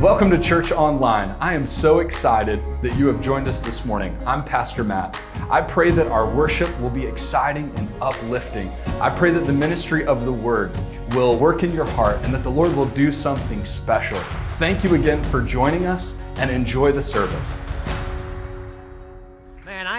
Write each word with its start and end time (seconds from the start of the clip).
Welcome 0.00 0.30
to 0.30 0.38
Church 0.38 0.70
Online. 0.70 1.34
I 1.40 1.54
am 1.54 1.66
so 1.66 1.98
excited 1.98 2.62
that 2.82 2.96
you 2.96 3.08
have 3.08 3.20
joined 3.20 3.48
us 3.48 3.62
this 3.62 3.84
morning. 3.84 4.16
I'm 4.24 4.44
Pastor 4.44 4.84
Matt. 4.84 5.20
I 5.50 5.60
pray 5.60 5.90
that 5.90 6.06
our 6.06 6.32
worship 6.32 6.70
will 6.80 6.88
be 6.88 7.04
exciting 7.04 7.72
and 7.74 7.88
uplifting. 8.00 8.70
I 9.00 9.10
pray 9.10 9.32
that 9.32 9.44
the 9.44 9.52
ministry 9.52 10.06
of 10.06 10.24
the 10.24 10.32
Word 10.32 10.70
will 11.16 11.36
work 11.36 11.64
in 11.64 11.72
your 11.72 11.84
heart 11.84 12.20
and 12.22 12.32
that 12.32 12.44
the 12.44 12.48
Lord 12.48 12.76
will 12.76 12.86
do 12.90 13.10
something 13.10 13.64
special. 13.64 14.20
Thank 14.52 14.84
you 14.84 14.94
again 14.94 15.20
for 15.24 15.42
joining 15.42 15.86
us 15.86 16.16
and 16.36 16.48
enjoy 16.48 16.92
the 16.92 17.02
service. 17.02 17.60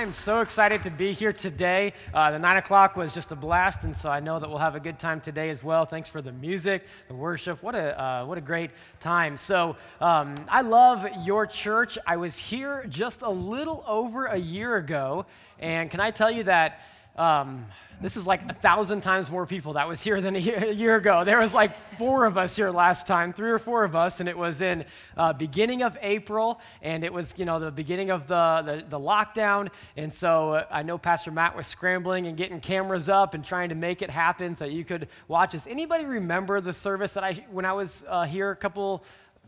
I 0.09 0.11
am 0.11 0.13
so 0.15 0.41
excited 0.41 0.81
to 0.83 0.89
be 0.89 1.13
here 1.13 1.31
today. 1.31 1.93
Uh, 2.11 2.31
the 2.31 2.39
nine 2.39 2.57
o'clock 2.57 2.95
was 2.95 3.13
just 3.13 3.31
a 3.31 3.35
blast, 3.35 3.83
and 3.83 3.95
so 3.95 4.09
I 4.09 4.19
know 4.19 4.39
that 4.39 4.49
we'll 4.49 4.57
have 4.57 4.73
a 4.73 4.79
good 4.79 4.97
time 4.97 5.21
today 5.21 5.51
as 5.51 5.63
well. 5.63 5.85
Thanks 5.85 6.09
for 6.09 6.19
the 6.19 6.31
music, 6.31 6.83
the 7.09 7.13
worship. 7.13 7.61
What 7.61 7.75
a 7.75 8.01
uh, 8.01 8.25
what 8.25 8.35
a 8.35 8.41
great 8.41 8.71
time. 8.99 9.37
So 9.37 9.75
um, 10.01 10.33
I 10.49 10.61
love 10.61 11.07
your 11.23 11.45
church. 11.45 11.99
I 12.07 12.17
was 12.17 12.39
here 12.39 12.87
just 12.89 13.21
a 13.21 13.29
little 13.29 13.83
over 13.87 14.25
a 14.25 14.37
year 14.37 14.77
ago, 14.77 15.27
and 15.59 15.91
can 15.91 15.99
I 15.99 16.09
tell 16.09 16.31
you 16.31 16.41
that? 16.45 16.81
Um, 17.17 17.65
this 18.01 18.15
is 18.15 18.25
like 18.25 18.49
a 18.49 18.53
thousand 18.53 19.01
times 19.01 19.29
more 19.29 19.45
people 19.45 19.73
that 19.73 19.87
was 19.87 20.01
here 20.01 20.21
than 20.21 20.37
a 20.37 20.39
year, 20.39 20.57
a 20.57 20.71
year, 20.71 20.95
ago. 20.95 21.25
There 21.25 21.39
was 21.39 21.53
like 21.53 21.75
four 21.75 22.25
of 22.25 22.37
us 22.37 22.55
here 22.55 22.71
last 22.71 23.07
time, 23.07 23.33
three 23.33 23.51
or 23.51 23.59
four 23.59 23.83
of 23.83 23.93
us, 23.93 24.21
and 24.21 24.29
it 24.29 24.37
was 24.37 24.61
in 24.61 24.85
uh, 25.17 25.33
beginning 25.33 25.83
of 25.83 25.97
April, 26.01 26.61
and 26.81 27.03
it 27.03 27.11
was 27.11 27.33
you 27.35 27.43
know 27.43 27.59
the 27.59 27.71
beginning 27.71 28.09
of 28.09 28.27
the, 28.27 28.63
the, 28.65 28.85
the 28.87 28.99
lockdown, 28.99 29.69
and 29.97 30.13
so 30.13 30.53
uh, 30.53 30.65
I 30.71 30.83
know 30.83 30.97
Pastor 30.97 31.31
Matt 31.31 31.57
was 31.57 31.67
scrambling 31.67 32.25
and 32.25 32.37
getting 32.37 32.61
cameras 32.61 33.09
up 33.09 33.33
and 33.33 33.43
trying 33.43 33.67
to 33.67 33.75
make 33.75 34.01
it 34.01 34.09
happen 34.09 34.55
so 34.55 34.63
you 34.63 34.85
could 34.85 35.09
watch 35.27 35.53
us. 35.53 35.67
Anybody 35.67 36.05
remember 36.05 36.61
the 36.61 36.73
service 36.73 37.13
that 37.13 37.25
I 37.25 37.33
when 37.51 37.65
I 37.65 37.73
was 37.73 38.05
uh, 38.07 38.23
here 38.23 38.49
a 38.51 38.55
couple 38.55 39.03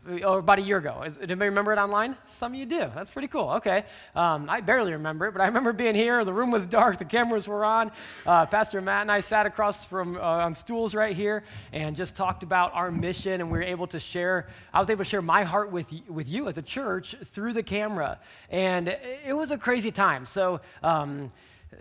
about 0.06 0.58
a 0.58 0.62
year 0.62 0.78
ago. 0.78 1.02
Is, 1.06 1.16
anybody 1.18 1.48
remember 1.48 1.72
it 1.72 1.78
online? 1.78 2.16
Some 2.28 2.52
of 2.52 2.58
you 2.58 2.66
do. 2.66 2.90
That's 2.94 3.10
pretty 3.10 3.28
cool. 3.28 3.50
Okay. 3.50 3.84
Um, 4.14 4.50
I 4.50 4.60
barely 4.60 4.92
remember 4.92 5.26
it, 5.26 5.32
but 5.32 5.40
I 5.40 5.46
remember 5.46 5.72
being 5.84 5.94
here. 5.94 6.24
The 6.24 6.32
room 6.32 6.50
was 6.50 6.66
dark. 6.66 6.98
The 6.98 7.04
cameras 7.04 7.46
were 7.46 7.64
on. 7.64 7.92
Uh, 8.26 8.46
Pastor 8.46 8.80
Matt 8.80 9.02
and 9.02 9.12
I 9.12 9.20
sat 9.20 9.46
across 9.46 9.86
from 9.86 10.16
uh, 10.16 10.20
on 10.20 10.54
stools 10.54 10.94
right 10.94 11.14
here 11.14 11.44
and 11.72 11.94
just 11.94 12.16
talked 12.16 12.42
about 12.42 12.74
our 12.74 12.90
mission, 12.90 13.40
and 13.40 13.50
we 13.50 13.58
were 13.58 13.64
able 13.64 13.86
to 13.88 14.00
share. 14.00 14.48
I 14.72 14.80
was 14.80 14.90
able 14.90 15.04
to 15.04 15.10
share 15.10 15.22
my 15.22 15.44
heart 15.44 15.70
with 15.70 15.86
with 16.08 16.28
you 16.28 16.48
as 16.48 16.58
a 16.58 16.62
church 16.62 17.14
through 17.24 17.52
the 17.52 17.62
camera, 17.62 18.18
and 18.50 18.88
it 18.88 19.34
was 19.34 19.50
a 19.50 19.58
crazy 19.58 19.92
time. 19.92 20.26
So. 20.26 20.60
Um, 20.82 21.30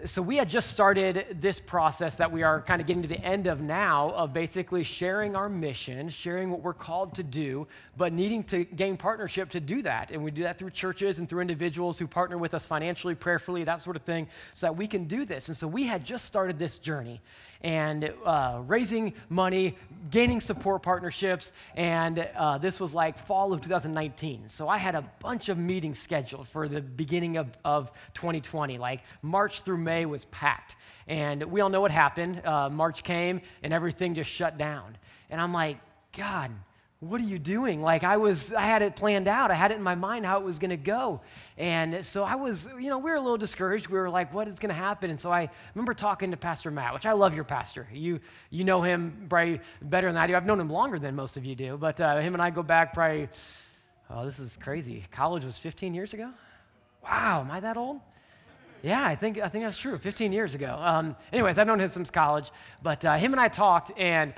so 0.05 0.21
we 0.21 0.37
had 0.37 0.49
just 0.49 0.71
started 0.71 1.37
this 1.39 1.59
process 1.59 2.15
that 2.15 2.31
we 2.31 2.43
are 2.43 2.61
kind 2.61 2.81
of 2.81 2.87
getting 2.87 3.03
to 3.03 3.07
the 3.07 3.19
end 3.19 3.47
of 3.47 3.61
now 3.61 4.11
of 4.11 4.33
basically 4.33 4.83
sharing 4.83 5.35
our 5.35 5.49
mission, 5.49 6.09
sharing 6.09 6.49
what 6.49 6.61
we're 6.61 6.73
called 6.73 7.15
to 7.15 7.23
do, 7.23 7.67
but 7.97 8.13
needing 8.13 8.43
to 8.43 8.63
gain 8.63 8.97
partnership 8.97 9.49
to 9.49 9.59
do 9.59 9.81
that. 9.81 10.11
And 10.11 10.23
we 10.23 10.31
do 10.31 10.43
that 10.43 10.57
through 10.57 10.71
churches 10.71 11.19
and 11.19 11.27
through 11.27 11.41
individuals 11.41 11.99
who 11.99 12.07
partner 12.07 12.37
with 12.37 12.53
us 12.53 12.65
financially, 12.65 13.15
prayerfully, 13.15 13.63
that 13.65 13.81
sort 13.81 13.95
of 13.95 14.03
thing, 14.03 14.27
so 14.53 14.67
that 14.67 14.75
we 14.75 14.87
can 14.87 15.05
do 15.05 15.25
this. 15.25 15.49
And 15.49 15.57
so 15.57 15.67
we 15.67 15.85
had 15.85 16.05
just 16.05 16.25
started 16.25 16.57
this 16.57 16.79
journey 16.79 17.21
and 17.63 18.11
uh, 18.25 18.61
raising 18.65 19.13
money, 19.29 19.77
gaining 20.09 20.41
support 20.41 20.81
partnerships, 20.81 21.53
and 21.75 22.27
uh, 22.35 22.57
this 22.57 22.79
was 22.79 22.93
like 22.93 23.17
fall 23.17 23.53
of 23.53 23.61
2019. 23.61 24.49
So 24.49 24.67
I 24.67 24.77
had 24.77 24.95
a 24.95 25.03
bunch 25.19 25.49
of 25.49 25.57
meetings 25.57 25.99
scheduled 25.99 26.47
for 26.47 26.67
the 26.67 26.81
beginning 26.81 27.37
of, 27.37 27.47
of 27.63 27.91
2020. 28.15 28.77
Like 28.77 29.01
March 29.21 29.61
through 29.61 29.77
May 29.81 30.05
was 30.05 30.25
packed. 30.25 30.75
And 31.07 31.43
we 31.43 31.61
all 31.61 31.69
know 31.69 31.81
what 31.81 31.91
happened. 31.91 32.45
Uh, 32.45 32.69
March 32.69 33.03
came 33.03 33.41
and 33.63 33.73
everything 33.73 34.13
just 34.13 34.31
shut 34.31 34.57
down. 34.57 34.97
And 35.29 35.41
I'm 35.41 35.53
like, 35.53 35.77
God, 36.15 36.51
what 37.01 37.19
are 37.19 37.25
you 37.25 37.39
doing? 37.39 37.81
Like 37.81 38.03
I 38.03 38.17
was, 38.17 38.53
I 38.53 38.61
had 38.61 38.83
it 38.83 38.95
planned 38.95 39.27
out. 39.27 39.49
I 39.49 39.55
had 39.55 39.71
it 39.71 39.77
in 39.77 39.83
my 39.83 39.95
mind 39.95 40.23
how 40.23 40.37
it 40.37 40.43
was 40.43 40.59
going 40.59 40.69
to 40.69 40.77
go. 40.77 41.21
And 41.57 42.05
so 42.05 42.23
I 42.23 42.35
was, 42.35 42.67
you 42.79 42.89
know, 42.89 42.99
we 42.99 43.09
were 43.09 43.17
a 43.17 43.21
little 43.21 43.37
discouraged. 43.37 43.87
We 43.87 43.97
were 43.97 44.09
like, 44.09 44.31
what 44.33 44.47
is 44.47 44.59
going 44.59 44.69
to 44.69 44.75
happen? 44.75 45.09
And 45.09 45.19
so 45.19 45.31
I 45.31 45.49
remember 45.73 45.95
talking 45.95 46.29
to 46.29 46.37
Pastor 46.37 46.69
Matt, 46.69 46.93
which 46.93 47.07
I 47.07 47.13
love 47.13 47.33
your 47.33 47.43
pastor. 47.43 47.87
You, 47.91 48.19
you 48.51 48.63
know 48.63 48.83
him 48.83 49.25
probably 49.27 49.61
better 49.81 50.07
than 50.07 50.17
I 50.17 50.27
do. 50.27 50.35
I've 50.35 50.45
known 50.45 50.59
him 50.59 50.69
longer 50.69 50.99
than 50.99 51.15
most 51.15 51.37
of 51.37 51.45
you 51.45 51.55
do, 51.55 51.75
but 51.75 51.99
uh, 51.99 52.19
him 52.19 52.35
and 52.35 52.41
I 52.41 52.51
go 52.51 52.61
back 52.61 52.93
probably, 52.93 53.29
oh, 54.11 54.23
this 54.23 54.37
is 54.37 54.55
crazy. 54.57 55.03
College 55.09 55.43
was 55.43 55.57
15 55.57 55.95
years 55.95 56.13
ago? 56.13 56.29
Wow, 57.03 57.41
am 57.41 57.49
I 57.49 57.59
that 57.61 57.77
old? 57.77 57.99
Yeah, 58.83 59.05
I 59.05 59.15
think, 59.15 59.37
I 59.37 59.47
think 59.47 59.63
that's 59.63 59.77
true. 59.77 59.97
15 59.97 60.33
years 60.33 60.55
ago. 60.55 60.75
Um, 60.79 61.15
anyways, 61.31 61.57
I've 61.57 61.67
known 61.67 61.79
him 61.79 61.87
since 61.87 62.09
college, 62.09 62.51
but 62.81 63.05
uh, 63.05 63.15
him 63.17 63.31
and 63.31 63.39
I 63.39 63.47
talked, 63.47 63.91
and 63.95 64.33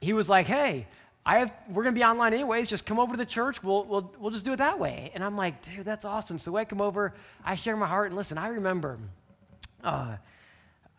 he 0.00 0.12
was 0.12 0.28
like, 0.28 0.46
hey, 0.46 0.86
I 1.24 1.38
have, 1.38 1.52
we're 1.68 1.84
going 1.84 1.94
to 1.94 1.98
be 1.98 2.04
online 2.04 2.34
anyways. 2.34 2.68
Just 2.68 2.84
come 2.86 2.98
over 2.98 3.12
to 3.12 3.16
the 3.16 3.24
church. 3.24 3.62
We'll, 3.62 3.84
we'll, 3.84 4.12
we'll 4.18 4.30
just 4.30 4.44
do 4.44 4.52
it 4.52 4.56
that 4.56 4.78
way. 4.78 5.10
And 5.14 5.22
I'm 5.22 5.36
like, 5.36 5.62
dude, 5.62 5.84
that's 5.84 6.04
awesome. 6.04 6.38
So 6.38 6.56
I 6.56 6.64
come 6.64 6.80
over, 6.80 7.14
I 7.44 7.54
share 7.54 7.76
my 7.76 7.86
heart, 7.86 8.08
and 8.08 8.16
listen, 8.16 8.36
I 8.36 8.48
remember, 8.48 8.98
uh, 9.82 10.16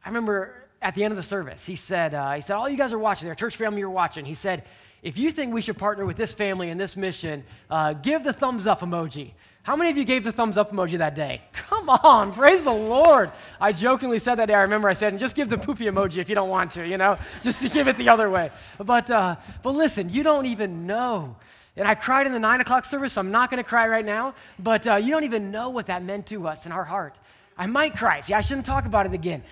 I 0.04 0.08
remember 0.08 0.54
at 0.82 0.96
the 0.96 1.04
end 1.04 1.12
of 1.12 1.18
the 1.18 1.24
service, 1.24 1.66
he 1.66 1.76
said, 1.76 2.14
uh, 2.14 2.34
he 2.34 2.42
said, 2.42 2.56
all 2.56 2.70
you 2.70 2.78
guys 2.78 2.94
are 2.94 3.00
watching, 3.00 3.28
our 3.28 3.36
church 3.36 3.58
family, 3.58 3.80
you're 3.80 3.90
watching. 3.90 4.26
He 4.26 4.36
said, 4.36 4.64
if 5.06 5.20
you 5.20 5.30
think 5.30 5.54
we 5.54 5.62
should 5.62 5.78
partner 5.78 6.04
with 6.04 6.18
this 6.18 6.34
family 6.34 6.72
and 6.72 6.82
this 6.82 6.98
mission, 6.98 7.44
uh, 7.70 7.94
give 7.94 8.24
the 8.24 8.34
thumbs 8.34 8.66
up 8.66 8.80
emoji. 8.80 9.34
How 9.62 9.76
many 9.76 9.92
of 9.92 9.98
you 9.98 10.04
gave 10.04 10.24
the 10.24 10.32
thumbs 10.32 10.58
up 10.58 10.72
emoji 10.72 10.98
that 10.98 11.14
day? 11.14 11.44
Come 11.54 11.90
on, 11.90 12.34
praise 12.34 12.64
the 12.64 12.74
Lord. 12.74 13.32
I 13.62 13.72
jokingly 13.72 14.18
said 14.18 14.36
that 14.36 14.48
day. 14.48 14.56
I 14.56 14.64
remember 14.64 14.90
I 14.90 14.94
said, 14.94 15.14
and 15.14 15.20
just 15.20 15.36
give 15.36 15.48
the 15.48 15.60
poopy 15.60 15.86
emoji 15.86 16.18
if 16.18 16.28
you 16.28 16.34
don't 16.34 16.50
want 16.50 16.72
to, 16.72 16.88
you 16.88 16.98
know, 16.98 17.20
just 17.44 17.62
to 17.62 17.70
give 17.70 17.88
it 17.88 17.98
the 17.98 18.10
other 18.10 18.32
way. 18.32 18.50
But, 18.80 19.12
uh, 19.12 19.36
but 19.62 19.76
listen, 19.76 20.10
you 20.10 20.24
don't 20.24 20.48
even 20.48 20.88
know. 20.88 21.36
And 21.78 21.88
I 21.88 21.94
cried 21.94 22.26
in 22.26 22.34
the 22.34 22.40
nine 22.40 22.60
o'clock 22.60 22.84
service, 22.84 23.14
so 23.14 23.22
I'm 23.22 23.30
not 23.30 23.52
going 23.52 23.62
to 23.62 23.70
cry 23.70 23.88
right 23.88 24.06
now. 24.06 24.34
But 24.58 24.88
uh, 24.88 24.96
you 24.96 25.12
don't 25.12 25.26
even 25.26 25.52
know 25.52 25.70
what 25.70 25.86
that 25.86 26.02
meant 26.02 26.26
to 26.28 26.48
us 26.48 26.66
in 26.66 26.72
our 26.72 26.84
heart. 26.84 27.20
I 27.58 27.68
might 27.68 27.96
cry. 27.96 28.22
See, 28.22 28.34
I 28.34 28.42
shouldn't 28.42 28.66
talk 28.66 28.86
about 28.86 29.06
it 29.06 29.14
again. 29.14 29.44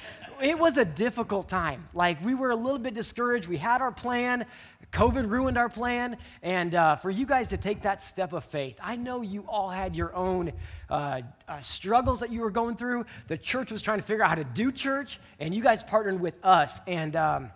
It 0.42 0.60
was 0.60 0.78
a 0.78 0.84
difficult 0.84 1.48
time. 1.48 1.88
Like, 1.94 2.24
we 2.24 2.36
were 2.36 2.50
a 2.50 2.56
little 2.56 2.80
bit 2.80 2.94
discouraged. 2.94 3.48
We 3.48 3.58
had 3.58 3.82
our 3.82 3.92
plan. 3.92 4.46
COVID 4.94 5.30
ruined 5.30 5.58
our 5.58 5.70
plan. 5.70 6.18
And 6.42 6.74
uh, 6.74 6.96
for 6.96 7.10
you 7.10 7.26
guys 7.26 7.50
to 7.50 7.58
take 7.58 7.82
that 7.82 8.02
step 8.02 8.32
of 8.32 8.44
faith, 8.46 8.80
I 8.82 8.96
know 8.96 9.22
you 9.22 9.44
all 9.48 9.70
had 9.70 9.96
your 9.96 10.16
own 10.16 10.54
uh, 10.90 11.22
uh, 11.48 11.60
struggles 11.62 12.20
that 12.22 12.32
you 12.32 12.42
were 12.42 12.52
going 12.52 12.78
through. 12.78 13.06
The 13.28 13.38
church 13.38 13.72
was 13.72 13.82
trying 13.82 14.00
to 14.00 14.06
figure 14.06 14.24
out 14.24 14.30
how 14.30 14.36
to 14.36 14.44
do 14.44 14.72
church, 14.72 15.20
and 15.40 15.54
you 15.54 15.62
guys 15.62 15.84
partnered 15.84 16.22
with 16.22 16.38
us. 16.46 16.80
And 16.88 17.16
um, 17.16 17.52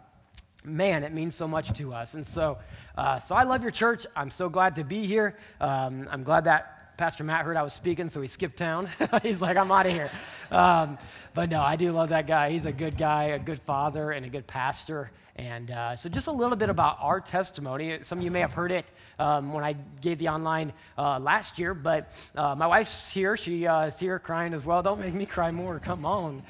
man, 0.64 1.03
it 1.03 1.14
means 1.14 1.36
so 1.36 1.48
much 1.48 1.72
to 1.78 1.94
us. 1.94 2.16
And 2.16 2.25
so, 2.25 2.58
uh, 2.98 3.20
so 3.20 3.36
I 3.36 3.44
love 3.44 3.62
your 3.62 3.72
church. 3.72 4.06
I'm 4.16 4.31
so 4.31 4.50
glad 4.50 4.75
to 4.75 4.84
be 4.84 5.06
here. 5.06 5.38
Um, 5.62 6.08
I'm 6.12 6.24
glad 6.24 6.46
that 6.46 6.98
Pastor 6.98 7.24
Matt 7.24 7.46
heard 7.46 7.58
I 7.58 7.62
was 7.62 7.74
speaking, 7.74 8.09
so 8.09 8.22
he 8.22 8.28
skipped 8.28 8.58
town. 8.58 8.90
He's 9.22 9.40
like, 9.40 9.56
I'm 9.56 9.72
out 9.72 9.86
of 9.86 9.94
here. 9.94 10.09
Um, 10.50 10.98
but 11.36 11.52
no, 11.52 11.62
I 11.62 11.75
do 11.75 11.92
love 11.92 12.09
that 12.09 12.25
guy. 12.25 12.50
He's 12.50 12.66
a 12.66 12.72
good 12.72 12.98
guy, 12.98 13.25
a 13.25 13.40
good 13.40 13.59
father, 13.59 14.09
and 14.09 14.25
a 14.25 14.30
good 14.30 14.48
pastor. 14.48 15.12
And 15.38 15.70
uh, 15.70 15.96
so, 15.96 16.09
just 16.09 16.28
a 16.28 16.31
little 16.31 16.56
bit 16.56 16.70
about 16.70 16.98
our 17.00 17.22
testimony. 17.22 18.00
Some 18.02 18.18
of 18.18 18.24
you 18.24 18.31
may 18.31 18.40
have 18.40 18.53
heard 18.53 18.72
it 18.72 18.86
um, 19.20 19.53
when 19.53 19.64
I 19.64 19.74
gave 20.02 20.18
the 20.18 20.30
online 20.30 20.74
uh, 20.98 21.20
last 21.20 21.59
year, 21.59 21.75
but 21.75 22.12
uh, 22.36 22.56
my 22.56 22.66
wife's 22.66 23.12
here. 23.12 23.38
She 23.38 23.68
uh, 23.68 23.86
is 23.86 24.00
here 24.00 24.18
crying 24.18 24.56
as 24.56 24.66
well. 24.66 24.81
Don't 24.81 25.00
make 25.00 25.14
me 25.14 25.28
cry 25.28 25.52
more. 25.52 25.78
Come 25.80 26.06
on. 26.06 26.42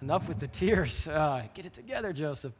Enough 0.00 0.28
with 0.28 0.40
the 0.40 0.48
tears. 0.48 1.08
Uh, 1.22 1.42
get 1.54 1.66
it 1.66 1.74
together, 1.74 2.12
Joseph. 2.12 2.52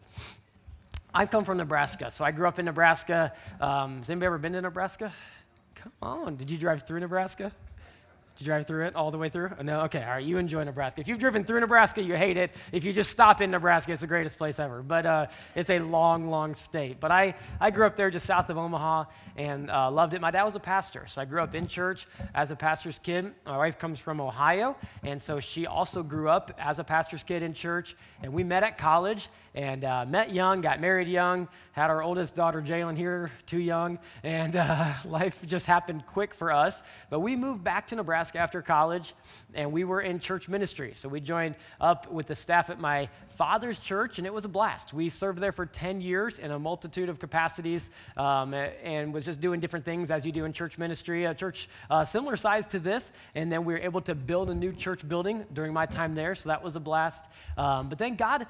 I've 1.12 1.30
come 1.30 1.42
from 1.42 1.56
Nebraska. 1.56 2.12
So, 2.12 2.24
I 2.24 2.30
grew 2.30 2.46
up 2.46 2.60
in 2.60 2.66
Nebraska. 2.66 3.32
Um, 3.60 3.98
has 3.98 4.08
anybody 4.08 4.26
ever 4.26 4.38
been 4.38 4.52
to 4.52 4.60
Nebraska? 4.60 5.12
Come 5.74 5.92
on. 6.00 6.36
Did 6.36 6.50
you 6.50 6.58
drive 6.58 6.86
through 6.86 7.00
Nebraska? 7.00 7.50
Did 8.36 8.44
you 8.46 8.46
drive 8.46 8.66
through 8.66 8.86
it 8.86 8.96
all 8.96 9.10
the 9.10 9.18
way 9.18 9.28
through? 9.28 9.50
No? 9.62 9.82
Okay, 9.82 10.02
all 10.02 10.12
right. 10.12 10.24
You 10.24 10.38
enjoy 10.38 10.64
Nebraska. 10.64 11.00
If 11.02 11.08
you've 11.08 11.18
driven 11.18 11.44
through 11.44 11.60
Nebraska, 11.60 12.02
you 12.02 12.14
hate 12.14 12.38
it. 12.38 12.50
If 12.72 12.84
you 12.84 12.92
just 12.92 13.10
stop 13.10 13.42
in 13.42 13.50
Nebraska, 13.50 13.92
it's 13.92 14.00
the 14.00 14.06
greatest 14.06 14.38
place 14.38 14.58
ever. 14.58 14.82
But 14.82 15.04
uh, 15.04 15.26
it's 15.54 15.68
a 15.68 15.80
long, 15.80 16.28
long 16.28 16.54
state. 16.54 16.98
But 16.98 17.10
I, 17.10 17.34
I 17.60 17.70
grew 17.70 17.84
up 17.86 17.96
there 17.96 18.10
just 18.10 18.24
south 18.24 18.48
of 18.48 18.56
Omaha 18.56 19.04
and 19.36 19.70
uh, 19.70 19.90
loved 19.90 20.14
it. 20.14 20.20
My 20.20 20.30
dad 20.30 20.44
was 20.44 20.56
a 20.56 20.60
pastor, 20.60 21.04
so 21.06 21.20
I 21.20 21.26
grew 21.26 21.42
up 21.42 21.54
in 21.54 21.66
church 21.66 22.06
as 22.34 22.50
a 22.50 22.56
pastor's 22.56 22.98
kid. 22.98 23.32
My 23.44 23.58
wife 23.58 23.78
comes 23.78 23.98
from 23.98 24.20
Ohio, 24.20 24.76
and 25.02 25.22
so 25.22 25.38
she 25.38 25.66
also 25.66 26.02
grew 26.02 26.30
up 26.30 26.52
as 26.58 26.78
a 26.78 26.84
pastor's 26.84 27.22
kid 27.22 27.42
in 27.42 27.52
church. 27.52 27.96
And 28.22 28.32
we 28.32 28.44
met 28.44 28.62
at 28.62 28.78
college 28.78 29.28
and 29.54 29.84
uh, 29.84 30.06
met 30.08 30.32
young, 30.32 30.60
got 30.60 30.80
married 30.80 31.08
young, 31.08 31.48
had 31.72 31.90
our 31.90 32.02
oldest 32.02 32.34
daughter, 32.34 32.62
Jalen, 32.62 32.96
here 32.96 33.30
too 33.46 33.58
young, 33.58 33.98
and 34.22 34.56
uh, 34.56 34.92
life 35.04 35.40
just 35.46 35.66
happened 35.66 36.06
quick 36.06 36.34
for 36.34 36.50
us. 36.52 36.82
But 37.10 37.20
we 37.20 37.36
moved 37.36 37.62
back 37.62 37.86
to 37.88 37.96
Nebraska 37.96 38.38
after 38.38 38.62
college, 38.62 39.14
and 39.54 39.72
we 39.72 39.84
were 39.84 40.00
in 40.00 40.20
church 40.20 40.48
ministry. 40.48 40.92
So 40.94 41.08
we 41.08 41.20
joined 41.20 41.56
up 41.80 42.10
with 42.10 42.26
the 42.26 42.34
staff 42.34 42.70
at 42.70 42.80
my 42.80 43.08
father's 43.28 43.78
church, 43.78 44.18
and 44.18 44.26
it 44.26 44.32
was 44.32 44.44
a 44.44 44.48
blast. 44.48 44.92
We 44.92 45.08
served 45.08 45.38
there 45.38 45.52
for 45.52 45.66
10 45.66 46.00
years 46.00 46.38
in 46.38 46.50
a 46.50 46.58
multitude 46.58 47.08
of 47.08 47.18
capacities 47.18 47.90
um, 48.16 48.54
and 48.54 49.12
was 49.12 49.24
just 49.24 49.40
doing 49.40 49.60
different 49.60 49.84
things 49.84 50.10
as 50.10 50.24
you 50.24 50.32
do 50.32 50.44
in 50.44 50.52
church 50.52 50.78
ministry. 50.78 51.24
A 51.24 51.34
church 51.34 51.68
uh, 51.90 52.04
similar 52.04 52.36
size 52.36 52.66
to 52.68 52.78
this, 52.78 53.10
and 53.34 53.52
then 53.52 53.64
we 53.64 53.74
were 53.74 53.80
able 53.80 54.00
to 54.02 54.14
build 54.14 54.50
a 54.50 54.54
new 54.54 54.72
church 54.72 55.06
building 55.06 55.44
during 55.52 55.72
my 55.72 55.86
time 55.86 56.14
there, 56.14 56.34
so 56.34 56.48
that 56.48 56.62
was 56.62 56.76
a 56.76 56.80
blast. 56.80 57.26
Um, 57.56 57.88
but 57.88 57.98
then 57.98 58.16
God 58.16 58.46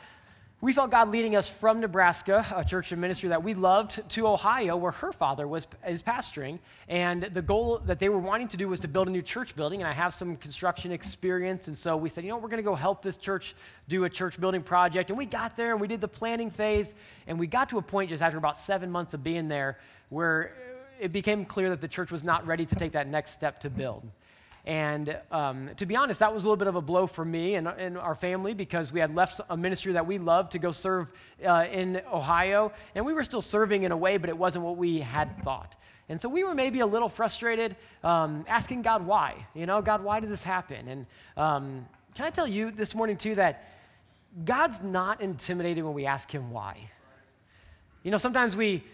we 0.63 0.73
felt 0.73 0.93
God 0.93 1.09
leading 1.09 1.35
us 1.35 1.51
from 1.51 1.81
Nebraska, 1.81 2.47
a 2.55 2.65
church 2.65 2.93
and 2.93 3.01
ministry 3.01 3.31
that 3.31 3.43
we 3.43 3.53
loved, 3.53 4.09
to 4.11 4.29
Ohio, 4.29 4.77
where 4.77 4.93
her 4.93 5.11
father 5.11 5.47
was 5.49 5.67
is 5.85 6.05
pastoring. 6.05 6.61
And 6.89 7.25
the 7.25 7.43
goal 7.43 7.83
that 7.87 7.99
they 7.99 8.09
were 8.09 8.21
wanting 8.21 8.47
to 8.47 8.57
do 8.57 8.69
was 8.69 8.79
to 8.81 8.89
build 8.89 9.09
a 9.09 9.11
new 9.11 9.23
church 9.23 9.57
building. 9.57 9.81
And 9.81 9.89
I 9.91 9.93
have 9.93 10.15
some 10.15 10.37
construction 10.37 10.93
experience, 10.93 11.67
and 11.67 11.77
so 11.77 11.97
we 11.97 12.09
said, 12.09 12.23
you 12.23 12.31
know, 12.31 12.37
we're 12.37 12.49
going 12.49 12.63
to 12.63 12.69
go 12.69 12.77
help 12.77 13.03
this 13.03 13.17
church 13.17 13.57
do 13.89 14.05
a 14.05 14.09
church 14.09 14.41
building 14.41 14.63
project. 14.63 15.11
And 15.11 15.19
we 15.19 15.27
got 15.27 15.57
there 15.57 15.73
and 15.73 15.81
we 15.81 15.89
did 15.89 16.01
the 16.01 16.07
planning 16.07 16.49
phase, 16.49 16.95
and 17.27 17.41
we 17.41 17.49
got 17.49 17.69
to 17.71 17.79
a 17.79 17.83
point 17.83 18.11
just 18.11 18.23
after 18.23 18.39
about 18.39 18.57
seven 18.57 18.89
months 18.89 19.15
of 19.15 19.25
being 19.25 19.49
there 19.49 19.81
where 20.11 20.55
it 21.01 21.11
became 21.11 21.45
clear 21.45 21.71
that 21.71 21.81
the 21.81 21.89
church 21.89 22.13
was 22.13 22.23
not 22.23 22.47
ready 22.47 22.65
to 22.67 22.77
take 22.77 22.93
that 22.93 23.09
next 23.09 23.33
step 23.33 23.59
to 23.63 23.69
build. 23.69 24.09
And 24.65 25.19
um, 25.33 25.71
to 25.77 25.87
be 25.87 25.97
honest, 25.97 26.21
that 26.21 26.33
was 26.33 26.45
a 26.45 26.47
little 26.47 26.57
bit 26.57 26.69
of 26.69 26.77
a 26.77 26.81
blow 26.81 27.07
for 27.07 27.25
me 27.25 27.57
and, 27.57 27.67
and 27.67 27.99
our 27.99 28.15
family 28.15 28.55
because 28.55 28.93
we 28.93 29.01
had 29.01 29.15
left 29.15 29.41
a 29.51 29.57
ministry 29.57 29.95
that 29.95 30.07
we 30.07 30.19
loved 30.19 30.53
to 30.53 30.59
go 30.59 30.71
serve 30.71 31.11
uh, 31.45 31.67
in 31.71 32.01
Ohio. 32.13 32.73
And 32.95 33.05
we 33.05 33.13
were 33.13 33.25
still 33.25 33.43
serving 33.43 33.83
in 33.83 33.91
a 33.91 33.97
way, 33.97 34.19
but 34.19 34.31
it 34.31 34.39
wasn't 34.39 34.65
what 34.65 34.77
we 34.77 35.01
had 35.01 35.43
thought. 35.43 35.75
And 36.09 36.21
so 36.21 36.29
we 36.29 36.45
were 36.45 36.55
maybe 36.55 36.81
a 36.81 36.87
little 36.87 37.09
frustrated, 37.09 37.75
um, 38.05 38.45
asking 38.49 38.83
God 38.83 39.07
why. 39.07 39.47
You 39.55 39.67
know, 39.67 39.83
God, 39.83 40.05
why 40.05 40.21
did 40.21 40.31
this 40.31 40.43
happen? 40.43 40.87
And 40.87 41.07
um, 41.37 41.87
can 42.15 42.27
I 42.27 42.31
tell 42.31 42.47
you 42.47 42.71
this 42.71 42.95
morning, 42.95 43.17
too, 43.17 43.35
that 43.37 43.65
God's 44.45 44.83
not 44.83 45.21
intimidated 45.21 45.85
when 45.85 45.95
we 45.95 46.07
ask 46.07 46.31
Him 46.31 46.51
why. 46.51 46.91
You 48.03 48.11
know, 48.11 48.19
sometimes 48.19 48.57
we, 48.57 48.85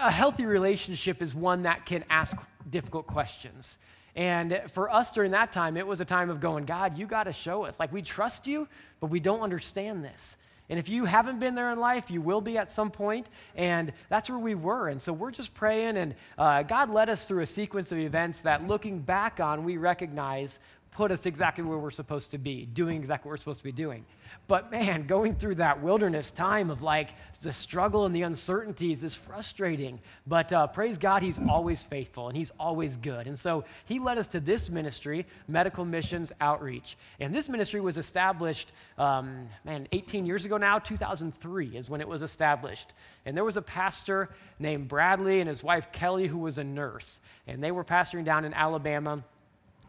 a 0.00 0.10
healthy 0.10 0.46
relationship 0.46 1.20
is 1.20 1.34
one 1.34 1.62
that 1.62 1.86
can 1.86 2.04
ask 2.10 2.36
difficult 2.68 3.06
questions. 3.06 3.76
And 4.18 4.62
for 4.66 4.92
us 4.92 5.12
during 5.12 5.30
that 5.30 5.52
time, 5.52 5.76
it 5.76 5.86
was 5.86 6.00
a 6.00 6.04
time 6.04 6.28
of 6.28 6.40
going, 6.40 6.64
God, 6.64 6.98
you 6.98 7.06
got 7.06 7.24
to 7.24 7.32
show 7.32 7.64
us. 7.64 7.78
Like, 7.78 7.92
we 7.92 8.02
trust 8.02 8.48
you, 8.48 8.66
but 8.98 9.10
we 9.10 9.20
don't 9.20 9.42
understand 9.42 10.04
this. 10.04 10.36
And 10.68 10.76
if 10.76 10.88
you 10.88 11.04
haven't 11.04 11.38
been 11.38 11.54
there 11.54 11.70
in 11.70 11.78
life, 11.78 12.10
you 12.10 12.20
will 12.20 12.40
be 12.40 12.58
at 12.58 12.68
some 12.68 12.90
point, 12.90 13.28
and 13.54 13.92
that's 14.08 14.28
where 14.28 14.38
we 14.38 14.56
were. 14.56 14.88
And 14.88 15.00
so 15.00 15.12
we're 15.12 15.30
just 15.30 15.54
praying, 15.54 15.96
and 15.96 16.16
uh, 16.36 16.64
God 16.64 16.90
led 16.90 17.08
us 17.08 17.28
through 17.28 17.42
a 17.42 17.46
sequence 17.46 17.92
of 17.92 17.98
events 17.98 18.40
that, 18.40 18.66
looking 18.66 18.98
back 18.98 19.38
on, 19.38 19.62
we 19.62 19.76
recognize 19.76 20.58
put 20.90 21.12
us 21.12 21.24
exactly 21.24 21.62
where 21.62 21.78
we're 21.78 21.90
supposed 21.92 22.32
to 22.32 22.38
be, 22.38 22.66
doing 22.66 22.96
exactly 22.96 23.28
what 23.28 23.34
we're 23.34 23.36
supposed 23.36 23.60
to 23.60 23.64
be 23.64 23.72
doing. 23.72 24.04
But 24.48 24.70
man, 24.70 25.06
going 25.06 25.34
through 25.34 25.56
that 25.56 25.82
wilderness 25.82 26.30
time 26.30 26.70
of 26.70 26.82
like 26.82 27.10
the 27.42 27.52
struggle 27.52 28.06
and 28.06 28.16
the 28.16 28.22
uncertainties 28.22 29.04
is 29.04 29.14
frustrating. 29.14 30.00
But 30.26 30.50
uh, 30.54 30.68
praise 30.68 30.96
God, 30.96 31.22
He's 31.22 31.38
always 31.38 31.84
faithful 31.84 32.28
and 32.28 32.36
He's 32.36 32.50
always 32.58 32.96
good. 32.96 33.26
And 33.26 33.38
so 33.38 33.64
He 33.84 33.98
led 33.98 34.16
us 34.16 34.26
to 34.28 34.40
this 34.40 34.70
ministry, 34.70 35.26
Medical 35.46 35.84
Missions 35.84 36.32
Outreach. 36.40 36.96
And 37.20 37.34
this 37.34 37.46
ministry 37.50 37.82
was 37.82 37.98
established, 37.98 38.72
um, 38.96 39.48
man, 39.66 39.86
18 39.92 40.24
years 40.24 40.46
ago 40.46 40.56
now, 40.56 40.78
2003 40.78 41.76
is 41.76 41.90
when 41.90 42.00
it 42.00 42.08
was 42.08 42.22
established. 42.22 42.94
And 43.26 43.36
there 43.36 43.44
was 43.44 43.58
a 43.58 43.62
pastor 43.62 44.30
named 44.58 44.88
Bradley 44.88 45.40
and 45.40 45.48
his 45.48 45.62
wife 45.62 45.92
Kelly 45.92 46.26
who 46.26 46.38
was 46.38 46.56
a 46.56 46.64
nurse. 46.64 47.20
And 47.46 47.62
they 47.62 47.70
were 47.70 47.84
pastoring 47.84 48.24
down 48.24 48.46
in 48.46 48.54
Alabama. 48.54 49.24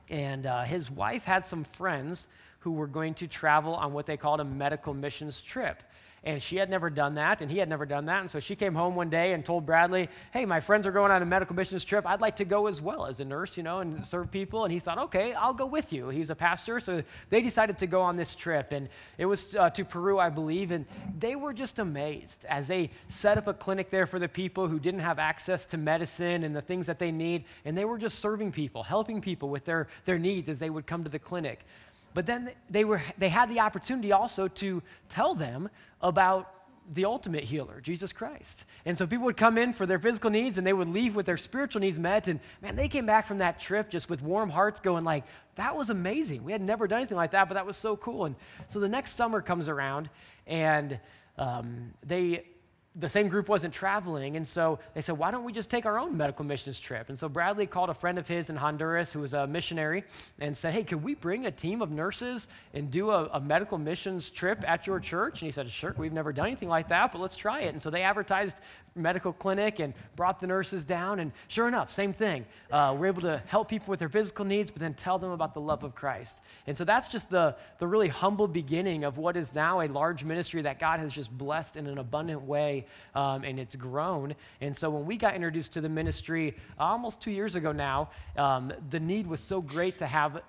And 0.10 0.46
uh, 0.46 0.64
his 0.64 0.92
wife 0.92 1.24
had 1.24 1.46
some 1.46 1.64
friends 1.64 2.28
who 2.60 2.72
were 2.72 2.88
going 2.88 3.14
to 3.16 3.28
travel 3.28 3.74
on 3.76 3.94
what 3.94 4.06
they 4.06 4.18
called 4.18 4.40
a 4.40 4.46
medical 4.46 4.94
missions 4.94 5.42
trip. 5.42 5.84
And 6.24 6.42
she 6.42 6.58
had 6.58 6.70
never 6.70 6.90
done 6.90 7.16
that, 7.16 7.42
and 7.42 7.50
he 7.50 7.60
had 7.60 7.70
never 7.70 7.86
done 7.86 8.06
that. 8.06 8.20
And 8.20 8.30
so 8.30 8.42
she 8.42 8.56
came 8.56 8.76
home 8.76 8.96
one 8.96 9.10
day 9.10 9.32
and 9.32 9.46
told 9.46 9.66
Bradley, 9.66 10.10
Hey, 10.32 10.44
my 10.46 10.60
friends 10.60 10.86
are 10.86 10.92
going 10.92 11.12
on 11.12 11.22
a 11.22 11.26
medical 11.26 11.56
missions 11.56 11.86
trip. 11.86 12.06
I'd 12.06 12.20
like 12.20 12.36
to 12.38 12.46
go 12.46 12.68
as 12.68 12.82
well 12.82 13.06
as 13.06 13.22
a 13.22 13.26
nurse, 13.26 13.56
you 13.56 13.64
know, 13.64 13.80
and 13.80 14.06
serve 14.06 14.30
people. 14.30 14.66
And 14.66 14.74
he 14.74 14.80
thought, 14.80 14.98
Okay, 14.98 15.34
I'll 15.34 15.54
go 15.54 15.66
with 15.66 15.94
you. 15.94 16.10
He's 16.10 16.30
a 16.30 16.36
pastor. 16.36 16.82
So 16.82 17.04
they 17.30 17.42
decided 17.42 17.78
to 17.78 17.88
go 17.88 18.02
on 18.02 18.18
this 18.18 18.36
trip. 18.36 18.74
And 18.74 18.90
it 19.18 19.28
was 19.28 19.56
uh, 19.56 19.70
to 19.70 19.86
Peru, 19.86 20.20
I 20.20 20.30
believe. 20.30 20.72
And 20.72 20.86
they 21.18 21.38
were 21.38 21.54
just 21.54 21.80
amazed 21.80 22.44
as 22.50 22.68
they 22.68 22.92
set 23.08 23.38
up 23.38 23.48
a 23.48 23.54
clinic 23.54 23.90
there 23.90 24.06
for 24.06 24.20
the 24.20 24.28
people 24.28 24.68
who 24.68 24.78
didn't 24.78 25.02
have 25.02 25.20
access 25.20 25.66
to 25.68 25.78
medicine 25.78 26.44
and 26.44 26.54
the 26.54 26.62
things 26.62 26.88
that 26.88 27.00
they 27.00 27.12
need. 27.12 27.46
And 27.64 27.78
they 27.78 27.86
were 27.86 27.98
just 27.98 28.20
serving 28.20 28.52
people, 28.52 28.84
helping 28.84 29.22
people 29.22 29.48
with 29.48 29.64
their, 29.64 29.88
their 30.04 30.20
needs 30.20 30.50
as 30.50 30.60
they 30.60 30.70
would 30.70 30.86
come 30.86 31.06
to 31.06 31.10
the 31.10 31.20
clinic. 31.20 31.66
But 32.14 32.26
then 32.26 32.52
they, 32.70 32.84
were, 32.84 33.02
they 33.18 33.30
had 33.30 33.50
the 33.50 33.60
opportunity 33.60 34.12
also 34.12 34.48
to 34.48 34.82
tell 35.10 35.36
them 35.36 35.70
about 36.02 36.54
the 36.92 37.06
ultimate 37.06 37.44
healer, 37.44 37.80
Jesus 37.82 38.12
Christ. 38.12 38.66
And 38.84 38.98
so 38.98 39.06
people 39.06 39.26
would 39.26 39.38
come 39.38 39.60
in 39.60 39.74
for 39.74 39.86
their 39.86 40.00
physical 40.00 40.32
needs 40.32 40.58
and 40.58 40.66
they 40.66 40.74
would 40.74 40.88
leave 40.88 41.16
with 41.16 41.28
their 41.28 41.38
spiritual 41.38 41.82
needs 41.82 42.00
met. 42.00 42.28
And 42.28 42.40
man, 42.62 42.76
they 42.76 42.88
came 42.88 43.06
back 43.06 43.28
from 43.28 43.38
that 43.38 43.60
trip 43.60 43.90
just 43.90 44.10
with 44.10 44.24
warm 44.24 44.50
hearts 44.50 44.80
going 44.80 45.04
like, 45.04 45.24
that 45.56 45.76
was 45.76 45.92
amazing. 45.92 46.44
We 46.44 46.52
had 46.52 46.62
never 46.62 46.88
done 46.88 47.00
anything 47.00 47.18
like 47.18 47.32
that, 47.32 47.48
but 47.48 47.54
that 47.54 47.66
was 47.66 47.78
so 47.78 47.96
cool. 47.96 48.26
And 48.26 48.36
so 48.68 48.80
the 48.80 48.90
next 48.90 49.12
summer 49.12 49.42
comes 49.42 49.70
around 49.70 50.10
and 50.48 51.00
um, 51.38 51.94
they 52.04 52.46
the 52.96 53.10
same 53.10 53.28
group 53.28 53.48
wasn't 53.48 53.74
traveling, 53.74 54.36
and 54.36 54.48
so 54.48 54.80
they 54.96 55.02
said, 55.02 55.18
Why 55.18 55.30
don't 55.30 55.44
we 55.44 55.54
just 55.54 55.70
take 55.70 55.86
our 55.86 56.00
own 56.00 56.18
medical 56.18 56.44
missions 56.44 56.80
trip? 56.80 57.10
And 57.10 57.18
so 57.18 57.30
Bradley 57.30 57.68
called 57.68 57.92
a 57.92 57.94
friend 57.94 58.18
of 58.18 58.28
his 58.28 58.50
in 58.50 58.56
Honduras 58.56 59.14
who 59.14 59.20
was 59.20 59.34
a 59.34 59.46
missionary 59.46 60.04
and 60.40 60.58
said, 60.58 60.74
Hey, 60.74 60.84
could 60.84 61.04
we 61.04 61.14
bring 61.14 61.46
a 61.46 61.52
team 61.52 61.84
of 61.84 61.92
nurses 61.92 62.48
and 62.74 62.90
do 62.90 63.12
a, 63.12 63.26
a, 63.34 63.40
medical 63.40 63.78
missions 63.78 64.30
trip 64.32 64.64
at 64.68 64.88
your 64.88 65.00
church? 65.00 65.42
And 65.42 65.48
he 65.48 65.52
said, 65.52 65.70
Sure, 65.70 65.94
we've 65.98 66.14
never 66.14 66.34
done 66.34 66.48
anything 66.48 66.68
like 66.68 66.90
that, 66.90 67.12
but 67.12 67.22
let's 67.22 67.36
try 67.36 67.62
it. 67.62 67.70
And 67.70 67.82
so 67.82 67.92
they 67.92 68.02
advertised 68.02 68.58
medical 68.96 69.34
clinic 69.34 69.80
and 69.80 69.94
brought 70.16 70.40
the 70.40 70.48
nurses 70.48 70.84
down, 70.84 71.20
and 71.20 71.32
sure 71.48 71.68
enough, 71.68 71.92
same 71.92 72.12
thing. 72.12 72.46
Uh, 72.72 72.96
we're 72.98 73.08
able 73.08 73.22
to 73.22 73.42
help 73.46 73.70
people 73.70 73.92
with 73.92 74.00
their 74.00 74.10
physical 74.10 74.46
needs, 74.46 74.72
but 74.72 74.82
then 74.82 74.94
tell 74.94 75.20
them 75.20 75.32
about 75.32 75.54
the 75.54 75.62
love 75.62 75.84
of 75.84 75.96
Christ. 75.96 76.40
And 76.68 76.78
so 76.78 76.84
that's 76.84 77.08
just 77.08 77.30
the, 77.30 77.56
the 77.78 77.88
really 77.88 78.08
humble 78.08 78.48
beginning 78.48 79.04
of 79.04 79.18
what 79.18 79.38
is 79.38 79.54
now 79.54 79.82
a 79.82 79.88
large 79.88 80.24
ministry 80.24 80.64
that 80.64 80.80
God 80.80 81.00
has 81.00 81.14
just 81.14 81.36
blessed 81.36 81.78
in 81.78 81.88
an 81.88 81.98
abundant 81.98 82.42
way 82.42 82.79
um, 83.16 83.44
and 83.44 83.60
it's 83.60 83.76
grown. 83.76 84.36
And 84.62 84.76
so 84.76 84.90
when 84.90 85.06
we 85.06 85.18
got 85.18 85.36
introduced 85.36 85.74
to 85.74 85.82
the 85.82 85.90
ministry 85.90 86.56
almost 86.80 87.22
two 87.22 87.32
years 87.32 87.56
ago 87.56 87.72
now, 87.72 88.10
um, 88.38 88.74
the 88.90 89.00
need 89.00 89.28
was 89.28 89.40
so 89.40 89.62
great 89.62 89.98
to 90.00 90.08
have 90.08 90.42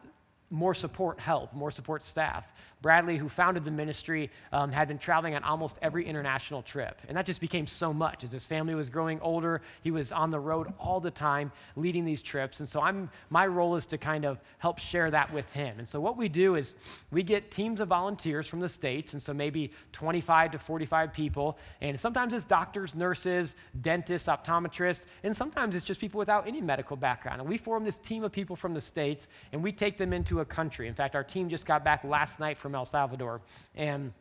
more 0.50 0.75
support 0.75 1.20
help, 1.20 1.52
more 1.55 1.70
support 1.70 2.02
staff. 2.02 2.52
Bradley, 2.82 3.19
who 3.19 3.29
founded 3.29 3.64
the 3.64 3.70
ministry, 3.70 4.31
um, 4.52 4.73
had 4.73 4.88
been 4.88 4.99
traveling 4.99 5.35
on 5.35 5.44
almost 5.44 5.79
every 5.82 6.05
international 6.05 6.62
trip. 6.62 7.00
And 7.08 7.17
that 7.17 7.26
just 7.26 7.41
became 7.41 7.67
so 7.67 7.93
much. 7.93 8.25
As 8.25 8.32
his 8.32 8.47
family 8.47 8.75
was 8.75 8.91
growing 8.91 9.20
older, 9.20 9.61
he 9.82 9.91
was 9.91 10.11
on 10.11 10.31
the 10.31 10.41
road 10.41 10.73
all 10.79 10.99
the 10.99 11.11
time 11.11 11.52
leading 11.76 12.05
these 12.05 12.23
trips. 12.23 12.58
And 12.58 12.69
so 12.69 12.81
I'm, 12.81 13.11
my 13.29 13.47
role 13.47 13.76
is 13.76 13.87
to 13.87 13.99
kind 13.99 14.25
of 14.25 14.41
help 14.58 14.79
share 14.79 15.11
that 15.11 15.32
with 15.32 15.52
him. 15.52 15.79
And 15.79 15.87
so 15.87 16.00
what 16.00 16.17
we 16.17 16.29
do 16.29 16.56
is 16.56 16.75
we 17.11 17.23
get 17.23 17.50
teams 17.50 17.81
of 17.81 17.88
volunteers 17.88 18.46
from 18.49 18.61
the 18.61 18.69
States, 18.69 19.12
and 19.12 19.23
so 19.23 19.32
maybe 19.32 19.70
25 19.93 20.53
to 20.53 20.58
45 20.58 21.12
people. 21.12 21.58
And 21.81 22.00
sometimes 22.00 22.32
it's 22.32 22.44
doctors, 22.44 22.94
nurses, 22.94 23.55
dentists, 23.81 24.26
optometrists, 24.26 25.05
and 25.23 25.37
sometimes 25.37 25.75
it's 25.75 25.85
just 25.85 26.00
people 26.00 26.19
without 26.19 26.49
any 26.49 26.61
medical 26.61 26.96
background. 26.96 27.41
And 27.41 27.49
we 27.49 27.58
form 27.58 27.85
this 27.85 27.99
team 27.99 28.25
of 28.25 28.32
people 28.32 28.56
from 28.56 28.75
the 28.75 28.81
States, 28.81 29.29
and 29.53 29.62
we 29.62 29.70
take 29.70 29.98
them 29.98 30.13
into 30.13 30.40
a 30.41 30.44
country. 30.44 30.89
In 30.89 30.94
fact, 30.94 31.15
our 31.15 31.25
team 31.25 31.49
just 31.49 31.67
got 31.67 31.85
back 31.85 32.05
last 32.05 32.41
night 32.41 32.59
from 32.59 32.75
El 32.75 32.85
Salvador, 32.85 33.41
and 33.75 34.13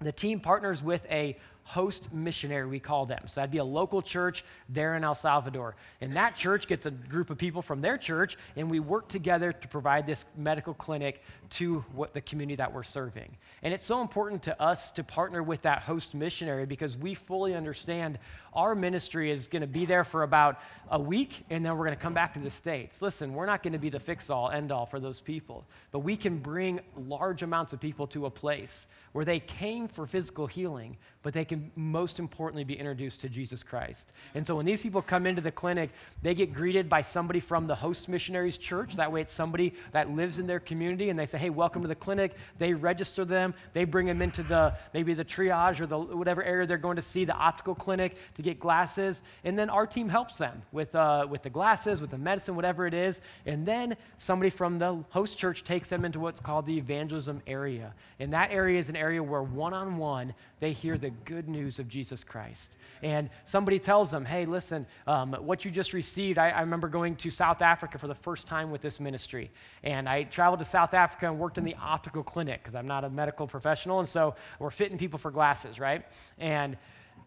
the 0.00 0.12
team 0.12 0.40
partners 0.40 0.82
with 0.82 1.04
a 1.10 1.36
host 1.66 2.12
missionary, 2.12 2.64
we 2.64 2.78
call 2.78 3.06
them. 3.06 3.22
So 3.26 3.40
that'd 3.40 3.50
be 3.50 3.58
a 3.58 3.64
local 3.64 4.00
church 4.00 4.44
there 4.68 4.94
in 4.94 5.02
El 5.02 5.16
Salvador. 5.16 5.74
And 6.00 6.12
that 6.12 6.36
church 6.36 6.68
gets 6.68 6.86
a 6.86 6.92
group 6.92 7.28
of 7.28 7.38
people 7.38 7.60
from 7.60 7.80
their 7.80 7.98
church, 7.98 8.36
and 8.54 8.70
we 8.70 8.78
work 8.78 9.08
together 9.08 9.52
to 9.52 9.68
provide 9.68 10.06
this 10.06 10.24
medical 10.36 10.74
clinic 10.74 11.22
to 11.50 11.84
what 11.92 12.14
the 12.14 12.20
community 12.20 12.54
that 12.56 12.72
we're 12.72 12.84
serving. 12.84 13.36
And 13.64 13.74
it's 13.74 13.84
so 13.84 14.00
important 14.00 14.44
to 14.44 14.62
us 14.62 14.92
to 14.92 15.02
partner 15.02 15.42
with 15.42 15.62
that 15.62 15.82
host 15.82 16.14
missionary 16.14 16.66
because 16.66 16.96
we 16.96 17.14
fully 17.14 17.56
understand 17.56 18.20
our 18.54 18.76
ministry 18.76 19.32
is 19.32 19.48
going 19.48 19.62
to 19.62 19.66
be 19.66 19.86
there 19.86 20.04
for 20.04 20.22
about 20.22 20.60
a 20.88 21.00
week, 21.00 21.44
and 21.50 21.64
then 21.64 21.76
we're 21.76 21.84
going 21.84 21.96
to 21.96 22.02
come 22.02 22.14
back 22.14 22.34
to 22.34 22.40
the 22.40 22.50
States. 22.50 23.02
Listen, 23.02 23.34
we're 23.34 23.46
not 23.46 23.64
going 23.64 23.72
to 23.72 23.78
be 23.78 23.90
the 23.90 23.98
fix 23.98 24.30
all, 24.30 24.50
end 24.50 24.70
all 24.70 24.86
for 24.86 25.00
those 25.00 25.20
people, 25.20 25.66
but 25.90 25.98
we 25.98 26.16
can 26.16 26.38
bring 26.38 26.80
large 26.94 27.42
amounts 27.42 27.72
of 27.72 27.80
people 27.80 28.06
to 28.06 28.26
a 28.26 28.30
place 28.30 28.86
where 29.16 29.24
they 29.24 29.40
came 29.40 29.88
for 29.88 30.06
physical 30.06 30.46
healing, 30.46 30.96
but 31.26 31.34
they 31.34 31.44
can 31.44 31.72
most 31.74 32.20
importantly 32.20 32.62
be 32.62 32.78
introduced 32.78 33.20
to 33.20 33.28
Jesus 33.28 33.64
Christ. 33.64 34.12
And 34.36 34.46
so 34.46 34.54
when 34.54 34.64
these 34.64 34.84
people 34.84 35.02
come 35.02 35.26
into 35.26 35.40
the 35.40 35.50
clinic, 35.50 35.90
they 36.22 36.36
get 36.36 36.52
greeted 36.52 36.88
by 36.88 37.02
somebody 37.02 37.40
from 37.40 37.66
the 37.66 37.74
host 37.74 38.08
missionaries 38.08 38.56
church. 38.56 38.94
That 38.94 39.10
way, 39.10 39.22
it's 39.22 39.32
somebody 39.32 39.74
that 39.90 40.08
lives 40.08 40.38
in 40.38 40.46
their 40.46 40.60
community, 40.60 41.10
and 41.10 41.18
they 41.18 41.26
say, 41.26 41.38
Hey, 41.38 41.50
welcome 41.50 41.82
to 41.82 41.88
the 41.88 41.96
clinic. 41.96 42.36
They 42.58 42.74
register 42.74 43.24
them, 43.24 43.54
they 43.72 43.82
bring 43.84 44.06
them 44.06 44.22
into 44.22 44.44
the 44.44 44.76
maybe 44.94 45.14
the 45.14 45.24
triage 45.24 45.80
or 45.80 45.86
the 45.86 45.98
whatever 45.98 46.44
area 46.44 46.64
they're 46.64 46.78
going 46.78 46.94
to 46.94 47.02
see, 47.02 47.24
the 47.24 47.34
optical 47.34 47.74
clinic 47.74 48.16
to 48.34 48.42
get 48.42 48.60
glasses. 48.60 49.20
And 49.42 49.58
then 49.58 49.68
our 49.68 49.84
team 49.84 50.08
helps 50.08 50.36
them 50.36 50.62
with, 50.70 50.94
uh, 50.94 51.26
with 51.28 51.42
the 51.42 51.50
glasses, 51.50 52.00
with 52.00 52.10
the 52.10 52.18
medicine, 52.18 52.54
whatever 52.54 52.86
it 52.86 52.94
is. 52.94 53.20
And 53.46 53.66
then 53.66 53.96
somebody 54.16 54.50
from 54.50 54.78
the 54.78 55.02
host 55.10 55.36
church 55.36 55.64
takes 55.64 55.88
them 55.88 56.04
into 56.04 56.20
what's 56.20 56.40
called 56.40 56.66
the 56.66 56.78
evangelism 56.78 57.42
area. 57.48 57.94
And 58.20 58.32
that 58.32 58.52
area 58.52 58.78
is 58.78 58.88
an 58.88 58.94
area 58.94 59.20
where 59.20 59.42
one 59.42 59.74
on 59.74 59.96
one 59.96 60.32
they 60.60 60.72
hear 60.72 60.96
the 60.96 61.10
good 61.10 61.48
news 61.48 61.78
of 61.78 61.88
Jesus 61.88 62.24
Christ. 62.24 62.76
And 63.02 63.28
somebody 63.44 63.78
tells 63.78 64.10
them, 64.10 64.24
hey, 64.24 64.46
listen, 64.46 64.86
um, 65.06 65.34
what 65.34 65.64
you 65.64 65.70
just 65.70 65.92
received, 65.92 66.38
I, 66.38 66.50
I 66.50 66.60
remember 66.60 66.88
going 66.88 67.16
to 67.16 67.30
South 67.30 67.60
Africa 67.60 67.98
for 67.98 68.08
the 68.08 68.14
first 68.14 68.46
time 68.46 68.70
with 68.70 68.80
this 68.80 68.98
ministry. 68.98 69.50
And 69.82 70.08
I 70.08 70.22
traveled 70.22 70.60
to 70.60 70.64
South 70.64 70.94
Africa 70.94 71.26
and 71.26 71.38
worked 71.38 71.58
in 71.58 71.64
the 71.64 71.76
optical 71.80 72.22
clinic 72.22 72.62
because 72.62 72.74
I'm 72.74 72.86
not 72.86 73.04
a 73.04 73.10
medical 73.10 73.46
professional. 73.46 73.98
And 73.98 74.08
so 74.08 74.34
we're 74.58 74.70
fitting 74.70 74.96
people 74.96 75.18
for 75.18 75.30
glasses, 75.30 75.78
right? 75.78 76.06
And 76.38 76.76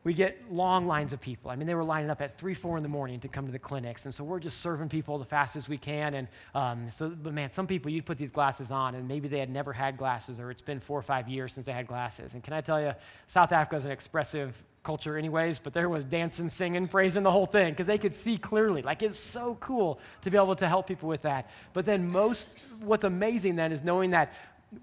we 0.04 0.14
get 0.14 0.52
long 0.52 0.88
lines 0.88 1.12
of 1.12 1.20
people. 1.20 1.52
I 1.52 1.56
mean, 1.56 1.68
they 1.68 1.76
were 1.76 1.84
lining 1.84 2.10
up 2.10 2.22
at 2.22 2.38
three, 2.38 2.54
four 2.54 2.78
in 2.78 2.84
the 2.84 2.90
morning 2.90 3.20
to 3.20 3.28
come 3.28 3.46
to 3.46 3.52
the 3.52 3.60
clinics, 3.60 4.06
and 4.06 4.14
so 4.14 4.24
we're 4.24 4.40
just 4.40 4.62
serving 4.62 4.90
people 4.90 5.18
the 5.18 5.26
fastest 5.26 5.68
we 5.68 5.78
can. 5.78 6.14
And 6.14 6.28
um, 6.56 6.90
so, 6.90 7.10
but 7.10 7.34
man, 7.34 7.52
some 7.52 7.68
people 7.68 7.92
you'd 7.92 8.06
put 8.06 8.18
these 8.18 8.32
glasses 8.32 8.72
on, 8.72 8.96
and 8.96 9.08
maybe 9.08 9.28
they 9.28 9.40
had 9.40 9.50
never 9.50 9.74
had 9.74 9.98
glasses, 9.98 10.40
or 10.40 10.52
it's 10.52 10.62
been 10.62 10.80
four 10.80 10.98
or 10.98 11.04
five 11.04 11.28
years 11.28 11.54
since 11.54 11.66
they 11.66 11.74
had 11.74 11.88
glasses. 11.88 12.34
And 12.34 12.42
can 12.44 12.54
I 12.54 12.62
tell 12.62 12.82
you, 12.82 12.94
South 13.28 13.52
Africa 13.52 13.76
is 13.76 13.86
an 13.86 13.92
expressive 13.92 14.64
culture, 14.84 15.18
anyways. 15.18 15.60
But 15.60 15.74
there 15.74 15.90
was 15.90 16.06
dancing, 16.06 16.50
singing, 16.50 16.88
praising 16.88 17.24
the 17.24 17.32
whole 17.32 17.46
thing 17.46 17.72
because 17.72 17.88
they 17.88 17.98
could 17.98 18.14
see 18.14 18.38
clearly. 18.38 18.82
Like 18.82 19.04
it's 19.04 19.20
so 19.20 19.58
cool 19.60 20.00
to 20.22 20.32
be 20.32 20.38
able 20.38 20.56
to 20.56 20.68
help 20.68 20.88
people 20.88 21.10
with 21.10 21.24
that. 21.24 21.50
But 21.74 21.86
then 21.86 22.12
most, 22.12 22.60
what's 22.80 23.04
amazing 23.04 23.56
then 23.56 23.72
is 23.72 23.84
knowing 23.84 24.12
that 24.12 24.34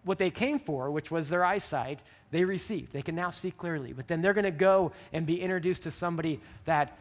what 0.04 0.18
they 0.18 0.30
came 0.30 0.58
for, 0.58 0.90
which 0.90 1.10
was 1.10 1.28
their 1.28 1.44
eyesight, 1.44 2.00
they 2.30 2.44
received. 2.44 2.92
They 2.92 3.02
can 3.02 3.14
now 3.14 3.30
see 3.30 3.50
clearly. 3.50 3.92
But 3.92 4.08
then 4.08 4.22
they're 4.22 4.34
going 4.34 4.44
to 4.44 4.50
go 4.50 4.92
and 5.12 5.26
be 5.26 5.40
introduced 5.40 5.84
to 5.84 5.90
somebody 5.90 6.40
that 6.64 6.98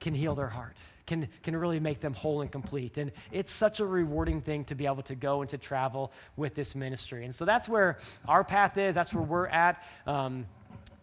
can 0.00 0.14
heal 0.14 0.34
their 0.34 0.48
heart, 0.48 0.76
can, 1.06 1.28
can 1.42 1.56
really 1.56 1.80
make 1.80 2.00
them 2.00 2.14
whole 2.14 2.40
and 2.40 2.50
complete. 2.50 2.98
And 2.98 3.10
it's 3.32 3.52
such 3.52 3.80
a 3.80 3.86
rewarding 3.86 4.40
thing 4.40 4.64
to 4.64 4.74
be 4.74 4.86
able 4.86 5.02
to 5.02 5.14
go 5.14 5.40
and 5.40 5.50
to 5.50 5.58
travel 5.58 6.12
with 6.36 6.54
this 6.54 6.74
ministry. 6.74 7.24
And 7.24 7.34
so 7.34 7.44
that's 7.44 7.68
where 7.68 7.98
our 8.26 8.44
path 8.44 8.78
is, 8.78 8.94
that's 8.94 9.12
where 9.12 9.24
we're 9.24 9.48
at. 9.48 9.82
Um, 10.06 10.46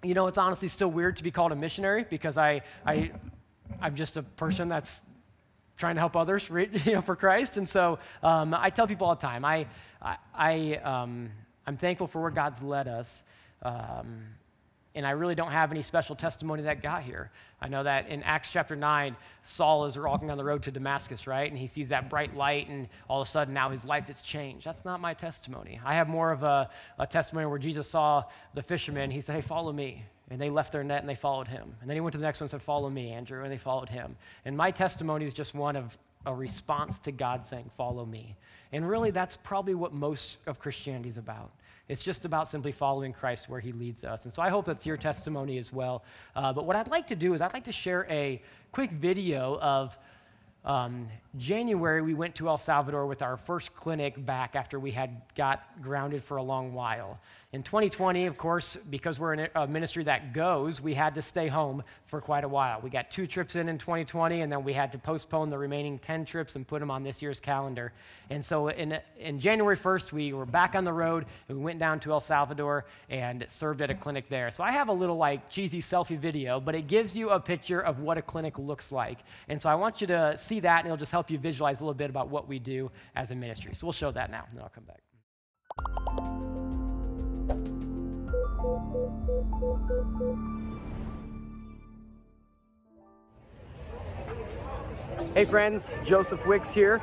you 0.03 0.13
know, 0.13 0.27
it's 0.27 0.37
honestly 0.37 0.67
still 0.67 0.91
weird 0.91 1.17
to 1.17 1.23
be 1.23 1.31
called 1.31 1.51
a 1.51 1.55
missionary 1.55 2.05
because 2.09 2.37
I, 2.37 2.61
I, 2.85 3.11
I'm 3.81 3.95
just 3.95 4.17
a 4.17 4.23
person 4.23 4.69
that's 4.69 5.01
trying 5.77 5.95
to 5.95 6.01
help 6.01 6.15
others 6.15 6.49
you 6.85 6.93
know, 6.93 7.01
for 7.01 7.15
Christ. 7.15 7.57
And 7.57 7.67
so 7.67 7.99
um, 8.23 8.53
I 8.53 8.69
tell 8.69 8.87
people 8.87 9.07
all 9.07 9.15
the 9.15 9.21
time, 9.21 9.45
I, 9.45 9.67
I, 10.33 10.75
um, 10.83 11.31
I'm 11.65 11.77
thankful 11.77 12.07
for 12.07 12.21
where 12.21 12.31
God's 12.31 12.61
led 12.61 12.87
us. 12.87 13.23
Um, 13.61 14.23
and 14.95 15.05
I 15.05 15.11
really 15.11 15.35
don't 15.35 15.51
have 15.51 15.71
any 15.71 15.81
special 15.81 16.15
testimony 16.15 16.63
that 16.63 16.81
got 16.81 17.03
here. 17.03 17.29
I 17.61 17.67
know 17.67 17.83
that 17.83 18.07
in 18.07 18.23
Acts 18.23 18.49
chapter 18.49 18.77
9, 18.77 19.17
Saul 19.43 19.85
is 19.85 19.99
walking 19.99 20.31
on 20.31 20.37
the 20.37 20.43
road 20.43 20.63
to 20.63 20.71
Damascus, 20.71 21.27
right? 21.27 21.49
And 21.49 21.59
he 21.59 21.67
sees 21.67 21.89
that 21.89 22.09
bright 22.09 22.33
light, 22.33 22.69
and 22.69 22.87
all 23.09 23.21
of 23.21 23.27
a 23.27 23.29
sudden 23.29 23.53
now 23.53 23.69
his 23.69 23.83
life 23.83 24.07
has 24.07 24.21
changed. 24.21 24.65
That's 24.65 24.85
not 24.85 25.01
my 25.01 25.13
testimony. 25.13 25.81
I 25.83 25.95
have 25.95 26.07
more 26.07 26.31
of 26.31 26.43
a, 26.43 26.69
a 26.97 27.05
testimony 27.05 27.45
where 27.45 27.59
Jesus 27.59 27.89
saw 27.89 28.23
the 28.53 28.63
fisherman. 28.63 29.11
He 29.11 29.19
said, 29.19 29.35
Hey, 29.35 29.41
follow 29.41 29.73
me. 29.73 30.05
And 30.29 30.41
they 30.41 30.49
left 30.49 30.71
their 30.71 30.83
net 30.83 31.01
and 31.01 31.09
they 31.09 31.15
followed 31.15 31.47
him. 31.47 31.75
And 31.81 31.89
then 31.89 31.95
he 31.95 32.01
went 32.01 32.13
to 32.13 32.17
the 32.17 32.23
next 32.23 32.39
one 32.39 32.45
and 32.45 32.51
said, 32.51 32.61
Follow 32.61 32.89
me, 32.89 33.11
Andrew. 33.11 33.43
And 33.43 33.51
they 33.51 33.57
followed 33.57 33.89
him. 33.89 34.15
And 34.43 34.57
my 34.57 34.71
testimony 34.71 35.25
is 35.25 35.33
just 35.33 35.53
one 35.53 35.75
of 35.75 35.97
a 36.25 36.33
response 36.33 36.97
to 36.99 37.11
God 37.11 37.45
saying, 37.45 37.69
Follow 37.77 38.05
me. 38.05 38.35
And 38.71 38.87
really, 38.89 39.11
that's 39.11 39.37
probably 39.37 39.75
what 39.75 39.93
most 39.93 40.37
of 40.47 40.59
Christianity 40.59 41.09
is 41.09 41.17
about. 41.17 41.51
It's 41.87 42.01
just 42.01 42.25
about 42.25 42.49
simply 42.49 42.71
following 42.71 43.13
Christ 43.13 43.47
where 43.47 43.59
he 43.59 43.71
leads 43.71 44.03
us. 44.03 44.25
And 44.25 44.33
so 44.33 44.41
I 44.41 44.49
hope 44.49 44.65
that's 44.65 44.85
your 44.85 44.97
testimony 44.97 45.59
as 45.59 45.71
well. 45.71 46.03
Uh, 46.35 46.51
but 46.51 46.65
what 46.65 46.75
I'd 46.75 46.87
like 46.87 47.07
to 47.07 47.15
do 47.15 47.35
is 47.35 47.41
I'd 47.41 47.53
like 47.53 47.65
to 47.65 47.71
share 47.71 48.07
a 48.09 48.41
quick 48.71 48.89
video 48.89 49.59
of 49.59 49.95
um, 50.65 51.07
January, 51.37 52.01
we 52.01 52.13
went 52.13 52.35
to 52.35 52.47
El 52.47 52.57
Salvador 52.57 53.05
with 53.05 53.21
our 53.21 53.37
first 53.37 53.75
clinic 53.75 54.23
back 54.25 54.55
after 54.55 54.79
we 54.79 54.91
had 54.91 55.21
got 55.35 55.63
grounded 55.81 56.23
for 56.23 56.37
a 56.37 56.43
long 56.43 56.73
while. 56.73 57.19
In 57.51 57.61
2020, 57.61 58.25
of 58.25 58.37
course, 58.37 58.75
because 58.89 59.19
we're 59.19 59.33
in 59.33 59.47
a 59.53 59.67
ministry 59.67 60.03
that 60.05 60.33
goes, 60.33 60.81
we 60.81 60.93
had 60.93 61.15
to 61.15 61.21
stay 61.21 61.47
home 61.47 61.83
for 62.05 62.21
quite 62.21 62.43
a 62.43 62.47
while. 62.47 62.79
We 62.81 62.89
got 62.89 63.11
two 63.11 63.27
trips 63.27 63.55
in 63.55 63.69
in 63.69 63.77
2020, 63.77 64.41
and 64.41 64.51
then 64.51 64.63
we 64.63 64.73
had 64.73 64.91
to 64.93 64.97
postpone 64.97 65.49
the 65.49 65.57
remaining 65.57 65.99
10 65.99 66.25
trips 66.25 66.55
and 66.55 66.67
put 66.67 66.79
them 66.79 66.89
on 66.89 67.03
this 67.03 67.21
year's 67.21 67.39
calendar. 67.39 67.91
And 68.29 68.43
so 68.43 68.69
in, 68.69 68.97
in 69.19 69.39
January 69.39 69.77
1st, 69.77 70.11
we 70.11 70.33
were 70.33 70.45
back 70.45 70.75
on 70.75 70.83
the 70.83 70.93
road, 70.93 71.25
and 71.49 71.57
we 71.57 71.63
went 71.63 71.79
down 71.79 71.99
to 72.01 72.11
El 72.11 72.21
Salvador 72.21 72.85
and 73.09 73.45
served 73.49 73.81
at 73.81 73.89
a 73.89 73.95
clinic 73.95 74.29
there. 74.29 74.51
So 74.51 74.63
I 74.63 74.71
have 74.71 74.87
a 74.87 74.93
little 74.93 75.17
like 75.17 75.49
cheesy 75.49 75.81
selfie 75.81 76.17
video, 76.17 76.59
but 76.59 76.75
it 76.75 76.87
gives 76.87 77.15
you 77.15 77.29
a 77.29 77.39
picture 77.39 77.81
of 77.81 77.99
what 77.99 78.17
a 78.17 78.21
clinic 78.21 78.57
looks 78.57 78.91
like. 78.91 79.19
And 79.49 79.61
so 79.61 79.69
I 79.69 79.75
want 79.75 80.01
you 80.01 80.07
to 80.07 80.37
see 80.37 80.54
that, 80.61 80.79
and 80.79 80.87
it'll 80.87 80.97
just 80.97 81.11
help 81.11 81.25
help 81.25 81.31
you 81.31 81.39
visualize 81.39 81.79
a 81.79 81.83
little 81.83 81.93
bit 81.93 82.09
about 82.09 82.29
what 82.29 82.47
we 82.47 82.59
do 82.59 82.91
as 83.15 83.31
a 83.31 83.35
ministry. 83.35 83.73
So 83.73 83.87
we'll 83.87 83.93
show 83.93 84.11
that 84.11 84.29
now, 84.29 84.45
and 84.47 84.55
then 84.55 84.63
I'll 84.63 84.69
come 84.69 84.83
back. 84.83 85.01
Hey 95.33 95.45
friends, 95.45 95.89
Joseph 96.05 96.45
Wicks 96.45 96.73
here 96.73 97.01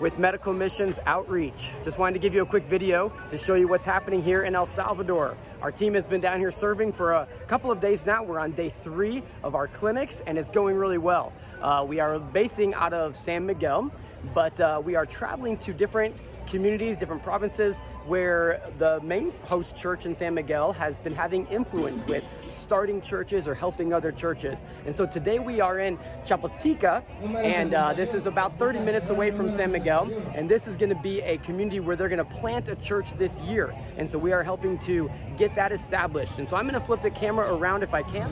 with 0.00 0.18
Medical 0.18 0.54
Missions 0.54 0.98
Outreach. 1.04 1.70
Just 1.84 1.98
wanted 1.98 2.14
to 2.14 2.18
give 2.20 2.32
you 2.32 2.42
a 2.42 2.46
quick 2.46 2.64
video 2.64 3.12
to 3.30 3.36
show 3.36 3.54
you 3.54 3.68
what's 3.68 3.84
happening 3.84 4.22
here 4.22 4.42
in 4.42 4.54
El 4.54 4.64
Salvador. 4.66 5.36
Our 5.60 5.70
team 5.70 5.92
has 5.94 6.06
been 6.06 6.22
down 6.22 6.38
here 6.38 6.50
serving 6.50 6.92
for 6.94 7.12
a 7.12 7.28
couple 7.46 7.70
of 7.70 7.80
days 7.80 8.06
now. 8.06 8.22
We're 8.22 8.38
on 8.38 8.52
day 8.52 8.70
three 8.70 9.22
of 9.44 9.54
our 9.54 9.68
clinics 9.68 10.22
and 10.26 10.38
it's 10.38 10.50
going 10.50 10.76
really 10.76 10.98
well. 10.98 11.32
Uh, 11.60 11.84
we 11.86 12.00
are 12.00 12.18
basing 12.18 12.72
out 12.72 12.94
of 12.94 13.14
San 13.14 13.44
Miguel, 13.44 13.90
but 14.34 14.58
uh, 14.58 14.80
we 14.82 14.96
are 14.96 15.04
traveling 15.04 15.58
to 15.58 15.74
different 15.74 16.16
communities, 16.46 16.96
different 16.96 17.22
provinces 17.22 17.78
where 18.10 18.60
the 18.78 19.00
main 19.02 19.32
host 19.44 19.76
church 19.76 20.04
in 20.04 20.16
San 20.16 20.34
Miguel 20.34 20.72
has 20.72 20.98
been 20.98 21.14
having 21.14 21.46
influence 21.46 22.04
with 22.06 22.24
starting 22.48 23.00
churches 23.00 23.46
or 23.46 23.54
helping 23.54 23.92
other 23.92 24.10
churches. 24.10 24.64
And 24.84 24.96
so 24.96 25.06
today 25.06 25.38
we 25.38 25.60
are 25.60 25.78
in 25.78 25.96
Chapotica, 26.26 27.04
and 27.36 27.72
uh, 27.72 27.92
this 27.92 28.12
is 28.12 28.26
about 28.26 28.58
30 28.58 28.80
minutes 28.80 29.10
away 29.10 29.30
from 29.30 29.48
San 29.48 29.70
Miguel. 29.70 30.10
And 30.34 30.48
this 30.48 30.66
is 30.66 30.76
going 30.76 30.88
to 30.88 31.00
be 31.00 31.20
a 31.20 31.38
community 31.38 31.78
where 31.78 31.94
they're 31.94 32.08
going 32.08 32.18
to 32.18 32.24
plant 32.24 32.68
a 32.68 32.74
church 32.74 33.16
this 33.16 33.40
year. 33.42 33.72
And 33.96 34.10
so 34.10 34.18
we 34.18 34.32
are 34.32 34.42
helping 34.42 34.80
to 34.80 35.08
get 35.36 35.54
that 35.54 35.70
established. 35.70 36.40
And 36.40 36.48
so 36.48 36.56
I'm 36.56 36.68
going 36.68 36.80
to 36.80 36.84
flip 36.84 37.02
the 37.02 37.10
camera 37.10 37.54
around 37.54 37.84
if 37.84 37.94
I 37.94 38.02
can. 38.02 38.28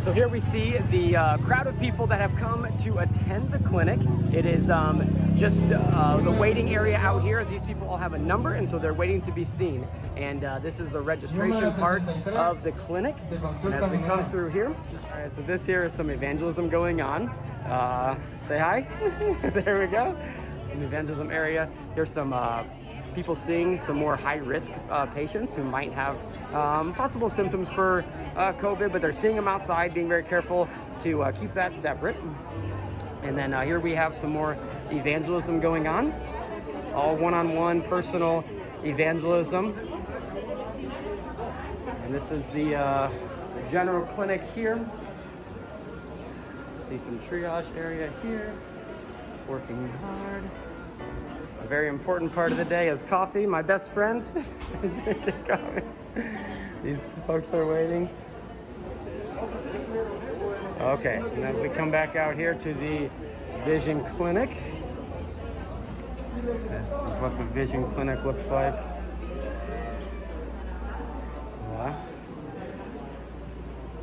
So 0.00 0.12
here 0.12 0.28
we 0.28 0.40
see 0.40 0.78
the 0.90 1.16
uh, 1.16 1.36
crowd 1.38 1.66
of 1.66 1.78
people 1.78 2.06
that 2.06 2.22
have 2.22 2.34
come 2.36 2.66
to 2.78 2.98
attend 3.00 3.52
the 3.52 3.58
clinic. 3.58 4.00
It 4.32 4.46
is 4.46 4.70
um, 4.70 5.34
just 5.36 5.62
uh, 5.70 6.16
the 6.18 6.30
waiting 6.30 6.74
area 6.74 6.96
out 6.96 7.22
here. 7.22 7.44
These 7.44 7.64
people 7.64 7.86
all 7.86 7.98
have 7.98 8.14
a 8.14 8.18
number, 8.18 8.54
and 8.54 8.68
so 8.68 8.78
they're 8.78 8.94
waiting 8.94 9.09
to 9.18 9.32
be 9.32 9.44
seen. 9.44 9.86
And 10.16 10.44
uh, 10.44 10.60
this 10.60 10.78
is 10.78 10.92
the 10.92 11.00
registration 11.00 11.72
part 11.72 12.06
of 12.26 12.62
the 12.62 12.72
clinic. 12.72 13.16
And 13.30 13.74
as 13.74 13.90
we 13.90 13.98
come 13.98 14.30
through 14.30 14.50
here, 14.50 14.68
all 14.68 15.18
right, 15.18 15.34
so 15.34 15.42
this 15.42 15.64
here 15.66 15.84
is 15.84 15.92
some 15.94 16.10
evangelism 16.10 16.68
going 16.68 17.00
on. 17.00 17.28
Uh, 17.66 18.16
say 18.46 18.58
hi. 18.58 18.86
there 19.54 19.80
we 19.80 19.86
go. 19.86 20.16
Some 20.70 20.82
evangelism 20.82 21.30
area. 21.30 21.68
Here's 21.94 22.10
some 22.10 22.32
uh, 22.32 22.62
people 23.14 23.34
seeing 23.34 23.80
some 23.80 23.96
more 23.96 24.14
high 24.16 24.36
risk 24.36 24.70
uh, 24.90 25.06
patients 25.06 25.56
who 25.56 25.64
might 25.64 25.92
have 25.92 26.16
um, 26.54 26.94
possible 26.94 27.28
symptoms 27.28 27.68
for 27.68 28.04
uh, 28.36 28.52
COVID, 28.52 28.92
but 28.92 29.02
they're 29.02 29.12
seeing 29.12 29.34
them 29.34 29.48
outside, 29.48 29.92
being 29.92 30.08
very 30.08 30.22
careful 30.22 30.68
to 31.02 31.22
uh, 31.22 31.32
keep 31.32 31.52
that 31.54 31.72
separate. 31.82 32.16
And 33.22 33.36
then 33.36 33.52
uh, 33.52 33.62
here 33.62 33.80
we 33.80 33.94
have 33.94 34.14
some 34.14 34.30
more 34.30 34.56
evangelism 34.90 35.60
going 35.60 35.88
on 35.88 36.12
all 36.94 37.16
one-on-one 37.16 37.82
personal 37.82 38.44
evangelism. 38.84 39.76
And 42.04 42.14
this 42.14 42.30
is 42.30 42.44
the 42.54 42.76
uh, 42.76 43.10
general 43.70 44.06
clinic 44.06 44.42
here. 44.54 44.78
See 46.88 46.98
some 46.98 47.20
triage 47.28 47.74
area 47.76 48.12
here. 48.22 48.54
Working 49.48 49.88
hard. 50.02 50.44
A 51.62 51.66
very 51.66 51.88
important 51.88 52.34
part 52.34 52.50
of 52.50 52.56
the 52.56 52.64
day 52.64 52.88
is 52.88 53.02
coffee. 53.02 53.46
My 53.46 53.62
best 53.62 53.92
friend. 53.92 54.24
is 54.82 55.02
drinking 55.02 55.44
coffee. 55.46 55.82
These 56.82 56.98
folks 57.26 57.52
are 57.52 57.66
waiting. 57.66 58.08
Okay, 60.80 61.22
and 61.34 61.44
as 61.44 61.60
we 61.60 61.68
come 61.68 61.90
back 61.90 62.16
out 62.16 62.34
here 62.34 62.54
to 62.54 62.74
the 62.74 63.10
Vision 63.64 64.02
Clinic, 64.16 64.50
this 66.42 66.86
is 66.86 67.20
what 67.20 67.36
the 67.38 67.44
Vision 67.44 67.90
Clinic 67.92 68.24
looks 68.24 68.44
like. 68.46 68.74
Yeah. 71.72 72.02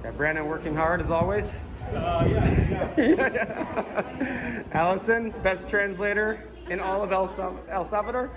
Got 0.04 0.18
Brandon 0.18 0.48
working 0.48 0.76
hard 0.76 1.02
as 1.02 1.10
always. 1.12 1.52
Uh, 1.94 2.28
yeah, 2.30 2.94
yeah. 2.98 4.64
Allison, 4.74 5.34
best 5.44 5.70
translator 5.70 6.44
in 6.70 6.80
all 6.80 7.04
of 7.04 7.12
El, 7.12 7.64
El 7.70 7.86
Salvador? 7.86 8.30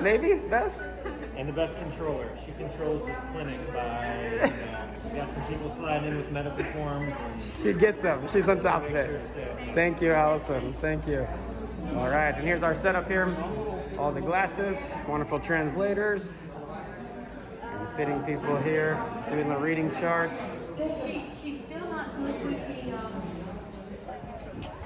Maybe 0.00 0.34
best? 0.34 0.80
And 1.36 1.48
the 1.48 1.52
best 1.52 1.78
controller. 1.78 2.28
She 2.44 2.52
controls 2.52 3.06
this 3.06 3.18
clinic 3.32 3.60
by, 3.72 4.24
you 4.34 4.40
know, 4.40 5.14
got 5.14 5.32
some 5.32 5.44
people 5.46 5.70
sliding 5.70 6.10
in 6.10 6.16
with 6.18 6.30
medical 6.32 6.64
forms. 6.64 7.14
and. 7.16 7.42
she 7.42 7.72
gets 7.72 8.02
them. 8.02 8.26
She's 8.32 8.48
on 8.48 8.60
top 8.60 8.84
of 8.84 8.94
it. 8.94 9.26
Sure 9.34 9.74
Thank 9.74 10.02
you, 10.02 10.12
Allison. 10.12 10.74
Thank 10.80 11.06
you. 11.06 11.26
All 11.96 12.10
right, 12.10 12.34
and 12.34 12.46
here's 12.46 12.62
our 12.62 12.74
setup 12.74 13.08
here. 13.08 13.34
All 13.98 14.12
the 14.12 14.20
glasses, 14.20 14.78
wonderful 15.08 15.40
translators, 15.40 16.28
and 17.62 17.96
fitting 17.96 18.20
people 18.24 18.56
here, 18.58 19.02
doing 19.30 19.48
the 19.48 19.56
reading 19.56 19.90
charts. 19.92 20.38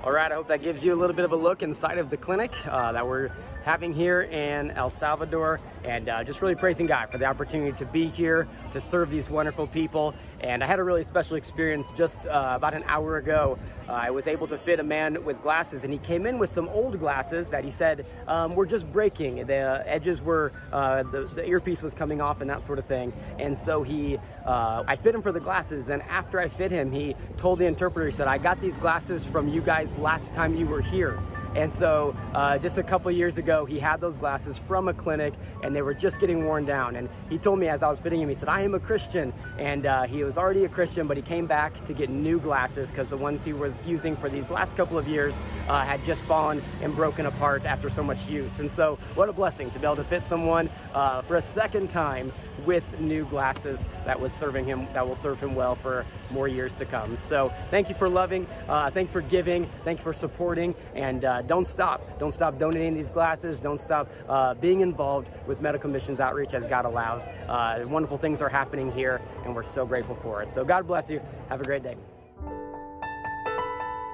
All 0.04 0.10
right, 0.10 0.32
I 0.32 0.34
hope 0.34 0.48
that 0.48 0.62
gives 0.62 0.82
you 0.82 0.94
a 0.94 0.96
little 0.96 1.14
bit 1.14 1.24
of 1.24 1.32
a 1.32 1.36
look 1.36 1.62
inside 1.62 1.98
of 1.98 2.10
the 2.10 2.16
clinic 2.16 2.52
uh, 2.66 2.92
that 2.92 3.06
we're 3.06 3.30
having 3.62 3.92
here 3.92 4.22
in 4.22 4.70
El 4.72 4.90
Salvador, 4.90 5.60
and 5.84 6.08
uh, 6.08 6.24
just 6.24 6.42
really 6.42 6.56
praising 6.56 6.86
God 6.86 7.10
for 7.10 7.18
the 7.18 7.24
opportunity 7.24 7.72
to 7.78 7.84
be 7.84 8.08
here 8.08 8.48
to 8.72 8.80
serve 8.80 9.10
these 9.10 9.30
wonderful 9.30 9.66
people. 9.66 10.14
And 10.42 10.62
I 10.64 10.66
had 10.66 10.80
a 10.80 10.84
really 10.84 11.04
special 11.04 11.36
experience 11.36 11.92
just 11.92 12.26
uh, 12.26 12.54
about 12.56 12.74
an 12.74 12.82
hour 12.86 13.16
ago. 13.16 13.58
Uh, 13.88 13.92
I 13.92 14.10
was 14.10 14.26
able 14.26 14.48
to 14.48 14.58
fit 14.58 14.80
a 14.80 14.82
man 14.82 15.24
with 15.24 15.40
glasses, 15.40 15.84
and 15.84 15.92
he 15.92 15.98
came 16.00 16.26
in 16.26 16.38
with 16.38 16.50
some 16.50 16.68
old 16.68 16.98
glasses 16.98 17.48
that 17.50 17.64
he 17.64 17.70
said 17.70 18.06
um, 18.26 18.56
were 18.56 18.66
just 18.66 18.90
breaking. 18.92 19.46
The 19.46 19.84
edges 19.86 20.20
were, 20.20 20.52
uh, 20.72 21.04
the, 21.04 21.22
the, 21.22 21.46
earpiece 21.46 21.80
was 21.80 21.94
coming 21.94 22.20
off, 22.20 22.40
and 22.40 22.50
that 22.50 22.62
sort 22.62 22.78
of 22.80 22.86
thing. 22.86 23.12
And 23.38 23.56
so 23.56 23.82
he, 23.82 24.18
uh, 24.44 24.82
I 24.86 24.96
fit 24.96 25.14
him 25.14 25.22
for 25.22 25.32
the 25.32 25.40
glasses. 25.40 25.86
Then 25.86 26.00
after 26.02 26.40
I 26.40 26.48
fit 26.48 26.70
him, 26.70 26.90
he 26.90 27.14
told 27.36 27.60
the 27.60 27.66
interpreter, 27.66 28.08
he 28.08 28.14
said, 28.14 28.26
I 28.26 28.38
got 28.38 28.60
these 28.60 28.76
glasses 28.76 29.24
from 29.24 29.48
you 29.48 29.60
guys 29.60 29.96
last 29.96 30.32
time 30.32 30.56
you 30.56 30.66
were 30.66 30.82
here. 30.82 31.20
And 31.54 31.72
so, 31.72 32.16
uh, 32.34 32.58
just 32.58 32.78
a 32.78 32.82
couple 32.82 33.10
years 33.10 33.36
ago, 33.36 33.64
he 33.64 33.78
had 33.78 34.00
those 34.00 34.16
glasses 34.16 34.58
from 34.66 34.88
a 34.88 34.94
clinic 34.94 35.34
and 35.62 35.76
they 35.76 35.82
were 35.82 35.92
just 35.92 36.18
getting 36.18 36.44
worn 36.44 36.64
down. 36.64 36.96
And 36.96 37.08
he 37.28 37.38
told 37.38 37.58
me 37.58 37.68
as 37.68 37.82
I 37.82 37.90
was 37.90 38.00
fitting 38.00 38.20
him, 38.20 38.28
he 38.28 38.34
said, 38.34 38.48
I 38.48 38.62
am 38.62 38.74
a 38.74 38.80
Christian. 38.80 39.32
And 39.58 39.84
uh, 39.84 40.04
he 40.04 40.24
was 40.24 40.38
already 40.38 40.64
a 40.64 40.68
Christian, 40.68 41.06
but 41.06 41.16
he 41.16 41.22
came 41.22 41.46
back 41.46 41.84
to 41.84 41.92
get 41.92 42.08
new 42.08 42.40
glasses 42.40 42.90
because 42.90 43.10
the 43.10 43.16
ones 43.16 43.44
he 43.44 43.52
was 43.52 43.86
using 43.86 44.16
for 44.16 44.28
these 44.28 44.50
last 44.50 44.76
couple 44.76 44.98
of 44.98 45.06
years 45.06 45.38
uh, 45.68 45.84
had 45.84 46.02
just 46.04 46.24
fallen 46.24 46.62
and 46.80 46.96
broken 46.96 47.26
apart 47.26 47.66
after 47.66 47.90
so 47.90 48.02
much 48.02 48.26
use. 48.28 48.58
And 48.58 48.70
so, 48.70 48.98
what 49.14 49.28
a 49.28 49.32
blessing 49.32 49.70
to 49.72 49.78
be 49.78 49.84
able 49.84 49.96
to 49.96 50.04
fit 50.04 50.22
someone 50.22 50.70
uh, 50.94 51.22
for 51.22 51.36
a 51.36 51.42
second 51.42 51.90
time 51.90 52.32
with 52.66 52.84
new 53.00 53.24
glasses 53.26 53.84
that 54.04 54.20
was 54.20 54.32
serving 54.32 54.64
him 54.64 54.86
that 54.92 55.06
will 55.06 55.16
serve 55.16 55.40
him 55.40 55.54
well 55.54 55.74
for 55.74 56.04
more 56.30 56.48
years 56.48 56.74
to 56.76 56.84
come. 56.84 57.16
So 57.16 57.52
thank 57.70 57.88
you 57.88 57.94
for 57.94 58.08
loving, 58.08 58.46
uh, 58.68 58.90
thank 58.90 59.08
you 59.08 59.12
for 59.12 59.20
giving, 59.20 59.68
thank 59.84 59.98
you 59.98 60.04
for 60.04 60.12
supporting, 60.12 60.74
and 60.94 61.24
uh, 61.24 61.42
don't 61.42 61.66
stop. 61.66 62.18
Don't 62.18 62.32
stop 62.32 62.58
donating 62.58 62.94
these 62.94 63.10
glasses. 63.10 63.58
Don't 63.58 63.80
stop 63.80 64.08
uh, 64.28 64.54
being 64.54 64.80
involved 64.80 65.30
with 65.46 65.60
medical 65.60 65.90
missions 65.90 66.20
outreach 66.20 66.54
as 66.54 66.64
God 66.66 66.84
allows. 66.84 67.26
Uh, 67.48 67.84
wonderful 67.86 68.18
things 68.18 68.40
are 68.40 68.48
happening 68.48 68.90
here, 68.92 69.20
and 69.44 69.54
we're 69.54 69.62
so 69.62 69.86
grateful 69.86 70.16
for 70.16 70.42
it. 70.42 70.52
So 70.52 70.64
God 70.64 70.86
bless 70.86 71.10
you. 71.10 71.20
Have 71.48 71.60
a 71.60 71.64
great 71.64 71.82
day. 71.82 71.96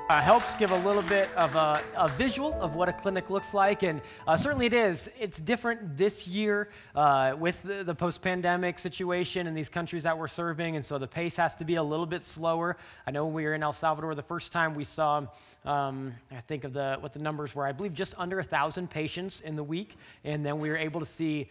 Uh, 0.09 0.23
helps 0.23 0.55
give 0.55 0.71
a 0.71 0.79
little 0.79 1.03
bit 1.03 1.29
of 1.37 1.55
a, 1.55 1.83
a, 1.95 2.09
visual 2.09 2.55
of 2.62 2.75
what 2.75 2.88
a 2.88 2.93
clinic 2.95 3.29
looks 3.29 3.53
like, 3.53 3.83
and 3.83 4.00
uh, 4.27 4.38
certainly 4.38 4.65
it 4.65 4.73
is. 4.73 5.11
It's 5.21 5.38
different 5.38 5.99
this 5.99 6.27
year 6.27 6.71
uh, 6.95 7.37
with 7.38 7.62
the, 7.62 7.85
the 7.85 7.95
post 7.95 8.23
pandemic 8.23 8.79
situation 8.79 9.47
in 9.47 9.53
these 9.53 9.69
countries 9.69 10.05
that 10.05 10.17
we're 10.17 10.27
serving, 10.27 10.77
and 10.77 10.83
so 10.83 10.97
the 10.97 11.07
pace 11.07 11.37
has 11.37 11.55
to 11.57 11.65
be 11.67 11.75
a 11.75 11.83
little 11.83 12.07
bit 12.07 12.23
slower. 12.23 12.79
I 13.07 13.11
know 13.11 13.27
when 13.27 13.35
we 13.35 13.45
were 13.45 13.53
in 13.53 13.62
El 13.62 13.75
Salvador 13.75 14.15
the 14.15 14.23
first 14.23 14.50
time, 14.50 14.75
we 14.75 14.85
saw, 14.85 15.27
um, 15.67 16.15
I 16.33 16.41
think 16.41 16.65
of 16.65 16.73
the, 16.73 16.97
what 17.00 17.12
the 17.12 17.21
numbers 17.21 17.55
were, 17.55 17.67
I 17.67 17.73
believe 17.73 17.93
just 17.93 18.15
under 18.17 18.38
a 18.38 18.43
1,000 18.43 18.88
patients 18.88 19.43
in 19.43 19.57
the 19.57 19.65
week, 19.65 19.95
and 20.25 20.43
then 20.43 20.59
we 20.59 20.71
were 20.71 20.79
able 20.79 21.00
to 21.00 21.07
see 21.07 21.50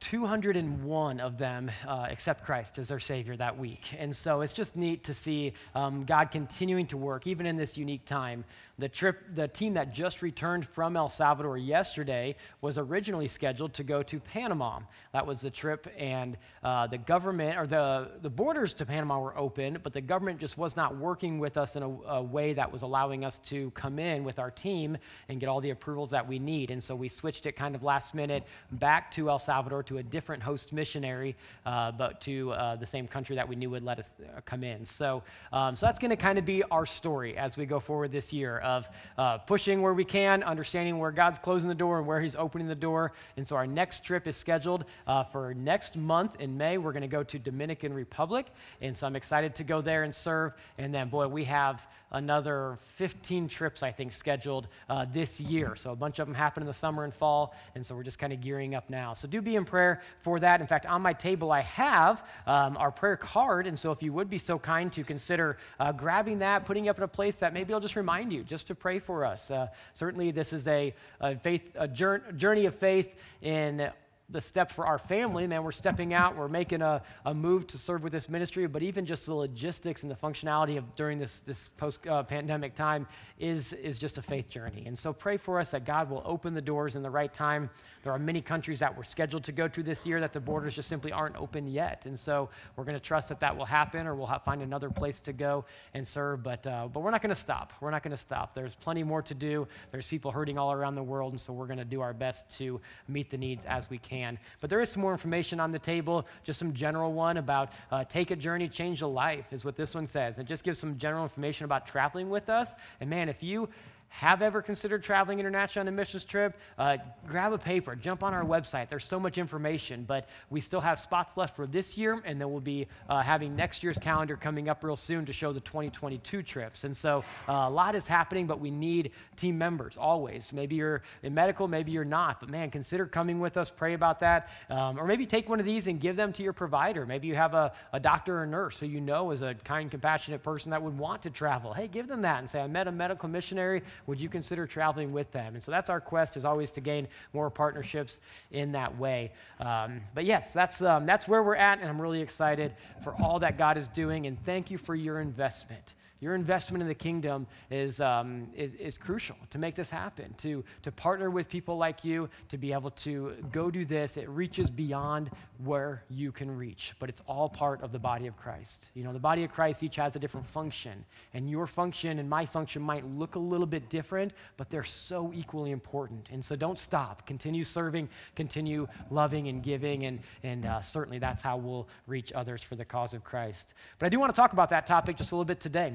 201 0.00 1.20
of 1.20 1.38
them 1.38 1.70
uh, 1.86 2.06
accept 2.10 2.44
Christ 2.44 2.78
as 2.78 2.88
their 2.88 3.00
Savior 3.00 3.36
that 3.36 3.58
week. 3.58 3.94
And 3.98 4.14
so 4.14 4.40
it's 4.40 4.52
just 4.52 4.76
neat 4.76 5.04
to 5.04 5.14
see 5.14 5.52
um, 5.74 6.04
God 6.04 6.30
continuing 6.30 6.86
to 6.88 6.96
work, 6.96 7.26
even 7.26 7.46
in 7.46 7.56
this 7.56 7.78
unique 7.78 8.04
time. 8.04 8.44
The 8.78 8.90
trip, 8.90 9.30
the 9.30 9.48
team 9.48 9.74
that 9.74 9.94
just 9.94 10.20
returned 10.20 10.66
from 10.68 10.98
El 10.98 11.08
Salvador 11.08 11.56
yesterday 11.56 12.36
was 12.60 12.76
originally 12.76 13.26
scheduled 13.26 13.72
to 13.74 13.82
go 13.82 14.02
to 14.02 14.20
Panama. 14.20 14.80
That 15.12 15.26
was 15.26 15.40
the 15.40 15.48
trip, 15.48 15.86
and 15.96 16.36
uh, 16.62 16.86
the 16.86 16.98
government 16.98 17.58
or 17.58 17.66
the, 17.66 18.10
the 18.20 18.28
borders 18.28 18.74
to 18.74 18.84
Panama 18.84 19.18
were 19.18 19.36
open, 19.38 19.78
but 19.82 19.94
the 19.94 20.02
government 20.02 20.40
just 20.40 20.58
was 20.58 20.76
not 20.76 20.94
working 20.98 21.38
with 21.38 21.56
us 21.56 21.74
in 21.74 21.82
a, 21.82 21.88
a 21.88 22.22
way 22.22 22.52
that 22.52 22.70
was 22.70 22.82
allowing 22.82 23.24
us 23.24 23.38
to 23.44 23.70
come 23.70 23.98
in 23.98 24.24
with 24.24 24.38
our 24.38 24.50
team 24.50 24.98
and 25.30 25.40
get 25.40 25.48
all 25.48 25.62
the 25.62 25.70
approvals 25.70 26.10
that 26.10 26.28
we 26.28 26.38
need. 26.38 26.70
And 26.70 26.84
so 26.84 26.94
we 26.94 27.08
switched 27.08 27.46
it 27.46 27.52
kind 27.52 27.74
of 27.74 27.82
last 27.82 28.14
minute 28.14 28.44
back 28.70 29.10
to 29.12 29.30
El 29.30 29.38
Salvador 29.38 29.84
to 29.84 29.96
a 29.98 30.02
different 30.02 30.42
host 30.42 30.74
missionary, 30.74 31.34
uh, 31.64 31.92
but 31.92 32.20
to 32.22 32.52
uh, 32.52 32.76
the 32.76 32.86
same 32.86 33.06
country 33.06 33.36
that 33.36 33.48
we 33.48 33.56
knew 33.56 33.70
would 33.70 33.84
let 33.84 33.98
us 34.00 34.12
uh, 34.20 34.42
come 34.44 34.62
in. 34.62 34.84
So, 34.84 35.22
um, 35.50 35.76
so 35.76 35.86
that's 35.86 35.98
going 35.98 36.10
to 36.10 36.16
kind 36.16 36.38
of 36.38 36.44
be 36.44 36.62
our 36.64 36.84
story 36.84 37.38
as 37.38 37.56
we 37.56 37.64
go 37.64 37.80
forward 37.80 38.12
this 38.12 38.34
year 38.34 38.60
of 38.66 38.88
uh, 39.16 39.38
pushing 39.38 39.80
where 39.80 39.94
we 39.94 40.04
can, 40.04 40.42
understanding 40.42 40.98
where 40.98 41.12
God's 41.12 41.38
closing 41.38 41.68
the 41.68 41.74
door 41.74 41.98
and 41.98 42.06
where 42.06 42.20
He's 42.20 42.34
opening 42.34 42.66
the 42.66 42.74
door. 42.74 43.12
And 43.36 43.46
so 43.46 43.54
our 43.54 43.66
next 43.66 44.04
trip 44.04 44.26
is 44.26 44.36
scheduled 44.36 44.84
uh, 45.06 45.22
for 45.22 45.54
next 45.54 45.96
month 45.96 46.40
in 46.40 46.58
May. 46.58 46.76
We're 46.76 46.92
going 46.92 47.02
to 47.02 47.08
go 47.08 47.22
to 47.22 47.38
Dominican 47.38 47.94
Republic, 47.94 48.46
and 48.80 48.98
so 48.98 49.06
I'm 49.06 49.16
excited 49.16 49.54
to 49.56 49.64
go 49.64 49.80
there 49.80 50.02
and 50.02 50.14
serve. 50.14 50.52
And 50.78 50.92
then, 50.92 51.08
boy, 51.08 51.28
we 51.28 51.44
have 51.44 51.86
another 52.10 52.78
15 52.96 53.48
trips, 53.48 53.82
I 53.82 53.92
think, 53.92 54.12
scheduled 54.12 54.68
uh, 54.88 55.06
this 55.12 55.40
year. 55.40 55.76
So 55.76 55.92
a 55.92 55.96
bunch 55.96 56.18
of 56.18 56.26
them 56.26 56.34
happen 56.34 56.62
in 56.62 56.66
the 56.66 56.74
summer 56.74 57.04
and 57.04 57.12
fall, 57.12 57.54
and 57.74 57.84
so 57.84 57.94
we're 57.94 58.02
just 58.02 58.18
kind 58.18 58.32
of 58.32 58.40
gearing 58.40 58.74
up 58.74 58.90
now. 58.90 59.14
So 59.14 59.28
do 59.28 59.40
be 59.42 59.54
in 59.54 59.64
prayer 59.64 60.02
for 60.20 60.40
that. 60.40 60.60
In 60.60 60.66
fact, 60.66 60.86
on 60.86 61.02
my 61.02 61.12
table, 61.12 61.52
I 61.52 61.60
have 61.60 62.26
um, 62.46 62.76
our 62.76 62.90
prayer 62.90 63.16
card, 63.16 63.66
and 63.66 63.78
so 63.78 63.92
if 63.92 64.02
you 64.02 64.12
would 64.12 64.30
be 64.30 64.38
so 64.38 64.58
kind 64.58 64.92
to 64.94 65.04
consider 65.04 65.58
uh, 65.78 65.92
grabbing 65.92 66.40
that, 66.40 66.64
putting 66.64 66.86
it 66.86 66.88
up 66.88 66.96
in 66.96 67.04
a 67.04 67.08
place 67.08 67.36
that 67.36 67.52
maybe 67.52 67.72
I'll 67.74 67.80
just 67.80 67.96
remind 67.96 68.32
you, 68.32 68.42
just 68.42 68.55
to 68.64 68.74
pray 68.74 68.98
for 68.98 69.24
us. 69.24 69.50
Uh, 69.50 69.68
certainly, 69.94 70.30
this 70.30 70.52
is 70.52 70.66
a, 70.68 70.94
a 71.20 71.36
faith, 71.36 71.70
a 71.74 71.88
journey 71.88 72.66
of 72.66 72.74
faith 72.74 73.14
in 73.42 73.90
the 74.28 74.40
step 74.40 74.70
for 74.70 74.86
our 74.86 74.98
family, 74.98 75.46
man, 75.46 75.62
we're 75.62 75.72
stepping 75.72 76.12
out, 76.12 76.36
we're 76.36 76.48
making 76.48 76.82
a, 76.82 77.02
a 77.24 77.32
move 77.32 77.66
to 77.68 77.78
serve 77.78 78.02
with 78.02 78.12
this 78.12 78.28
ministry, 78.28 78.66
but 78.66 78.82
even 78.82 79.06
just 79.06 79.26
the 79.26 79.34
logistics 79.34 80.02
and 80.02 80.10
the 80.10 80.16
functionality 80.16 80.76
of 80.76 80.96
during 80.96 81.18
this, 81.18 81.40
this 81.40 81.68
post 81.76 82.06
uh, 82.08 82.22
pandemic 82.24 82.74
time 82.74 83.06
is, 83.38 83.72
is 83.72 83.98
just 83.98 84.18
a 84.18 84.22
faith 84.22 84.48
journey. 84.48 84.84
And 84.86 84.98
so 84.98 85.12
pray 85.12 85.36
for 85.36 85.60
us 85.60 85.70
that 85.70 85.84
God 85.84 86.10
will 86.10 86.22
open 86.24 86.54
the 86.54 86.60
doors 86.60 86.96
in 86.96 87.02
the 87.02 87.10
right 87.10 87.32
time 87.32 87.70
there 88.06 88.12
are 88.12 88.20
many 88.20 88.40
countries 88.40 88.78
that 88.78 88.96
we're 88.96 89.02
scheduled 89.02 89.42
to 89.42 89.50
go 89.52 89.66
to 89.66 89.82
this 89.82 90.06
year 90.06 90.20
that 90.20 90.32
the 90.32 90.38
borders 90.38 90.76
just 90.76 90.88
simply 90.88 91.10
aren't 91.10 91.34
open 91.34 91.66
yet. 91.66 92.06
And 92.06 92.16
so 92.16 92.50
we're 92.76 92.84
going 92.84 92.96
to 92.96 93.02
trust 93.02 93.30
that 93.30 93.40
that 93.40 93.56
will 93.56 93.64
happen 93.64 94.06
or 94.06 94.14
we'll 94.14 94.28
find 94.44 94.62
another 94.62 94.90
place 94.90 95.18
to 95.22 95.32
go 95.32 95.64
and 95.92 96.06
serve. 96.06 96.44
But, 96.44 96.64
uh, 96.68 96.86
but 96.86 97.00
we're 97.00 97.10
not 97.10 97.20
going 97.20 97.34
to 97.34 97.40
stop. 97.40 97.72
We're 97.80 97.90
not 97.90 98.04
going 98.04 98.12
to 98.12 98.16
stop. 98.16 98.54
There's 98.54 98.76
plenty 98.76 99.02
more 99.02 99.22
to 99.22 99.34
do. 99.34 99.66
There's 99.90 100.06
people 100.06 100.30
hurting 100.30 100.56
all 100.56 100.70
around 100.70 100.94
the 100.94 101.02
world. 101.02 101.32
And 101.32 101.40
so 101.40 101.52
we're 101.52 101.66
going 101.66 101.80
to 101.80 101.84
do 101.84 102.00
our 102.00 102.12
best 102.12 102.48
to 102.58 102.80
meet 103.08 103.28
the 103.28 103.38
needs 103.38 103.64
as 103.64 103.90
we 103.90 103.98
can. 103.98 104.15
But 104.60 104.70
there 104.70 104.80
is 104.80 104.90
some 104.90 105.02
more 105.02 105.12
information 105.12 105.60
on 105.60 105.72
the 105.72 105.78
table, 105.78 106.26
just 106.44 106.58
some 106.58 106.72
general 106.72 107.12
one 107.12 107.36
about 107.36 107.72
uh, 107.90 108.04
take 108.04 108.30
a 108.30 108.36
journey, 108.36 108.68
change 108.68 109.02
a 109.02 109.06
life, 109.06 109.52
is 109.52 109.64
what 109.64 109.76
this 109.76 109.94
one 109.94 110.06
says. 110.06 110.38
It 110.38 110.44
just 110.44 110.64
gives 110.64 110.78
some 110.78 110.98
general 110.98 111.22
information 111.22 111.64
about 111.64 111.86
traveling 111.86 112.30
with 112.30 112.48
us. 112.48 112.74
And 113.00 113.10
man, 113.10 113.28
if 113.28 113.42
you 113.42 113.68
have 114.16 114.40
ever 114.40 114.62
considered 114.62 115.02
traveling 115.02 115.38
international 115.38 115.82
on 115.82 115.88
a 115.88 115.90
missions 115.90 116.24
trip, 116.24 116.54
uh, 116.78 116.96
grab 117.26 117.52
a 117.52 117.58
paper, 117.58 117.94
jump 117.94 118.22
on 118.22 118.32
our 118.32 118.44
website. 118.44 118.88
There's 118.88 119.04
so 119.04 119.20
much 119.20 119.36
information, 119.36 120.04
but 120.04 120.26
we 120.48 120.62
still 120.62 120.80
have 120.80 120.98
spots 120.98 121.36
left 121.36 121.54
for 121.54 121.66
this 121.66 121.98
year, 121.98 122.22
and 122.24 122.40
then 122.40 122.50
we'll 122.50 122.62
be 122.62 122.86
uh, 123.10 123.20
having 123.20 123.54
next 123.54 123.84
year's 123.84 123.98
calendar 123.98 124.34
coming 124.36 124.70
up 124.70 124.82
real 124.82 124.96
soon 124.96 125.26
to 125.26 125.34
show 125.34 125.52
the 125.52 125.60
2022 125.60 126.42
trips. 126.42 126.84
And 126.84 126.96
so 126.96 127.24
uh, 127.46 127.52
a 127.52 127.70
lot 127.70 127.94
is 127.94 128.06
happening, 128.06 128.46
but 128.46 128.58
we 128.58 128.70
need 128.70 129.10
team 129.36 129.58
members 129.58 129.98
always. 129.98 130.50
Maybe 130.50 130.76
you're 130.76 131.02
in 131.22 131.34
medical, 131.34 131.68
maybe 131.68 131.92
you're 131.92 132.04
not, 132.04 132.40
but 132.40 132.48
man, 132.48 132.70
consider 132.70 133.04
coming 133.04 133.38
with 133.38 133.58
us, 133.58 133.68
pray 133.68 133.92
about 133.92 134.20
that. 134.20 134.48
Um, 134.70 134.98
or 134.98 135.06
maybe 135.06 135.26
take 135.26 135.46
one 135.46 135.60
of 135.60 135.66
these 135.66 135.86
and 135.88 136.00
give 136.00 136.16
them 136.16 136.32
to 136.34 136.42
your 136.42 136.54
provider. 136.54 137.04
Maybe 137.04 137.28
you 137.28 137.34
have 137.34 137.52
a, 137.52 137.74
a 137.92 138.00
doctor 138.00 138.40
or 138.40 138.46
nurse 138.46 138.80
who 138.80 138.86
you 138.86 139.02
know 139.02 139.30
is 139.32 139.42
a 139.42 139.54
kind, 139.64 139.90
compassionate 139.90 140.42
person 140.42 140.70
that 140.70 140.82
would 140.82 140.96
want 140.96 141.22
to 141.22 141.30
travel. 141.30 141.74
Hey, 141.74 141.86
give 141.86 142.08
them 142.08 142.22
that 142.22 142.38
and 142.38 142.48
say, 142.48 142.62
I 142.62 142.66
met 142.66 142.88
a 142.88 142.92
medical 142.92 143.28
missionary 143.28 143.82
would 144.06 144.20
you 144.20 144.28
consider 144.28 144.66
traveling 144.66 145.12
with 145.12 145.32
them? 145.32 145.54
And 145.54 145.62
so 145.62 145.70
that's 145.70 145.90
our 145.90 146.00
quest 146.00 146.36
is 146.36 146.44
always 146.44 146.70
to 146.72 146.80
gain 146.80 147.08
more 147.32 147.50
partnerships 147.50 148.20
in 148.50 148.72
that 148.72 148.96
way. 148.98 149.32
Um, 149.60 150.02
but 150.14 150.24
yes, 150.24 150.52
that's, 150.52 150.80
um, 150.82 151.06
that's 151.06 151.26
where 151.26 151.42
we're 151.42 151.56
at, 151.56 151.80
and 151.80 151.88
I'm 151.88 152.00
really 152.00 152.20
excited 152.20 152.74
for 153.02 153.14
all 153.14 153.40
that 153.40 153.58
God 153.58 153.76
is 153.76 153.88
doing, 153.88 154.26
and 154.26 154.38
thank 154.44 154.70
you 154.70 154.78
for 154.78 154.94
your 154.94 155.20
investment. 155.20 155.94
Your 156.20 156.34
investment 156.34 156.80
in 156.80 156.88
the 156.88 156.94
kingdom 156.94 157.46
is, 157.70 158.00
um, 158.00 158.48
is, 158.56 158.74
is, 158.74 158.96
crucial 158.96 159.36
to 159.50 159.58
make 159.58 159.74
this 159.74 159.90
happen, 159.90 160.34
to, 160.38 160.64
to 160.82 160.90
partner 160.90 161.28
with 161.28 161.48
people 161.48 161.76
like 161.76 162.04
you, 162.04 162.30
to 162.48 162.56
be 162.56 162.72
able 162.72 162.90
to 162.92 163.34
go 163.52 163.70
do 163.70 163.84
this. 163.84 164.16
It 164.16 164.26
reaches 164.28 164.70
beyond 164.70 165.30
where 165.62 166.04
you 166.08 166.32
can 166.32 166.56
reach, 166.56 166.94
but 166.98 167.10
it's 167.10 167.20
all 167.26 167.50
part 167.50 167.82
of 167.82 167.92
the 167.92 167.98
body 167.98 168.26
of 168.26 168.36
Christ. 168.36 168.88
You 168.94 169.04
know, 169.04 169.12
the 169.12 169.18
body 169.18 169.44
of 169.44 169.52
Christ 169.52 169.82
each 169.82 169.96
has 169.96 170.16
a 170.16 170.18
different 170.18 170.46
function, 170.46 171.04
and 171.34 171.50
your 171.50 171.66
function 171.66 172.18
and 172.18 172.30
my 172.30 172.46
function 172.46 172.80
might 172.80 173.06
look 173.06 173.34
a 173.34 173.38
little 173.38 173.66
bit 173.66 173.90
different, 173.90 174.32
but 174.56 174.70
they're 174.70 174.84
so 174.84 175.32
equally 175.34 175.70
important. 175.70 176.30
And 176.32 176.42
so 176.42 176.56
don't 176.56 176.78
stop. 176.78 177.26
Continue 177.26 177.64
serving, 177.64 178.08
continue 178.34 178.88
loving 179.10 179.48
and 179.48 179.62
giving, 179.62 180.06
and, 180.06 180.20
and 180.42 180.64
uh, 180.64 180.80
certainly 180.80 181.18
that's 181.18 181.42
how 181.42 181.58
we'll 181.58 181.88
reach 182.06 182.32
others 182.32 182.62
for 182.62 182.74
the 182.74 182.86
cause 182.86 183.12
of 183.12 183.22
Christ. 183.22 183.74
But 183.98 184.06
I 184.06 184.08
do 184.08 184.18
want 184.18 184.34
to 184.34 184.36
talk 184.36 184.54
about 184.54 184.70
that 184.70 184.86
topic 184.86 185.16
just 185.16 185.32
a 185.32 185.34
little 185.34 185.44
bit 185.44 185.60
today 185.60 185.92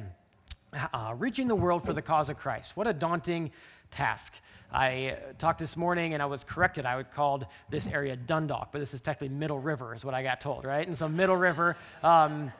uh, 0.74 1.14
reaching 1.18 1.48
the 1.48 1.56
world 1.56 1.86
for 1.86 1.94
the 1.94 2.02
cause 2.02 2.30
of 2.30 2.38
Christ. 2.38 2.78
What 2.78 2.88
a 2.88 2.94
daunting 2.94 3.52
task. 3.90 4.36
I 4.74 5.18
talked 5.38 5.60
this 5.60 5.76
morning 5.76 6.14
and 6.14 6.24
I 6.24 6.26
was 6.28 6.44
corrected. 6.44 6.86
I 6.86 6.96
would 6.96 7.12
called 7.12 7.46
this 7.70 7.88
area 7.88 8.16
Dundalk, 8.16 8.72
but 8.72 8.80
this 8.80 8.94
is 8.94 9.02
technically 9.02 9.36
Middle 9.36 9.60
River, 9.60 9.94
is 9.94 10.06
what 10.06 10.14
I 10.14 10.24
got 10.24 10.40
told, 10.40 10.64
right? 10.64 10.88
And 10.88 10.96
so 10.96 11.10
Middle 11.10 11.36
River, 11.36 11.76
um, 12.04 12.54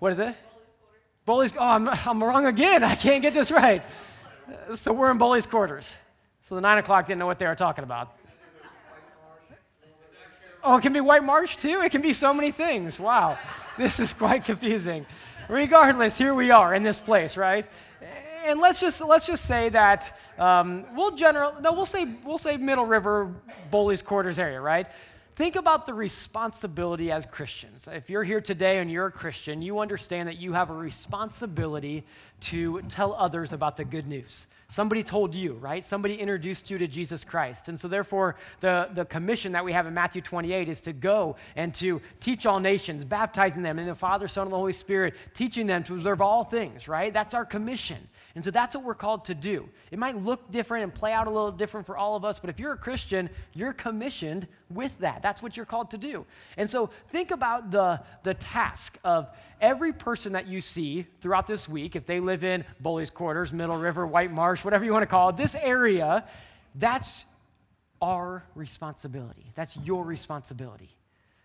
what 0.00 0.12
is 0.12 0.18
it? 0.18 0.34
Bowleys, 1.26 1.54
oh, 1.56 1.62
I'm, 1.62 1.88
I'm 1.88 2.24
wrong 2.24 2.46
again. 2.46 2.82
I 2.82 2.94
can't 2.94 3.22
get 3.22 3.34
this 3.34 3.50
right. 3.50 3.82
So 4.74 4.92
we're 4.92 5.10
in 5.10 5.18
Bowleys 5.18 5.48
quarters. 5.48 5.94
So 6.42 6.54
the 6.54 6.60
nine 6.60 6.78
o'clock 6.78 7.06
didn't 7.06 7.18
know 7.18 7.26
what 7.26 7.38
they 7.38 7.46
were 7.46 7.54
talking 7.54 7.84
about. 7.84 8.14
Oh, 10.64 10.76
it 10.76 10.80
can 10.80 10.92
be 10.92 11.00
White 11.00 11.22
Marsh 11.22 11.56
too? 11.56 11.82
It 11.82 11.90
can 11.90 12.02
be 12.02 12.12
so 12.12 12.34
many 12.34 12.50
things. 12.50 12.98
Wow. 12.98 13.38
This 13.78 14.00
is 14.00 14.12
quite 14.12 14.44
confusing. 14.44 15.06
Regardless, 15.48 16.18
here 16.18 16.34
we 16.34 16.50
are 16.50 16.74
in 16.74 16.82
this 16.82 17.00
place, 17.00 17.38
right? 17.38 17.66
And 18.44 18.60
let's 18.60 18.80
just 18.80 19.00
let's 19.00 19.26
just 19.26 19.46
say 19.46 19.70
that 19.70 20.18
um, 20.38 20.84
we'll 20.94 21.12
general 21.12 21.54
no 21.62 21.72
we'll 21.72 21.86
say 21.86 22.06
we'll 22.22 22.36
say 22.36 22.58
Middle 22.58 22.84
River 22.84 23.34
Bowleys 23.70 24.04
Quarters 24.04 24.38
area, 24.38 24.60
right? 24.60 24.86
Think 25.36 25.56
about 25.56 25.86
the 25.86 25.94
responsibility 25.94 27.10
as 27.10 27.24
Christians. 27.24 27.88
If 27.90 28.10
you're 28.10 28.24
here 28.24 28.42
today 28.42 28.78
and 28.78 28.90
you're 28.90 29.06
a 29.06 29.12
Christian, 29.12 29.62
you 29.62 29.78
understand 29.78 30.28
that 30.28 30.36
you 30.36 30.52
have 30.52 30.68
a 30.68 30.74
responsibility 30.74 32.04
to 32.40 32.82
tell 32.88 33.14
others 33.14 33.54
about 33.54 33.76
the 33.78 33.84
good 33.84 34.06
news. 34.06 34.46
Somebody 34.70 35.02
told 35.02 35.34
you, 35.34 35.54
right? 35.54 35.82
Somebody 35.82 36.16
introduced 36.16 36.70
you 36.70 36.76
to 36.76 36.86
Jesus 36.86 37.24
Christ. 37.24 37.70
And 37.70 37.80
so, 37.80 37.88
therefore, 37.88 38.36
the, 38.60 38.90
the 38.92 39.06
commission 39.06 39.52
that 39.52 39.64
we 39.64 39.72
have 39.72 39.86
in 39.86 39.94
Matthew 39.94 40.20
28 40.20 40.68
is 40.68 40.82
to 40.82 40.92
go 40.92 41.36
and 41.56 41.74
to 41.76 42.02
teach 42.20 42.44
all 42.44 42.60
nations, 42.60 43.02
baptizing 43.06 43.62
them 43.62 43.78
in 43.78 43.86
the 43.86 43.94
Father, 43.94 44.28
Son, 44.28 44.42
and 44.42 44.52
the 44.52 44.58
Holy 44.58 44.74
Spirit, 44.74 45.14
teaching 45.32 45.66
them 45.66 45.84
to 45.84 45.94
observe 45.94 46.20
all 46.20 46.44
things, 46.44 46.86
right? 46.86 47.14
That's 47.14 47.32
our 47.32 47.46
commission. 47.46 48.08
And 48.38 48.44
so 48.44 48.52
that's 48.52 48.76
what 48.76 48.84
we're 48.84 48.94
called 48.94 49.24
to 49.24 49.34
do. 49.34 49.68
It 49.90 49.98
might 49.98 50.16
look 50.16 50.48
different 50.52 50.84
and 50.84 50.94
play 50.94 51.12
out 51.12 51.26
a 51.26 51.30
little 51.30 51.50
different 51.50 51.86
for 51.86 51.96
all 51.96 52.14
of 52.14 52.24
us, 52.24 52.38
but 52.38 52.48
if 52.48 52.60
you're 52.60 52.74
a 52.74 52.76
Christian, 52.76 53.30
you're 53.52 53.72
commissioned 53.72 54.46
with 54.70 54.96
that. 55.00 55.22
That's 55.22 55.42
what 55.42 55.56
you're 55.56 55.66
called 55.66 55.90
to 55.90 55.98
do. 55.98 56.24
And 56.56 56.70
so 56.70 56.90
think 57.08 57.32
about 57.32 57.72
the, 57.72 58.00
the 58.22 58.34
task 58.34 58.96
of 59.02 59.28
every 59.60 59.92
person 59.92 60.34
that 60.34 60.46
you 60.46 60.60
see 60.60 61.04
throughout 61.20 61.48
this 61.48 61.68
week, 61.68 61.96
if 61.96 62.06
they 62.06 62.20
live 62.20 62.44
in 62.44 62.64
Bowleys 62.80 63.12
Quarters, 63.12 63.52
Middle 63.52 63.76
River, 63.76 64.06
White 64.06 64.30
Marsh, 64.30 64.64
whatever 64.64 64.84
you 64.84 64.92
want 64.92 65.02
to 65.02 65.08
call 65.08 65.30
it, 65.30 65.36
this 65.36 65.56
area, 65.56 66.24
that's 66.76 67.24
our 68.00 68.44
responsibility. 68.54 69.50
That's 69.56 69.76
your 69.78 70.04
responsibility. 70.04 70.90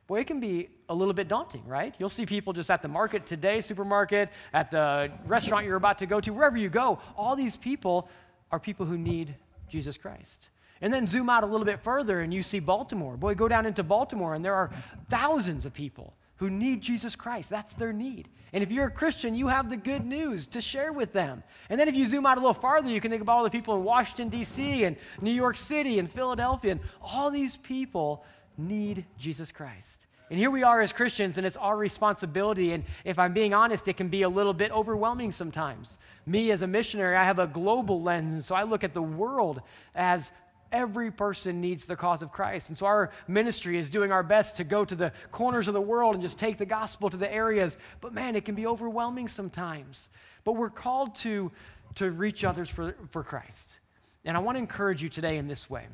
Boy, 0.08 0.20
it 0.20 0.28
can 0.28 0.40
be 0.40 0.70
a 0.90 0.94
little 0.94 1.14
bit 1.14 1.28
daunting, 1.28 1.66
right? 1.66 1.96
You'll 1.98 2.10
see 2.10 2.26
people 2.26 2.52
just 2.52 2.70
at 2.70 2.82
the 2.82 2.88
market 2.88 3.26
today, 3.26 3.62
supermarket, 3.62 4.30
at 4.54 4.70
the 4.70 5.12
restaurant 5.26 5.66
you're 5.66 5.78
about 5.78 6.00
to 6.00 6.06
go 6.06 6.20
to, 6.20 6.34
wherever 6.34 6.58
you 6.58 6.70
go. 6.70 7.00
All 7.16 7.36
these 7.36 7.56
people 7.56 8.10
are 8.52 8.60
people 8.60 8.86
who 8.86 8.98
need 8.98 9.36
Jesus 9.68 9.98
Christ. 9.98 10.50
And 10.82 10.94
then 10.94 11.08
zoom 11.08 11.30
out 11.30 11.44
a 11.44 11.48
little 11.48 11.66
bit 11.66 11.82
further 11.82 12.20
and 12.20 12.34
you 12.34 12.44
see 12.44 12.60
Baltimore. 12.60 13.16
Boy, 13.16 13.36
go 13.36 13.48
down 13.48 13.66
into 13.66 13.84
Baltimore 13.84 14.34
and 14.34 14.44
there 14.44 14.56
are 14.56 14.70
thousands 15.10 15.66
of 15.66 15.74
people 15.74 16.14
who 16.38 16.50
need 16.50 16.82
Jesus 16.82 17.16
Christ. 17.16 17.50
That's 17.50 17.74
their 17.74 17.94
need. 17.94 18.28
And 18.52 18.62
if 18.62 18.72
you're 18.72 18.88
a 18.88 18.92
Christian, 18.92 19.34
you 19.34 19.48
have 19.48 19.70
the 19.70 19.78
good 19.78 20.06
news 20.06 20.46
to 20.48 20.60
share 20.60 20.92
with 20.92 21.14
them. 21.14 21.42
And 21.70 21.80
then 21.80 21.88
if 21.88 21.96
you 21.96 22.06
zoom 22.06 22.26
out 22.26 22.38
a 22.38 22.42
little 22.42 22.54
farther, 22.54 22.90
you 22.90 23.00
can 23.00 23.10
think 23.10 23.22
about 23.22 23.38
all 23.38 23.44
the 23.44 23.50
people 23.50 23.76
in 23.76 23.84
Washington, 23.84 24.30
D.C., 24.30 24.84
and 24.84 24.98
New 25.22 25.32
York 25.32 25.56
City, 25.56 26.00
and 26.00 26.12
Philadelphia. 26.12 26.74
And 26.74 26.82
all 27.02 27.32
these 27.32 27.56
people 27.56 28.26
need 28.58 29.06
Jesus 29.18 29.52
Christ. 29.52 30.08
And 30.30 30.40
here 30.40 30.50
we 30.50 30.64
are 30.64 30.82
as 30.82 30.92
Christians, 30.92 31.38
and 31.38 31.46
it's 31.46 31.58
our 31.58 31.78
responsibility. 31.78 32.72
And 32.74 32.86
if 33.06 33.20
I'm 33.20 33.34
being 33.34 33.54
honest, 33.54 33.88
it 33.88 33.98
can 33.98 34.08
be 34.08 34.24
a 34.24 34.30
little 34.30 34.54
bit 34.54 34.72
overwhelming 34.72 35.32
sometimes. 35.32 36.00
Me, 36.26 36.50
as 36.52 36.62
a 36.62 36.68
missionary, 36.68 37.16
I 37.16 37.24
have 37.24 37.40
a 37.40 37.46
global 37.46 38.02
lens, 38.02 38.48
so 38.48 38.56
I 38.56 38.64
look 38.64 38.84
at 38.84 38.94
the 38.94 39.02
world 39.02 39.62
as 39.94 40.32
every 40.72 41.12
person 41.12 41.62
needs 41.62 41.86
the 41.86 41.96
cause 41.96 42.22
of 42.24 42.32
Christ. 42.32 42.70
And 42.70 42.78
so 42.78 42.88
our 42.88 43.12
ministry 43.28 43.78
is 43.78 43.90
doing 43.92 44.12
our 44.12 44.24
best 44.24 44.58
to 44.58 44.64
go 44.64 44.84
to 44.84 44.96
the 44.96 45.12
corners 45.32 45.68
of 45.68 45.76
the 45.76 45.82
world 45.82 46.16
and 46.16 46.22
just 46.22 46.40
take 46.40 46.58
the 46.58 46.66
gospel 46.66 47.10
to 47.12 47.18
the 47.18 47.32
areas. 47.32 47.78
But 48.02 48.14
man, 48.14 48.36
it 48.36 48.44
can 48.44 48.56
be 48.56 48.66
overwhelming 48.66 49.28
sometimes. 49.28 50.10
But 50.44 50.54
we're 50.54 50.72
called 50.72 51.16
to, 51.18 51.52
to 51.96 52.10
reach 52.10 52.44
others 52.44 52.70
for, 52.70 52.96
for 53.12 53.24
Christ. 53.24 53.78
And 54.26 54.36
I 54.36 54.40
want 54.40 54.56
to 54.56 54.60
encourage 54.60 55.04
you 55.04 55.10
today 55.10 55.38
in 55.38 55.48
this 55.48 55.70
way 55.70 55.86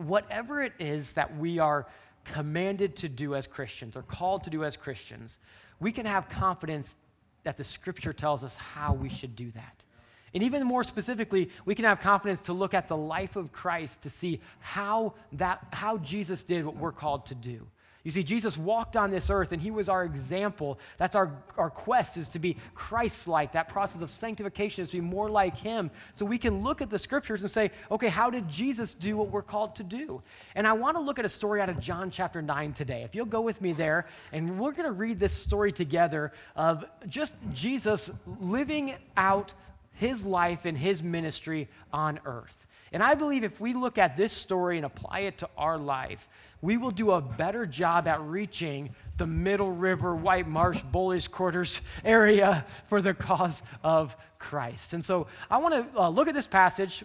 whatever 0.00 0.62
it 0.62 0.72
is 0.78 1.12
that 1.12 1.36
we 1.36 1.58
are 1.58 1.86
commanded 2.24 2.96
to 2.96 3.08
do 3.08 3.34
as 3.34 3.46
Christians 3.46 3.96
or 3.96 4.02
called 4.02 4.44
to 4.44 4.50
do 4.50 4.64
as 4.64 4.76
Christians, 4.76 5.38
we 5.78 5.92
can 5.92 6.06
have 6.06 6.28
confidence 6.28 6.96
that 7.44 7.56
the 7.56 7.64
scripture 7.64 8.12
tells 8.12 8.44
us 8.44 8.56
how 8.56 8.92
we 8.92 9.08
should 9.08 9.34
do 9.34 9.50
that. 9.52 9.84
And 10.32 10.42
even 10.42 10.64
more 10.64 10.84
specifically, 10.84 11.50
we 11.64 11.74
can 11.74 11.84
have 11.84 11.98
confidence 11.98 12.40
to 12.42 12.52
look 12.52 12.72
at 12.72 12.88
the 12.88 12.96
life 12.96 13.36
of 13.36 13.50
Christ 13.50 14.02
to 14.02 14.10
see 14.10 14.40
how 14.60 15.14
that 15.32 15.66
how 15.72 15.98
Jesus 15.98 16.44
did 16.44 16.64
what 16.64 16.76
we're 16.76 16.92
called 16.92 17.26
to 17.26 17.34
do. 17.34 17.66
You 18.02 18.10
see, 18.10 18.22
Jesus 18.22 18.56
walked 18.56 18.96
on 18.96 19.10
this 19.10 19.28
earth 19.28 19.52
and 19.52 19.60
he 19.60 19.70
was 19.70 19.88
our 19.88 20.04
example. 20.04 20.78
That's 20.96 21.14
our, 21.14 21.30
our 21.58 21.68
quest 21.68 22.16
is 22.16 22.30
to 22.30 22.38
be 22.38 22.56
Christ 22.74 23.28
like. 23.28 23.52
That 23.52 23.68
process 23.68 24.00
of 24.00 24.08
sanctification 24.08 24.82
is 24.82 24.90
to 24.90 24.96
be 24.96 25.02
more 25.02 25.28
like 25.28 25.58
him. 25.58 25.90
So 26.14 26.24
we 26.24 26.38
can 26.38 26.62
look 26.62 26.80
at 26.80 26.88
the 26.88 26.98
scriptures 26.98 27.42
and 27.42 27.50
say, 27.50 27.70
okay, 27.90 28.08
how 28.08 28.30
did 28.30 28.48
Jesus 28.48 28.94
do 28.94 29.18
what 29.18 29.28
we're 29.28 29.42
called 29.42 29.76
to 29.76 29.82
do? 29.82 30.22
And 30.54 30.66
I 30.66 30.72
want 30.72 30.96
to 30.96 31.02
look 31.02 31.18
at 31.18 31.26
a 31.26 31.28
story 31.28 31.60
out 31.60 31.68
of 31.68 31.78
John 31.78 32.10
chapter 32.10 32.40
9 32.40 32.72
today. 32.72 33.02
If 33.02 33.14
you'll 33.14 33.26
go 33.26 33.42
with 33.42 33.60
me 33.60 33.72
there, 33.72 34.06
and 34.32 34.58
we're 34.58 34.72
going 34.72 34.86
to 34.86 34.92
read 34.92 35.20
this 35.20 35.34
story 35.34 35.72
together 35.72 36.32
of 36.56 36.86
just 37.06 37.34
Jesus 37.52 38.10
living 38.40 38.94
out 39.16 39.52
his 39.92 40.24
life 40.24 40.64
and 40.64 40.78
his 40.78 41.02
ministry 41.02 41.68
on 41.92 42.18
earth. 42.24 42.66
And 42.92 43.02
I 43.02 43.14
believe 43.14 43.44
if 43.44 43.60
we 43.60 43.72
look 43.72 43.98
at 43.98 44.16
this 44.16 44.32
story 44.32 44.76
and 44.76 44.86
apply 44.86 45.20
it 45.20 45.38
to 45.38 45.48
our 45.56 45.78
life, 45.78 46.28
we 46.62 46.76
will 46.76 46.90
do 46.90 47.12
a 47.12 47.20
better 47.20 47.66
job 47.66 48.06
at 48.06 48.20
reaching 48.20 48.94
the 49.16 49.26
Middle 49.26 49.72
River, 49.72 50.14
White 50.14 50.48
Marsh, 50.48 50.82
Bowleys 50.82 51.30
Quarters 51.30 51.82
area 52.04 52.66
for 52.86 53.00
the 53.00 53.14
cause 53.14 53.62
of 53.82 54.16
Christ. 54.38 54.92
And 54.92 55.04
so 55.04 55.26
I 55.50 55.58
want 55.58 55.74
to 55.74 56.00
uh, 56.00 56.08
look 56.08 56.28
at 56.28 56.34
this 56.34 56.46
passage, 56.46 57.04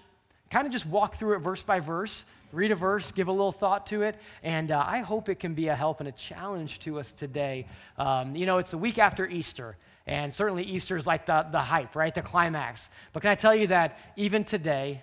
kind 0.50 0.66
of 0.66 0.72
just 0.72 0.86
walk 0.86 1.16
through 1.16 1.36
it 1.36 1.40
verse 1.40 1.64
by 1.64 1.80
verse, 1.80 2.24
read 2.52 2.72
a 2.72 2.76
verse, 2.76 3.12
give 3.12 3.28
a 3.28 3.32
little 3.32 3.52
thought 3.52 3.88
to 3.88 4.04
it, 4.04 4.18
and 4.44 4.72
uh, 4.72 4.84
I 4.86 5.00
hope 5.00 5.30
it 5.30 5.40
can 5.40 5.54
be 5.54 5.68
a 5.68 5.76
help 5.76 6.00
and 6.00 6.08
a 6.08 6.14
challenge 6.14 6.80
to 6.80 7.00
us 7.00 7.12
today. 7.12 7.68
Um, 7.98 8.36
you 8.36 8.46
know, 8.46 8.58
it's 8.58 8.72
the 8.72 8.78
week 8.78 8.98
after 9.00 9.28
Easter. 9.28 9.78
And 10.08 10.34
certainly 10.34 10.64
Easter 10.64 10.96
is 10.96 11.08
like 11.08 11.26
the, 11.26 11.48
the 11.52 11.60
hype, 11.60 11.96
right? 11.96 12.14
The 12.14 12.22
climax. 12.22 12.90
But 13.12 13.22
can 13.22 13.32
I 13.32 13.36
tell 13.36 13.56
you 13.56 13.68
that 13.68 13.98
even 14.16 14.44
today, 14.44 15.02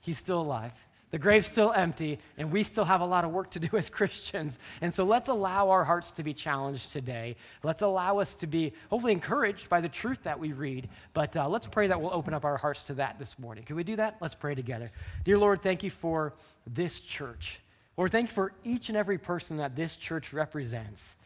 he's 0.00 0.18
still 0.18 0.40
alive. 0.40 0.87
The 1.10 1.18
grave's 1.18 1.46
still 1.46 1.72
empty, 1.72 2.18
and 2.36 2.52
we 2.52 2.62
still 2.62 2.84
have 2.84 3.00
a 3.00 3.06
lot 3.06 3.24
of 3.24 3.30
work 3.30 3.50
to 3.52 3.60
do 3.60 3.68
as 3.76 3.88
Christians. 3.88 4.58
And 4.80 4.92
so 4.92 5.04
let's 5.04 5.28
allow 5.28 5.70
our 5.70 5.84
hearts 5.84 6.10
to 6.12 6.22
be 6.22 6.34
challenged 6.34 6.92
today. 6.92 7.36
Let's 7.62 7.82
allow 7.82 8.18
us 8.18 8.34
to 8.36 8.46
be 8.46 8.72
hopefully 8.90 9.12
encouraged 9.12 9.68
by 9.68 9.80
the 9.80 9.88
truth 9.88 10.24
that 10.24 10.38
we 10.38 10.52
read. 10.52 10.88
But 11.14 11.36
uh, 11.36 11.48
let's 11.48 11.66
pray 11.66 11.86
that 11.86 12.00
we'll 12.00 12.14
open 12.14 12.34
up 12.34 12.44
our 12.44 12.58
hearts 12.58 12.82
to 12.84 12.94
that 12.94 13.18
this 13.18 13.38
morning. 13.38 13.64
Can 13.64 13.76
we 13.76 13.84
do 13.84 13.96
that? 13.96 14.16
Let's 14.20 14.34
pray 14.34 14.54
together. 14.54 14.90
Dear 15.24 15.38
Lord, 15.38 15.62
thank 15.62 15.82
you 15.82 15.90
for 15.90 16.34
this 16.66 17.00
church. 17.00 17.60
Lord, 17.96 18.12
thank 18.12 18.28
you 18.28 18.34
for 18.34 18.52
each 18.62 18.88
and 18.90 18.96
every 18.96 19.18
person 19.18 19.56
that 19.56 19.74
this 19.74 19.96
church 19.96 20.32
represents. 20.32 21.16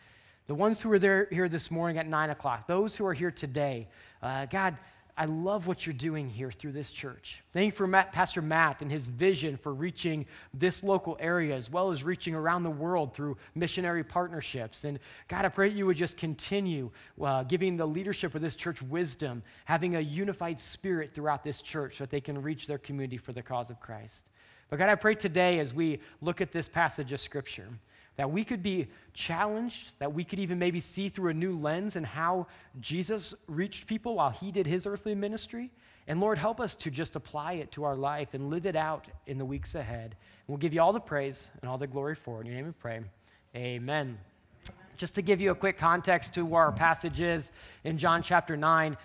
The 0.47 0.55
ones 0.55 0.81
who 0.83 0.93
are 0.93 0.99
there 0.99 1.29
here 1.31 1.49
this 1.49 1.71
morning 1.71 1.99
at 1.99 2.07
9 2.07 2.31
o'clock, 2.31 2.67
those 2.67 2.97
who 2.97 3.07
are 3.07 3.15
here 3.15 3.31
today. 3.31 3.89
Uh, 4.23 4.47
God, 4.47 4.77
I 5.15 5.27
love 5.27 5.67
what 5.67 5.87
you're 5.87 5.93
doing 5.93 6.31
here 6.31 6.51
through 6.51 6.73
this 6.73 6.91
church. 6.91 7.43
Thank 7.53 7.67
you 7.67 7.77
for 7.77 7.87
Matt, 7.87 8.13
Pastor 8.13 8.41
Matt 8.41 8.81
and 8.81 8.91
his 8.91 9.09
vision 9.09 9.59
for 9.59 9.75
reaching 9.75 10.25
this 10.55 10.83
local 10.83 11.19
area 11.21 11.55
as 11.55 11.71
well 11.71 11.91
as 11.91 12.03
reaching 12.03 12.35
around 12.35 12.63
the 12.63 12.71
world 12.71 13.15
through 13.15 13.37
missionary 13.55 14.05
partnerships. 14.05 14.85
And 14.85 14.99
God, 15.29 15.45
I 15.45 15.49
pray 15.51 15.69
you 15.69 15.85
would 15.85 15.99
just 15.99 16.17
continue 16.17 16.91
uh, 17.21 17.43
giving 17.43 17.77
the 17.77 17.87
leadership 17.87 18.35
of 18.35 18.41
this 18.41 18.57
church 18.57 18.81
wisdom, 18.81 19.43
having 19.67 19.97
a 19.97 20.01
unified 20.01 20.59
spirit 20.59 21.13
throughout 21.13 21.45
this 21.45 21.61
church 21.61 21.97
so 21.97 22.05
that 22.05 22.11
they 22.11 22.21
can 22.23 22.41
reach 22.41 22.67
their 22.67 22.79
community 22.79 23.19
for 23.19 23.35
the 23.35 23.43
cause 23.43 23.69
of 23.69 23.81
Christ. 23.81 24.25
But 24.71 24.79
God, 24.79 24.89
I 24.89 24.95
pray 24.95 25.15
today 25.15 25.59
as 25.59 25.75
we 25.75 26.01
look 26.23 26.41
at 26.41 26.53
this 26.53 26.71
passage 26.71 27.13
of 27.13 27.21
Scripture 27.21 27.69
that 28.17 28.31
we 28.31 28.45
could 28.45 28.63
be 28.63 28.89
challenged, 29.15 29.93
that 29.99 30.13
we 30.13 30.25
could 30.25 30.39
even 30.39 30.59
maybe 30.59 30.81
see 30.81 31.09
through 31.09 31.31
a 31.31 31.35
new 31.35 31.59
lens 31.59 31.97
and 31.97 32.05
how 32.05 32.47
Jesus 32.81 33.35
reached 33.47 33.87
people 33.87 34.17
while 34.17 34.31
he 34.31 34.53
did 34.53 34.67
his 34.67 34.87
earthly 34.87 35.15
ministry. 35.15 35.71
And 36.07 36.21
Lord, 36.21 36.39
help 36.39 36.61
us 36.61 36.75
to 36.77 36.91
just 36.91 37.17
apply 37.17 37.55
it 37.55 37.71
to 37.73 37.85
our 37.85 37.97
life 37.97 38.35
and 38.35 38.51
live 38.51 38.67
it 38.67 38.77
out 38.77 39.09
in 39.27 39.39
the 39.39 39.45
weeks 39.45 39.75
ahead. 39.75 40.05
And 40.05 40.49
we'll 40.49 40.59
give 40.59 40.75
you 40.75 40.83
all 40.83 40.93
the 40.93 41.01
praise 41.01 41.51
and 41.61 41.71
all 41.71 41.79
the 41.79 41.87
glory 41.87 42.15
for 42.15 42.39
it. 42.39 42.41
In 42.41 42.47
your 42.47 42.57
name 42.57 42.67
we 42.67 42.73
pray. 42.73 43.01
Amen. 43.55 44.19
Just 44.97 45.15
to 45.15 45.23
give 45.23 45.41
you 45.41 45.51
a 45.51 45.55
quick 45.55 45.79
context 45.79 46.35
to 46.35 46.45
where 46.45 46.63
our 46.63 46.73
passage 46.73 47.21
is 47.21 47.51
in 47.85 47.99
John 47.99 48.23
chapter 48.23 48.57
9, 48.57 48.97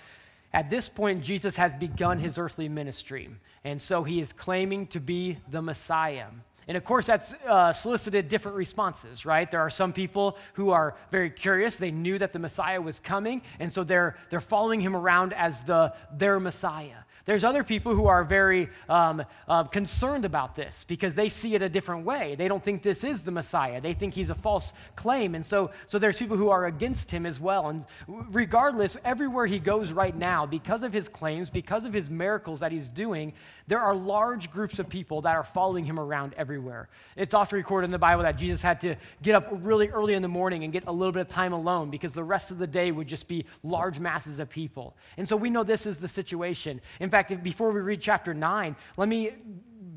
at 0.53 0.69
this 0.69 0.89
point, 0.89 1.23
Jesus 1.23 1.55
has 1.57 1.75
begun 1.75 2.19
his 2.19 2.37
earthly 2.37 2.69
ministry. 2.69 3.29
And 3.63 3.81
so 3.81 4.03
he 4.03 4.19
is 4.19 4.33
claiming 4.33 4.87
to 4.87 4.99
be 4.99 5.37
the 5.49 5.61
Messiah. 5.61 6.27
And 6.67 6.75
of 6.75 6.83
course, 6.83 7.05
that's 7.05 7.33
uh, 7.47 7.71
solicited 7.71 8.27
different 8.27 8.57
responses, 8.57 9.25
right? 9.25 9.49
There 9.49 9.61
are 9.61 9.69
some 9.69 9.93
people 9.93 10.37
who 10.53 10.71
are 10.71 10.95
very 11.11 11.29
curious. 11.29 11.77
They 11.77 11.91
knew 11.91 12.19
that 12.19 12.33
the 12.33 12.39
Messiah 12.39 12.81
was 12.81 12.99
coming, 12.99 13.41
and 13.59 13.71
so 13.71 13.85
they're, 13.85 14.17
they're 14.29 14.41
following 14.41 14.81
him 14.81 14.95
around 14.95 15.33
as 15.33 15.61
the, 15.61 15.93
their 16.11 16.39
Messiah. 16.39 17.03
There's 17.27 17.43
other 17.43 17.63
people 17.63 17.93
who 17.93 18.07
are 18.07 18.23
very 18.23 18.69
um, 18.87 19.23
uh, 19.49 19.65
concerned 19.65 20.23
about 20.23 20.55
this 20.55 20.85
because 20.85 21.13
they 21.13 21.27
see 21.27 21.55
it 21.55 21.61
a 21.61 21.67
different 21.67 22.05
way. 22.05 22.35
They 22.35 22.47
don't 22.47 22.63
think 22.63 22.83
this 22.83 23.03
is 23.03 23.23
the 23.23 23.31
Messiah. 23.31 23.81
They 23.81 23.93
think 23.93 24.13
he's 24.13 24.29
a 24.29 24.35
false 24.35 24.71
claim. 24.95 25.35
And 25.35 25.45
so, 25.45 25.71
so 25.85 25.99
there's 25.99 26.17
people 26.17 26.37
who 26.37 26.49
are 26.49 26.65
against 26.65 27.11
him 27.11 27.25
as 27.25 27.37
well. 27.37 27.67
And 27.67 27.85
regardless, 28.07 28.95
everywhere 29.03 29.45
he 29.45 29.59
goes 29.59 29.91
right 29.91 30.15
now, 30.15 30.45
because 30.45 30.83
of 30.83 30.93
his 30.93 31.09
claims, 31.09 31.49
because 31.49 31.83
of 31.83 31.91
his 31.91 32.09
miracles 32.09 32.61
that 32.61 32.71
he's 32.71 32.87
doing, 32.87 33.33
there 33.67 33.81
are 33.81 33.93
large 33.93 34.49
groups 34.49 34.79
of 34.79 34.87
people 34.87 35.23
that 35.23 35.35
are 35.35 35.43
following 35.43 35.83
him 35.83 35.99
around 35.99 36.33
everywhere. 36.37 36.87
It's 37.17 37.33
often 37.33 37.57
recorded 37.57 37.85
in 37.85 37.91
the 37.91 37.99
Bible 37.99 38.23
that 38.23 38.37
Jesus 38.37 38.61
had 38.61 38.79
to 38.81 38.95
get 39.21 39.35
up 39.35 39.49
really 39.51 39.89
early 39.89 40.13
in 40.13 40.21
the 40.21 40.29
morning 40.29 40.63
and 40.63 40.71
get 40.71 40.85
a 40.87 40.91
little 40.93 41.11
bit 41.11 41.19
of 41.19 41.27
time 41.27 41.51
alone 41.51 41.89
because 41.89 42.13
the 42.13 42.23
rest 42.23 42.51
of 42.51 42.57
the 42.57 42.67
day 42.67 42.89
would 42.89 43.07
just 43.07 43.27
be 43.27 43.45
large 43.63 43.99
masses 43.99 44.39
of 44.39 44.49
people. 44.49 44.95
And 45.17 45.27
so 45.27 45.35
we 45.35 45.49
know 45.49 45.63
this 45.63 45.85
is 45.85 45.97
the 45.97 46.07
situation. 46.07 46.79
In 47.01 47.09
fact, 47.09 47.16
before 47.43 47.71
we 47.71 47.81
read 47.81 48.01
chapter 48.01 48.33
9, 48.33 48.75
let 48.97 49.09
me 49.09 49.31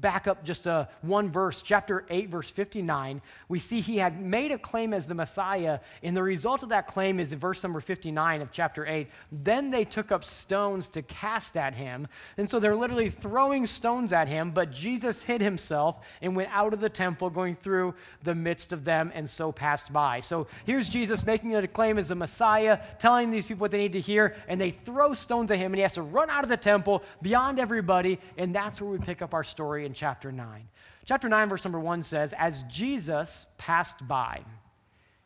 back 0.01 0.27
up 0.27 0.45
just 0.45 0.67
a, 0.67 0.89
one 1.03 1.31
verse, 1.31 1.63
chapter 1.63 2.05
8, 2.09 2.29
verse 2.29 2.51
59, 2.51 3.21
we 3.49 3.59
see 3.59 3.81
he 3.81 3.99
had 3.99 4.21
made 4.21 4.51
a 4.53 4.59
claim 4.59 4.95
as 4.95 5.07
the 5.07 5.15
Messiah, 5.15 5.81
and 6.03 6.17
the 6.17 6.23
result 6.23 6.63
of 6.63 6.71
that 6.71 6.87
claim 6.87 7.21
is 7.21 7.33
in 7.33 7.39
verse 7.39 7.63
number 7.63 7.81
59 7.81 8.43
of 8.43 8.51
chapter 8.51 8.87
8. 8.87 9.09
Then 9.31 9.71
they 9.71 9.85
took 9.85 10.11
up 10.11 10.25
stones 10.25 10.89
to 10.89 11.03
cast 11.03 11.57
at 11.57 11.75
him. 11.75 12.09
And 12.37 12.49
so 12.49 12.59
they're 12.59 12.77
literally 12.77 13.11
throwing 13.11 13.67
stones 13.67 14.13
at 14.13 14.29
him, 14.29 14.51
but 14.53 14.73
Jesus 14.73 15.23
hid 15.23 15.41
himself 15.41 16.05
and 16.23 16.35
went 16.35 16.51
out 16.53 16.73
of 16.73 16.81
the 16.81 16.89
temple, 16.89 17.31
going 17.31 17.55
through 17.55 17.95
the 18.23 18.35
midst 18.35 18.73
of 18.73 18.85
them, 18.85 19.13
and 19.15 19.29
so 19.29 19.53
passed 19.53 19.93
by. 19.93 20.21
So 20.21 20.47
here's 20.65 20.89
Jesus 20.89 21.25
making 21.27 21.55
a 21.55 21.67
claim 21.67 21.99
as 21.99 22.09
the 22.09 22.15
Messiah, 22.15 22.79
telling 22.99 23.31
these 23.31 23.47
people 23.47 23.63
what 23.63 23.71
they 23.71 23.79
need 23.79 23.93
to 23.93 24.01
hear, 24.01 24.35
and 24.49 24.61
they 24.61 24.71
throw 24.71 25.13
stones 25.13 25.51
at 25.51 25.59
him, 25.59 25.73
and 25.73 25.77
he 25.77 25.83
has 25.83 25.95
to 25.95 26.03
run 26.03 26.31
out 26.31 26.45
of 26.45 26.49
the 26.49 26.57
temple 26.57 27.03
beyond 27.21 27.59
everybody, 27.59 28.19
and 28.37 28.55
that's 28.55 28.81
where 28.81 28.91
we 28.91 28.99
pick 28.99 29.23
up 29.23 29.35
our 29.35 29.45
story 29.45 29.90
in 29.91 29.95
chapter 29.95 30.31
9. 30.31 30.69
Chapter 31.05 31.29
9, 31.29 31.49
verse 31.49 31.65
number 31.65 31.81
1 31.81 32.05
says, 32.05 32.33
As 32.39 32.63
Jesus 32.65 33.47
passed 33.59 34.07
by, 34.07 34.45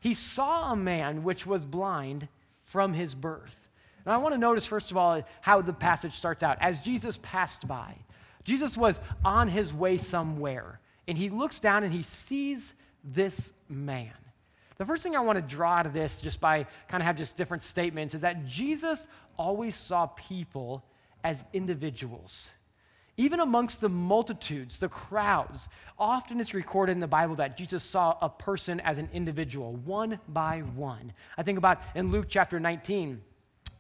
he 0.01 0.15
saw 0.15 0.73
a 0.73 0.77
man 0.77 1.23
which 1.23 1.47
was 1.47 1.67
blind 1.67 2.29
from 2.63 2.95
his 2.95 3.15
birth. 3.15 3.69
And 4.07 4.15
I 4.15 4.17
want 4.17 4.35
to 4.35 4.39
notice, 4.39 4.67
first 4.67 4.91
of 4.91 4.97
all, 4.97 5.23
how 5.43 5.61
the 5.61 5.75
passage 5.75 6.15
starts 6.15 6.43
out. 6.43 6.57
As 6.63 6.81
Jesus 6.81 7.19
passed 7.23 7.69
by, 7.69 7.97
Jesus 8.43 8.77
was 8.77 9.01
on 9.23 9.49
his 9.49 9.75
way 9.75 9.99
somewhere, 9.99 10.81
and 11.07 11.19
he 11.19 11.29
looks 11.29 11.61
down 11.61 11.85
and 11.85 11.93
he 11.93 12.03
sees 12.03 12.73
this 13.03 13.53
man. 13.69 14.13
The 14.79 14.87
first 14.87 15.03
thing 15.03 15.15
I 15.15 15.21
want 15.21 15.37
to 15.37 15.43
draw 15.43 15.75
out 15.75 15.87
of 15.87 15.93
this, 15.93 16.23
just 16.23 16.41
by 16.41 16.67
kind 16.89 17.03
of 17.03 17.07
have 17.07 17.17
just 17.17 17.37
different 17.37 17.63
statements, 17.63 18.15
is 18.15 18.23
that 18.23 18.47
Jesus 18.47 19.09
always 19.37 19.77
saw 19.77 20.07
people 20.07 20.85
as 21.23 21.45
individuals. 21.53 22.49
Even 23.17 23.39
amongst 23.41 23.81
the 23.81 23.89
multitudes, 23.89 24.79
the 24.79 24.89
crowds, 24.89 25.69
often 25.99 26.41
it's 26.41 26.53
recorded 26.53 26.93
in 26.93 27.01
the 27.01 27.07
Bible 27.07 27.37
that 27.37 27.57
Jesus 27.57 27.85
saw 27.85 28.17
a 28.21 28.29
person 28.29 28.81
as 28.81 28.99
an 28.99 29.09
individual, 29.13 29.73
one 29.73 30.19
by 30.29 30.61
one. 30.61 31.13
I 31.39 31.45
think 31.45 31.59
about 31.59 31.81
in 31.95 32.09
Luke 32.09 32.27
chapter 32.29 32.59
19, 32.59 33.21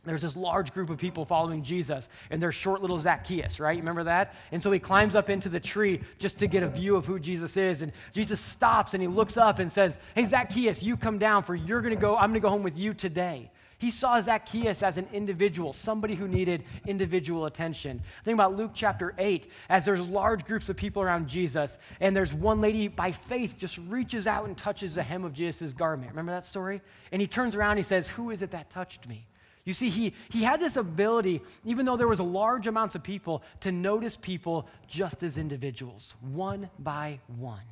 there's 0.04 0.22
this 0.22 0.36
large 0.36 0.72
group 0.72 0.90
of 0.90 0.98
people 0.98 1.24
following 1.24 1.62
Jesus, 1.62 2.08
and 2.30 2.42
there's 2.42 2.54
short 2.54 2.82
little 2.82 2.98
Zacchaeus, 2.98 3.58
right? 3.58 3.74
You 3.74 3.80
remember 3.80 4.04
that? 4.04 4.34
And 4.52 4.62
so 4.62 4.70
he 4.70 4.78
climbs 4.78 5.14
up 5.14 5.30
into 5.30 5.48
the 5.48 5.60
tree 5.60 6.02
just 6.18 6.38
to 6.40 6.46
get 6.46 6.62
a 6.62 6.68
view 6.68 6.96
of 6.96 7.06
who 7.06 7.18
Jesus 7.18 7.56
is. 7.56 7.80
And 7.80 7.90
Jesus 8.12 8.40
stops 8.40 8.92
and 8.94 9.02
he 9.02 9.08
looks 9.08 9.36
up 9.36 9.58
and 9.58 9.72
says, 9.72 9.96
Hey, 10.14 10.26
Zacchaeus, 10.26 10.82
you 10.82 10.96
come 10.96 11.18
down, 11.18 11.42
for 11.42 11.54
you're 11.54 11.80
going 11.80 11.94
to 11.94 12.00
go, 12.00 12.16
I'm 12.16 12.30
going 12.30 12.34
to 12.34 12.40
go 12.40 12.50
home 12.50 12.62
with 12.62 12.76
you 12.78 12.92
today. 12.92 13.50
He 13.84 13.90
saw 13.90 14.18
Zacchaeus 14.18 14.82
as 14.82 14.96
an 14.96 15.06
individual, 15.12 15.74
somebody 15.74 16.14
who 16.14 16.26
needed 16.26 16.64
individual 16.86 17.44
attention. 17.44 18.00
Think 18.24 18.34
about 18.34 18.56
Luke 18.56 18.70
chapter 18.72 19.14
8, 19.18 19.46
as 19.68 19.84
there's 19.84 20.08
large 20.08 20.46
groups 20.46 20.70
of 20.70 20.76
people 20.76 21.02
around 21.02 21.28
Jesus, 21.28 21.76
and 22.00 22.16
there's 22.16 22.32
one 22.32 22.62
lady 22.62 22.88
by 22.88 23.12
faith 23.12 23.58
just 23.58 23.76
reaches 23.76 24.26
out 24.26 24.46
and 24.46 24.56
touches 24.56 24.94
the 24.94 25.02
hem 25.02 25.22
of 25.22 25.34
Jesus' 25.34 25.74
garment. 25.74 26.12
Remember 26.12 26.32
that 26.32 26.46
story? 26.46 26.80
And 27.12 27.20
he 27.20 27.26
turns 27.26 27.54
around 27.54 27.72
and 27.72 27.80
he 27.80 27.82
says, 27.82 28.08
Who 28.08 28.30
is 28.30 28.40
it 28.40 28.52
that 28.52 28.70
touched 28.70 29.06
me? 29.06 29.26
You 29.66 29.74
see, 29.74 29.90
he, 29.90 30.14
he 30.30 30.44
had 30.44 30.60
this 30.60 30.78
ability, 30.78 31.42
even 31.66 31.84
though 31.84 31.98
there 31.98 32.08
was 32.08 32.22
large 32.22 32.66
amounts 32.66 32.94
of 32.94 33.02
people, 33.02 33.42
to 33.60 33.70
notice 33.70 34.16
people 34.16 34.66
just 34.86 35.22
as 35.22 35.36
individuals, 35.36 36.14
one 36.22 36.70
by 36.78 37.20
one. 37.26 37.66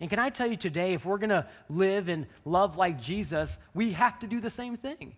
And 0.00 0.08
can 0.08 0.20
I 0.20 0.30
tell 0.30 0.46
you 0.46 0.56
today, 0.56 0.94
if 0.94 1.04
we're 1.04 1.18
going 1.18 1.28
to 1.28 1.46
live 1.68 2.08
and 2.08 2.24
love 2.46 2.78
like 2.78 2.98
Jesus, 2.98 3.58
we 3.74 3.92
have 3.92 4.18
to 4.20 4.26
do 4.26 4.40
the 4.40 4.48
same 4.48 4.74
thing. 4.74 5.16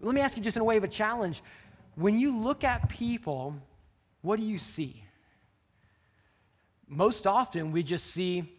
Let 0.00 0.14
me 0.14 0.20
ask 0.20 0.36
you 0.36 0.42
just 0.42 0.56
in 0.56 0.60
a 0.60 0.64
way 0.64 0.76
of 0.76 0.84
a 0.84 0.88
challenge. 0.88 1.42
When 1.94 2.18
you 2.18 2.36
look 2.36 2.64
at 2.64 2.88
people, 2.88 3.56
what 4.22 4.38
do 4.38 4.44
you 4.44 4.58
see? 4.58 5.04
Most 6.88 7.26
often, 7.26 7.72
we 7.72 7.82
just 7.82 8.06
see 8.06 8.52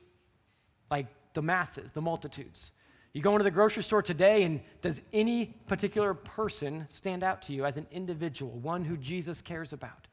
like 0.90 1.08
the 1.34 1.42
masses, 1.42 1.92
the 1.92 2.02
multitudes. 2.02 2.72
You 3.14 3.22
go 3.22 3.32
into 3.32 3.44
the 3.44 3.52
grocery 3.52 3.84
store 3.84 4.02
today, 4.02 4.44
and 4.44 4.60
does 4.82 5.00
any 5.14 5.46
particular 5.68 6.14
person 6.14 6.88
stand 6.90 7.24
out 7.24 7.42
to 7.44 7.54
you 7.54 7.66
as 7.66 7.78
an 7.78 7.88
individual, 7.92 8.52
one 8.52 8.84
who 8.84 8.98
Jesus 8.98 9.42
cares 9.42 9.72
about? 9.72 10.08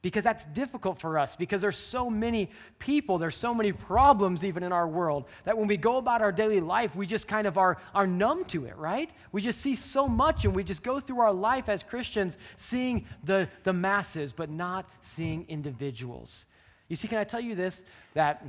Because 0.00 0.22
that's 0.22 0.44
difficult 0.46 1.00
for 1.00 1.18
us 1.18 1.34
because 1.34 1.60
there's 1.60 1.76
so 1.76 2.08
many 2.08 2.50
people 2.78 3.18
there's 3.18 3.36
so 3.36 3.52
many 3.52 3.72
problems 3.72 4.44
even 4.44 4.62
in 4.62 4.72
our 4.72 4.86
world 4.86 5.24
that 5.44 5.58
when 5.58 5.66
we 5.66 5.76
go 5.76 5.96
about 5.96 6.22
our 6.22 6.30
daily 6.30 6.60
life 6.60 6.94
we 6.94 7.06
just 7.06 7.26
kind 7.26 7.46
of 7.46 7.58
are, 7.58 7.78
are 7.94 8.06
numb 8.06 8.44
to 8.44 8.64
it 8.64 8.76
right? 8.76 9.10
We 9.32 9.40
just 9.40 9.60
see 9.60 9.74
so 9.74 10.06
much 10.06 10.44
and 10.44 10.54
we 10.54 10.62
just 10.62 10.82
go 10.82 11.00
through 11.00 11.20
our 11.20 11.32
life 11.32 11.68
as 11.68 11.82
christians 11.82 12.36
seeing 12.56 13.06
the, 13.24 13.48
the 13.64 13.72
masses 13.72 14.32
but 14.32 14.50
not 14.50 14.86
seeing 15.00 15.44
individuals. 15.48 16.44
You 16.88 16.96
see 16.96 17.08
can 17.08 17.18
i 17.18 17.24
tell 17.24 17.40
you 17.40 17.54
this? 17.54 17.82
That 18.14 18.44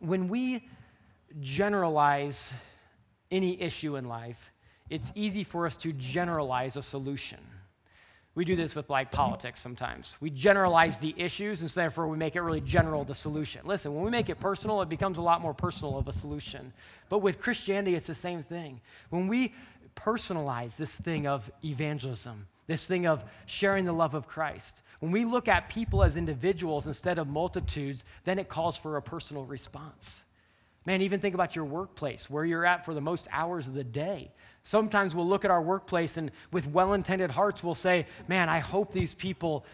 when 0.00 0.28
we 0.28 0.68
generalize 1.40 2.52
any 3.30 3.60
issue 3.60 3.96
in 3.96 4.06
life 4.06 4.50
it's 4.90 5.10
easy 5.14 5.44
for 5.44 5.66
us 5.66 5.76
to 5.78 5.92
generalize 5.92 6.76
a 6.76 6.82
solution 6.82 7.38
we 8.34 8.44
do 8.44 8.56
this 8.56 8.74
with 8.74 8.90
like 8.90 9.12
politics 9.12 9.60
sometimes. 9.60 10.16
We 10.20 10.30
generalize 10.30 10.98
the 10.98 11.14
issues, 11.16 11.60
and 11.60 11.70
so 11.70 11.80
therefore 11.80 12.08
we 12.08 12.16
make 12.16 12.34
it 12.34 12.40
really 12.40 12.60
general 12.60 13.04
the 13.04 13.14
solution. 13.14 13.62
Listen, 13.64 13.94
when 13.94 14.04
we 14.04 14.10
make 14.10 14.28
it 14.28 14.40
personal, 14.40 14.82
it 14.82 14.88
becomes 14.88 15.18
a 15.18 15.22
lot 15.22 15.40
more 15.40 15.54
personal 15.54 15.98
of 15.98 16.08
a 16.08 16.12
solution. 16.12 16.72
But 17.08 17.18
with 17.18 17.38
Christianity, 17.38 17.94
it's 17.94 18.08
the 18.08 18.14
same 18.14 18.42
thing. 18.42 18.80
When 19.10 19.28
we 19.28 19.54
personalize 19.94 20.76
this 20.76 20.94
thing 20.94 21.28
of 21.28 21.50
evangelism, 21.64 22.48
this 22.66 22.86
thing 22.86 23.06
of 23.06 23.24
sharing 23.46 23.84
the 23.84 23.92
love 23.92 24.14
of 24.14 24.26
Christ, 24.26 24.82
when 24.98 25.12
we 25.12 25.24
look 25.24 25.46
at 25.46 25.68
people 25.68 26.02
as 26.02 26.16
individuals 26.16 26.88
instead 26.88 27.18
of 27.18 27.28
multitudes, 27.28 28.04
then 28.24 28.40
it 28.40 28.48
calls 28.48 28.76
for 28.76 28.96
a 28.96 29.02
personal 29.02 29.44
response. 29.44 30.22
Man, 30.86 31.02
even 31.02 31.20
think 31.20 31.34
about 31.34 31.56
your 31.56 31.64
workplace, 31.64 32.28
where 32.28 32.44
you're 32.44 32.66
at 32.66 32.84
for 32.84 32.94
the 32.94 33.00
most 33.00 33.28
hours 33.30 33.68
of 33.68 33.74
the 33.74 33.84
day. 33.84 34.32
Sometimes 34.64 35.14
we'll 35.14 35.28
look 35.28 35.44
at 35.44 35.50
our 35.50 35.62
workplace 35.62 36.16
and 36.16 36.30
with 36.50 36.66
well 36.66 36.94
intended 36.94 37.30
hearts, 37.30 37.62
we'll 37.62 37.74
say, 37.74 38.06
Man, 38.26 38.48
I 38.48 38.58
hope 38.58 38.92
these 38.92 39.14
people 39.14 39.64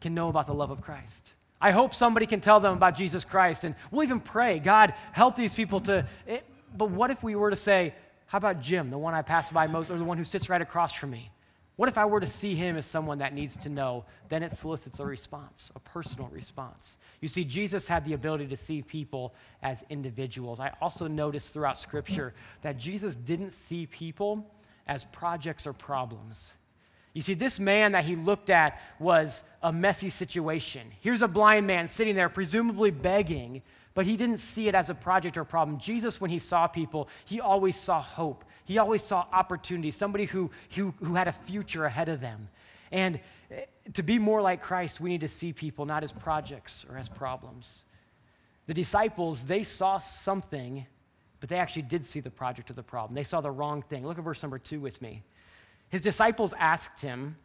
can 0.00 0.14
know 0.14 0.28
about 0.28 0.46
the 0.46 0.54
love 0.54 0.70
of 0.70 0.80
Christ. 0.80 1.32
I 1.60 1.72
hope 1.72 1.92
somebody 1.92 2.26
can 2.26 2.40
tell 2.40 2.60
them 2.60 2.74
about 2.74 2.94
Jesus 2.94 3.24
Christ. 3.24 3.64
And 3.64 3.74
we'll 3.90 4.04
even 4.04 4.20
pray, 4.20 4.60
God, 4.60 4.94
help 5.10 5.34
these 5.34 5.52
people 5.52 5.80
to. 5.80 6.06
It, 6.26 6.32
eh, 6.32 6.40
but 6.76 6.90
what 6.90 7.10
if 7.10 7.22
we 7.22 7.34
were 7.34 7.50
to 7.50 7.56
say, 7.56 7.94
How 8.26 8.38
about 8.38 8.60
Jim, 8.60 8.88
the 8.88 8.98
one 8.98 9.14
I 9.14 9.22
pass 9.22 9.50
by 9.50 9.66
most, 9.66 9.90
or 9.90 9.98
the 9.98 10.04
one 10.04 10.16
who 10.16 10.24
sits 10.24 10.48
right 10.48 10.62
across 10.62 10.92
from 10.92 11.10
me? 11.10 11.30
What 11.78 11.88
if 11.88 11.96
I 11.96 12.06
were 12.06 12.18
to 12.18 12.26
see 12.26 12.56
him 12.56 12.76
as 12.76 12.86
someone 12.86 13.18
that 13.18 13.32
needs 13.32 13.56
to 13.58 13.68
know? 13.68 14.04
Then 14.28 14.42
it 14.42 14.50
solicits 14.50 14.98
a 14.98 15.06
response, 15.06 15.70
a 15.76 15.78
personal 15.78 16.26
response. 16.26 16.96
You 17.20 17.28
see, 17.28 17.44
Jesus 17.44 17.86
had 17.86 18.04
the 18.04 18.14
ability 18.14 18.48
to 18.48 18.56
see 18.56 18.82
people 18.82 19.32
as 19.62 19.84
individuals. 19.88 20.58
I 20.58 20.72
also 20.80 21.06
noticed 21.06 21.52
throughout 21.52 21.78
Scripture 21.78 22.34
that 22.62 22.78
Jesus 22.78 23.14
didn't 23.14 23.52
see 23.52 23.86
people 23.86 24.44
as 24.88 25.04
projects 25.04 25.68
or 25.68 25.72
problems. 25.72 26.52
You 27.14 27.22
see, 27.22 27.34
this 27.34 27.60
man 27.60 27.92
that 27.92 28.02
he 28.02 28.16
looked 28.16 28.50
at 28.50 28.80
was 28.98 29.44
a 29.62 29.72
messy 29.72 30.10
situation. 30.10 30.88
Here's 30.98 31.22
a 31.22 31.28
blind 31.28 31.68
man 31.68 31.86
sitting 31.86 32.16
there, 32.16 32.28
presumably 32.28 32.90
begging, 32.90 33.62
but 33.94 34.04
he 34.04 34.16
didn't 34.16 34.38
see 34.38 34.66
it 34.66 34.74
as 34.74 34.90
a 34.90 34.94
project 34.94 35.36
or 35.36 35.44
problem. 35.44 35.78
Jesus, 35.78 36.20
when 36.20 36.30
he 36.32 36.40
saw 36.40 36.66
people, 36.66 37.08
he 37.24 37.40
always 37.40 37.76
saw 37.76 38.02
hope. 38.02 38.44
He 38.68 38.76
always 38.76 39.02
saw 39.02 39.24
opportunity, 39.32 39.90
somebody 39.90 40.26
who, 40.26 40.50
who, 40.74 40.92
who 41.02 41.14
had 41.14 41.26
a 41.26 41.32
future 41.32 41.86
ahead 41.86 42.10
of 42.10 42.20
them. 42.20 42.50
And 42.92 43.18
eh, 43.50 43.62
to 43.94 44.02
be 44.02 44.18
more 44.18 44.42
like 44.42 44.60
Christ, 44.60 45.00
we 45.00 45.08
need 45.08 45.22
to 45.22 45.28
see 45.28 45.54
people 45.54 45.86
not 45.86 46.04
as 46.04 46.12
projects 46.12 46.84
or 46.86 46.98
as 46.98 47.08
problems. 47.08 47.84
The 48.66 48.74
disciples, 48.74 49.46
they 49.46 49.62
saw 49.62 49.96
something, 49.96 50.84
but 51.40 51.48
they 51.48 51.56
actually 51.56 51.82
did 51.82 52.04
see 52.04 52.20
the 52.20 52.30
project 52.30 52.68
of 52.68 52.76
the 52.76 52.82
problem. 52.82 53.14
They 53.14 53.24
saw 53.24 53.40
the 53.40 53.50
wrong 53.50 53.80
thing. 53.80 54.06
Look 54.06 54.18
at 54.18 54.24
verse 54.24 54.42
number 54.42 54.58
two 54.58 54.80
with 54.80 55.00
me. 55.00 55.22
His 55.88 56.02
disciples 56.02 56.52
asked 56.58 57.00
him, 57.00 57.36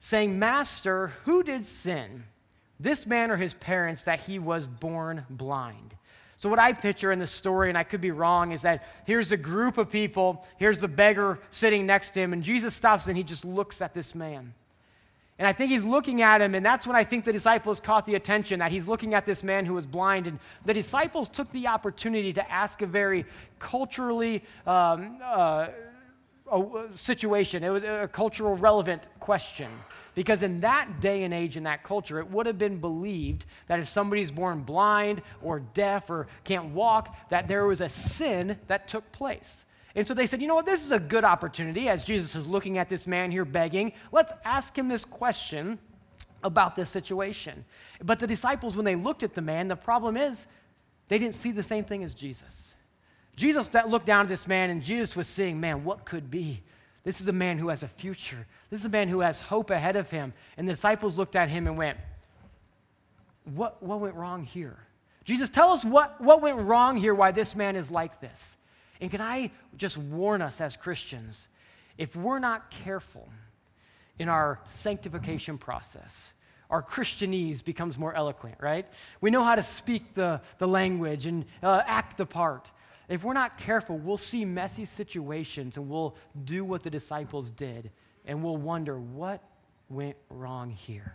saying, 0.00 0.38
Master, 0.38 1.08
who 1.24 1.42
did 1.42 1.66
sin, 1.66 2.24
this 2.80 3.06
man 3.06 3.30
or 3.30 3.36
his 3.36 3.52
parents, 3.52 4.04
that 4.04 4.20
he 4.20 4.38
was 4.38 4.66
born 4.66 5.26
blind? 5.28 5.96
So, 6.42 6.48
what 6.48 6.58
I 6.58 6.72
picture 6.72 7.12
in 7.12 7.20
the 7.20 7.26
story, 7.28 7.68
and 7.68 7.78
I 7.78 7.84
could 7.84 8.00
be 8.00 8.10
wrong, 8.10 8.50
is 8.50 8.62
that 8.62 8.82
here's 9.06 9.30
a 9.30 9.36
group 9.36 9.78
of 9.78 9.88
people, 9.88 10.44
here's 10.56 10.80
the 10.80 10.88
beggar 10.88 11.38
sitting 11.52 11.86
next 11.86 12.10
to 12.14 12.20
him, 12.20 12.32
and 12.32 12.42
Jesus 12.42 12.74
stops 12.74 13.06
and 13.06 13.16
he 13.16 13.22
just 13.22 13.44
looks 13.44 13.80
at 13.80 13.94
this 13.94 14.12
man. 14.12 14.52
And 15.38 15.46
I 15.46 15.52
think 15.52 15.70
he's 15.70 15.84
looking 15.84 16.20
at 16.20 16.40
him, 16.40 16.56
and 16.56 16.66
that's 16.66 16.84
when 16.84 16.96
I 16.96 17.04
think 17.04 17.24
the 17.24 17.32
disciples 17.32 17.78
caught 17.78 18.06
the 18.06 18.16
attention 18.16 18.58
that 18.58 18.72
he's 18.72 18.88
looking 18.88 19.14
at 19.14 19.24
this 19.24 19.44
man 19.44 19.66
who 19.66 19.74
was 19.74 19.86
blind. 19.86 20.26
And 20.26 20.40
the 20.64 20.74
disciples 20.74 21.28
took 21.28 21.48
the 21.52 21.68
opportunity 21.68 22.32
to 22.32 22.50
ask 22.50 22.82
a 22.82 22.86
very 22.86 23.24
culturally 23.60 24.42
um, 24.66 25.20
uh, 25.22 25.68
situation. 26.92 27.64
It 27.64 27.70
was 27.70 27.82
a 27.82 28.08
cultural 28.12 28.56
relevant 28.56 29.08
question. 29.20 29.70
Because 30.14 30.42
in 30.42 30.60
that 30.60 31.00
day 31.00 31.24
and 31.24 31.32
age, 31.32 31.56
in 31.56 31.62
that 31.62 31.82
culture, 31.82 32.18
it 32.18 32.30
would 32.30 32.46
have 32.46 32.58
been 32.58 32.78
believed 32.78 33.46
that 33.66 33.78
if 33.78 33.88
somebody's 33.88 34.30
born 34.30 34.60
blind 34.60 35.22
or 35.42 35.60
deaf 35.60 36.10
or 36.10 36.26
can't 36.44 36.74
walk, 36.74 37.16
that 37.30 37.48
there 37.48 37.66
was 37.66 37.80
a 37.80 37.88
sin 37.88 38.58
that 38.66 38.88
took 38.88 39.10
place. 39.12 39.64
And 39.94 40.06
so 40.06 40.14
they 40.14 40.26
said, 40.26 40.40
you 40.40 40.48
know 40.48 40.54
what, 40.54 40.66
this 40.66 40.84
is 40.84 40.90
a 40.90 41.00
good 41.00 41.24
opportunity 41.24 41.88
as 41.88 42.04
Jesus 42.04 42.34
is 42.34 42.46
looking 42.46 42.78
at 42.78 42.88
this 42.88 43.06
man 43.06 43.30
here 43.30 43.44
begging. 43.44 43.92
Let's 44.10 44.32
ask 44.44 44.76
him 44.76 44.88
this 44.88 45.04
question 45.04 45.78
about 46.42 46.76
this 46.76 46.90
situation. 46.90 47.64
But 48.02 48.18
the 48.18 48.26
disciples, 48.26 48.76
when 48.76 48.84
they 48.84 48.96
looked 48.96 49.22
at 49.22 49.34
the 49.34 49.42
man, 49.42 49.68
the 49.68 49.76
problem 49.76 50.16
is 50.16 50.46
they 51.08 51.18
didn't 51.18 51.34
see 51.34 51.52
the 51.52 51.62
same 51.62 51.84
thing 51.84 52.02
as 52.02 52.14
Jesus. 52.14 52.71
Jesus 53.36 53.70
looked 53.86 54.06
down 54.06 54.26
at 54.26 54.28
this 54.28 54.46
man, 54.46 54.70
and 54.70 54.82
Jesus 54.82 55.16
was 55.16 55.26
seeing, 55.26 55.60
man, 55.60 55.84
what 55.84 56.04
could 56.04 56.30
be? 56.30 56.62
This 57.04 57.20
is 57.20 57.28
a 57.28 57.32
man 57.32 57.58
who 57.58 57.68
has 57.68 57.82
a 57.82 57.88
future. 57.88 58.46
This 58.70 58.80
is 58.80 58.86
a 58.86 58.90
man 58.90 59.08
who 59.08 59.20
has 59.20 59.40
hope 59.40 59.70
ahead 59.70 59.96
of 59.96 60.10
him. 60.10 60.32
And 60.56 60.68
the 60.68 60.72
disciples 60.72 61.18
looked 61.18 61.34
at 61.34 61.48
him 61.48 61.66
and 61.66 61.76
went, 61.76 61.98
What, 63.44 63.82
what 63.82 64.00
went 64.00 64.14
wrong 64.14 64.44
here? 64.44 64.78
Jesus, 65.24 65.50
tell 65.50 65.70
us 65.70 65.84
what, 65.84 66.20
what 66.20 66.40
went 66.42 66.58
wrong 66.58 66.96
here, 66.96 67.14
why 67.14 67.30
this 67.32 67.54
man 67.56 67.76
is 67.76 67.90
like 67.90 68.20
this. 68.20 68.56
And 69.00 69.10
can 69.10 69.20
I 69.20 69.50
just 69.76 69.98
warn 69.98 70.42
us 70.42 70.60
as 70.60 70.76
Christians, 70.76 71.48
if 71.98 72.14
we're 72.14 72.38
not 72.38 72.70
careful 72.70 73.28
in 74.18 74.28
our 74.28 74.60
sanctification 74.66 75.58
process, 75.58 76.32
our 76.70 76.82
Christianese 76.82 77.64
becomes 77.64 77.98
more 77.98 78.14
eloquent, 78.14 78.56
right? 78.60 78.86
We 79.20 79.30
know 79.30 79.42
how 79.42 79.56
to 79.56 79.62
speak 79.62 80.14
the, 80.14 80.40
the 80.58 80.68
language 80.68 81.26
and 81.26 81.44
uh, 81.62 81.82
act 81.84 82.16
the 82.16 82.26
part. 82.26 82.70
If 83.12 83.24
we're 83.24 83.34
not 83.34 83.58
careful, 83.58 83.98
we'll 83.98 84.16
see 84.16 84.46
messy 84.46 84.86
situations 84.86 85.76
and 85.76 85.86
we'll 85.86 86.16
do 86.46 86.64
what 86.64 86.82
the 86.82 86.88
disciples 86.88 87.50
did 87.50 87.90
and 88.24 88.42
we'll 88.42 88.56
wonder 88.56 88.98
what 88.98 89.42
went 89.90 90.16
wrong 90.30 90.70
here. 90.70 91.12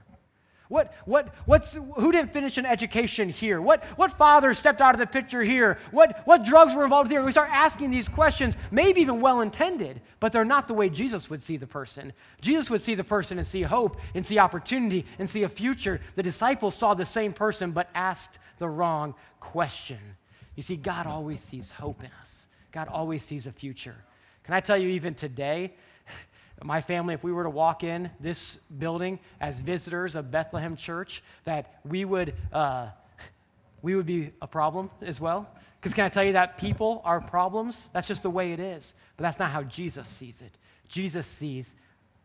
What, 0.68 0.94
what, 1.06 1.34
what's, 1.46 1.74
who 1.74 2.12
didn't 2.12 2.34
finish 2.34 2.60
an 2.60 2.68
education 2.68 3.30
here? 3.30 3.60
What, 3.60 3.84
what 3.96 4.16
father 4.16 4.54
stepped 4.54 4.80
out 4.80 4.94
of 4.94 5.00
the 5.00 5.08
picture 5.08 5.42
here? 5.42 5.80
What, 5.90 6.22
what 6.26 6.46
drugs 6.46 6.76
were 6.76 6.84
involved 6.84 7.10
here? 7.10 7.24
We 7.24 7.32
start 7.32 7.50
asking 7.52 7.90
these 7.90 8.08
questions, 8.08 8.56
maybe 8.70 9.02
even 9.02 9.20
well 9.20 9.42
intended, 9.42 10.02
but 10.20 10.32
they're 10.32 10.46
not 10.46 10.68
the 10.68 10.76
way 10.76 10.90
Jesus 10.90 11.32
would 11.32 11.42
see 11.42 11.58
the 11.58 11.66
person. 11.66 12.14
Jesus 12.42 12.70
would 12.70 12.82
see 12.82 12.94
the 12.94 13.04
person 13.04 13.40
and 13.40 13.48
see 13.48 13.64
hope 13.64 14.00
and 14.14 14.24
see 14.24 14.38
opportunity 14.38 15.08
and 15.18 15.28
see 15.28 15.42
a 15.42 15.50
future. 15.50 16.00
The 16.14 16.22
disciples 16.22 16.76
saw 16.76 16.94
the 16.94 17.06
same 17.06 17.34
person 17.34 17.72
but 17.72 17.90
asked 17.96 18.38
the 18.60 18.70
wrong 18.70 19.16
question. 19.40 20.17
You 20.58 20.64
see, 20.64 20.76
God 20.76 21.06
always 21.06 21.40
sees 21.40 21.70
hope 21.70 22.04
in 22.04 22.10
us, 22.20 22.48
God 22.74 22.90
always 22.90 23.24
sees 23.24 23.48
a 23.48 23.52
future. 23.52 23.96
Can 24.44 24.56
I 24.56 24.60
tell 24.60 24.78
you, 24.78 24.90
even 24.90 25.14
today, 25.14 25.74
my 26.64 26.82
family, 26.82 27.14
if 27.14 27.24
we 27.24 27.32
were 27.32 27.44
to 27.44 27.50
walk 27.50 27.84
in 27.84 28.10
this 28.20 28.56
building 28.56 29.20
as 29.40 29.60
visitors 29.60 30.16
of 30.16 30.32
Bethlehem 30.32 30.76
Church, 30.76 31.22
that 31.44 31.80
we 31.86 32.06
would, 32.06 32.34
uh, 32.52 32.88
we 33.82 33.96
would 33.96 34.08
be 34.08 34.32
a 34.42 34.48
problem 34.48 34.90
as 35.02 35.22
well. 35.22 35.48
Because 35.80 35.94
can 35.94 36.06
I 36.06 36.10
tell 36.10 36.24
you 36.24 36.34
that 36.34 36.58
people 36.58 37.02
are 37.06 37.22
problems? 37.22 37.88
That's 37.94 38.08
just 38.08 38.24
the 38.24 38.30
way 38.32 38.52
it 38.52 38.60
is. 38.60 38.96
But 39.16 39.24
that's 39.24 39.38
not 39.38 39.52
how 39.52 39.62
Jesus 39.64 40.08
sees 40.08 40.42
it. 40.42 40.58
Jesus 40.88 41.28
sees 41.28 41.76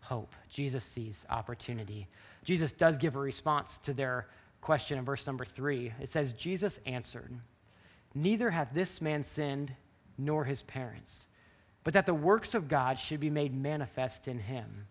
hope, 0.00 0.34
Jesus 0.48 0.84
sees 0.84 1.26
opportunity. 1.28 2.08
Jesus 2.44 2.72
does 2.72 2.96
give 2.96 3.14
a 3.14 3.20
response 3.20 3.76
to 3.78 3.92
their 3.92 4.26
question 4.62 4.96
in 4.96 5.04
verse 5.04 5.26
number 5.26 5.44
three. 5.44 5.92
It 6.00 6.08
says, 6.08 6.32
Jesus 6.32 6.80
answered, 6.86 7.32
Neither 8.14 8.50
hath 8.50 8.72
this 8.72 9.00
man 9.00 9.24
sinned 9.24 9.74
nor 10.18 10.44
his 10.44 10.62
parents 10.62 11.26
but 11.84 11.94
that 11.94 12.06
the 12.06 12.14
works 12.14 12.54
of 12.54 12.68
God 12.68 12.98
should 12.98 13.20
be 13.20 13.30
made 13.30 13.54
manifest 13.54 14.28
in 14.28 14.38
him. 14.38 14.86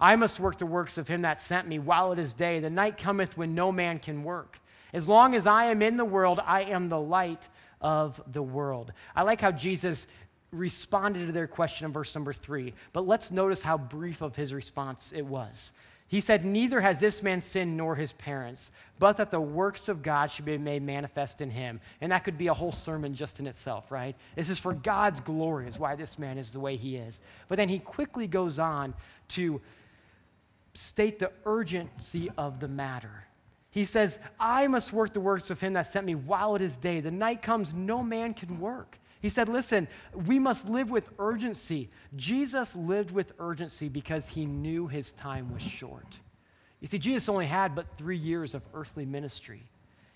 I 0.00 0.16
must 0.16 0.40
work 0.40 0.58
the 0.58 0.66
works 0.66 0.98
of 0.98 1.08
him 1.08 1.22
that 1.22 1.40
sent 1.40 1.68
me 1.68 1.78
while 1.78 2.12
it 2.12 2.18
is 2.18 2.32
day. 2.32 2.60
The 2.60 2.70
night 2.70 2.98
cometh 2.98 3.38
when 3.38 3.54
no 3.54 3.72
man 3.72 3.98
can 3.98 4.24
work. 4.24 4.60
As 4.92 5.08
long 5.08 5.34
as 5.34 5.46
I 5.46 5.66
am 5.66 5.82
in 5.82 5.96
the 5.96 6.04
world, 6.04 6.40
I 6.44 6.62
am 6.62 6.88
the 6.88 7.00
light 7.00 7.48
of 7.80 8.20
the 8.30 8.42
world. 8.42 8.92
I 9.14 9.22
like 9.22 9.40
how 9.40 9.52
Jesus 9.52 10.06
responded 10.52 11.26
to 11.26 11.32
their 11.32 11.46
question 11.46 11.86
in 11.86 11.92
verse 11.92 12.14
number 12.14 12.32
three, 12.32 12.74
but 12.92 13.06
let's 13.06 13.30
notice 13.30 13.62
how 13.62 13.78
brief 13.78 14.20
of 14.20 14.36
his 14.36 14.52
response 14.52 15.12
it 15.14 15.26
was. 15.26 15.72
He 16.08 16.20
said, 16.20 16.44
Neither 16.44 16.80
has 16.80 17.00
this 17.00 17.22
man 17.22 17.40
sinned 17.40 17.76
nor 17.76 17.96
his 17.96 18.12
parents, 18.12 18.70
but 18.98 19.16
that 19.16 19.30
the 19.30 19.40
works 19.40 19.88
of 19.88 20.02
God 20.02 20.30
should 20.30 20.44
be 20.44 20.56
made 20.56 20.82
manifest 20.82 21.40
in 21.40 21.50
him. 21.50 21.80
And 22.00 22.12
that 22.12 22.22
could 22.24 22.38
be 22.38 22.46
a 22.46 22.54
whole 22.54 22.72
sermon 22.72 23.14
just 23.14 23.40
in 23.40 23.46
itself, 23.46 23.90
right? 23.90 24.14
This 24.36 24.50
is 24.50 24.60
for 24.60 24.72
God's 24.72 25.20
glory, 25.20 25.66
is 25.66 25.78
why 25.78 25.96
this 25.96 26.18
man 26.18 26.38
is 26.38 26.52
the 26.52 26.60
way 26.60 26.76
he 26.76 26.96
is. 26.96 27.20
But 27.48 27.56
then 27.56 27.68
he 27.68 27.80
quickly 27.80 28.28
goes 28.28 28.58
on 28.58 28.94
to 29.28 29.60
state 30.74 31.18
the 31.18 31.32
urgency 31.44 32.30
of 32.38 32.60
the 32.60 32.68
matter. 32.68 33.24
He 33.70 33.84
says, 33.84 34.18
I 34.38 34.68
must 34.68 34.92
work 34.92 35.12
the 35.12 35.20
works 35.20 35.50
of 35.50 35.60
him 35.60 35.72
that 35.72 35.92
sent 35.92 36.06
me 36.06 36.14
while 36.14 36.54
it 36.54 36.62
is 36.62 36.76
day. 36.76 37.00
The 37.00 37.10
night 37.10 37.42
comes, 37.42 37.74
no 37.74 38.02
man 38.02 38.32
can 38.32 38.60
work. 38.60 38.98
He 39.20 39.28
said, 39.28 39.48
Listen, 39.48 39.88
we 40.14 40.38
must 40.38 40.68
live 40.68 40.90
with 40.90 41.10
urgency. 41.18 41.90
Jesus 42.14 42.76
lived 42.76 43.10
with 43.10 43.32
urgency 43.38 43.88
because 43.88 44.30
he 44.30 44.46
knew 44.46 44.86
his 44.86 45.12
time 45.12 45.52
was 45.52 45.62
short. 45.62 46.18
You 46.80 46.86
see, 46.86 46.98
Jesus 46.98 47.28
only 47.28 47.46
had 47.46 47.74
but 47.74 47.96
three 47.96 48.16
years 48.16 48.54
of 48.54 48.62
earthly 48.74 49.06
ministry. 49.06 49.64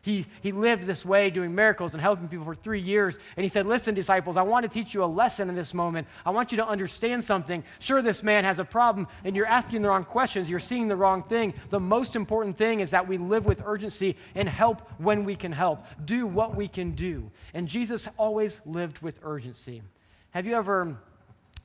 He, 0.03 0.27
he 0.41 0.51
lived 0.51 0.85
this 0.85 1.05
way, 1.05 1.29
doing 1.29 1.55
miracles 1.55 1.93
and 1.93 2.01
helping 2.01 2.27
people 2.27 2.47
for 2.47 2.55
three 2.55 2.81
years. 2.81 3.19
And 3.37 3.45
he 3.45 3.51
said, 3.51 3.67
Listen, 3.67 3.95
disciples, 3.95 4.39
I 4.39 4.43
want 4.43 4.63
to 4.63 4.69
teach 4.69 4.95
you 4.95 5.05
a 5.05 5.07
lesson 5.07 5.51
in 5.51 5.55
this 5.55 5.75
moment. 5.75 6.09
I 6.25 6.31
want 6.31 6.53
you 6.53 6.57
to 6.57 6.67
understand 6.67 7.23
something. 7.23 7.63
Sure, 7.81 8.01
this 8.01 8.23
man 8.23 8.45
has 8.45 8.59
a 8.59 8.65
problem, 8.65 9.09
and 9.25 9.37
you're 9.37 9.47
asking 9.47 9.83
the 9.83 9.89
wrong 9.89 10.05
questions. 10.05 10.49
You're 10.49 10.59
seeing 10.59 10.89
the 10.89 10.97
wrong 10.97 11.23
thing. 11.23 11.53
The 11.69 11.81
most 11.81 12.17
important 12.17 12.57
thing 12.57 12.81
is 12.81 12.91
that 12.93 13.09
we 13.09 13.19
live 13.19 13.45
with 13.45 13.63
urgency 13.67 14.17
and 14.35 14.49
help 14.49 14.89
when 14.99 15.25
we 15.25 15.37
can 15.37 15.53
help, 15.53 15.85
do 16.03 16.27
what 16.27 16.57
we 16.57 16.67
can 16.67 16.93
do. 16.93 17.31
And 17.53 17.69
Jesus 17.69 18.09
always 18.17 18.63
lived 18.65 19.01
with 19.01 19.19
urgency. 19.23 19.83
Have 20.31 20.47
you 20.47 20.55
ever 20.55 20.97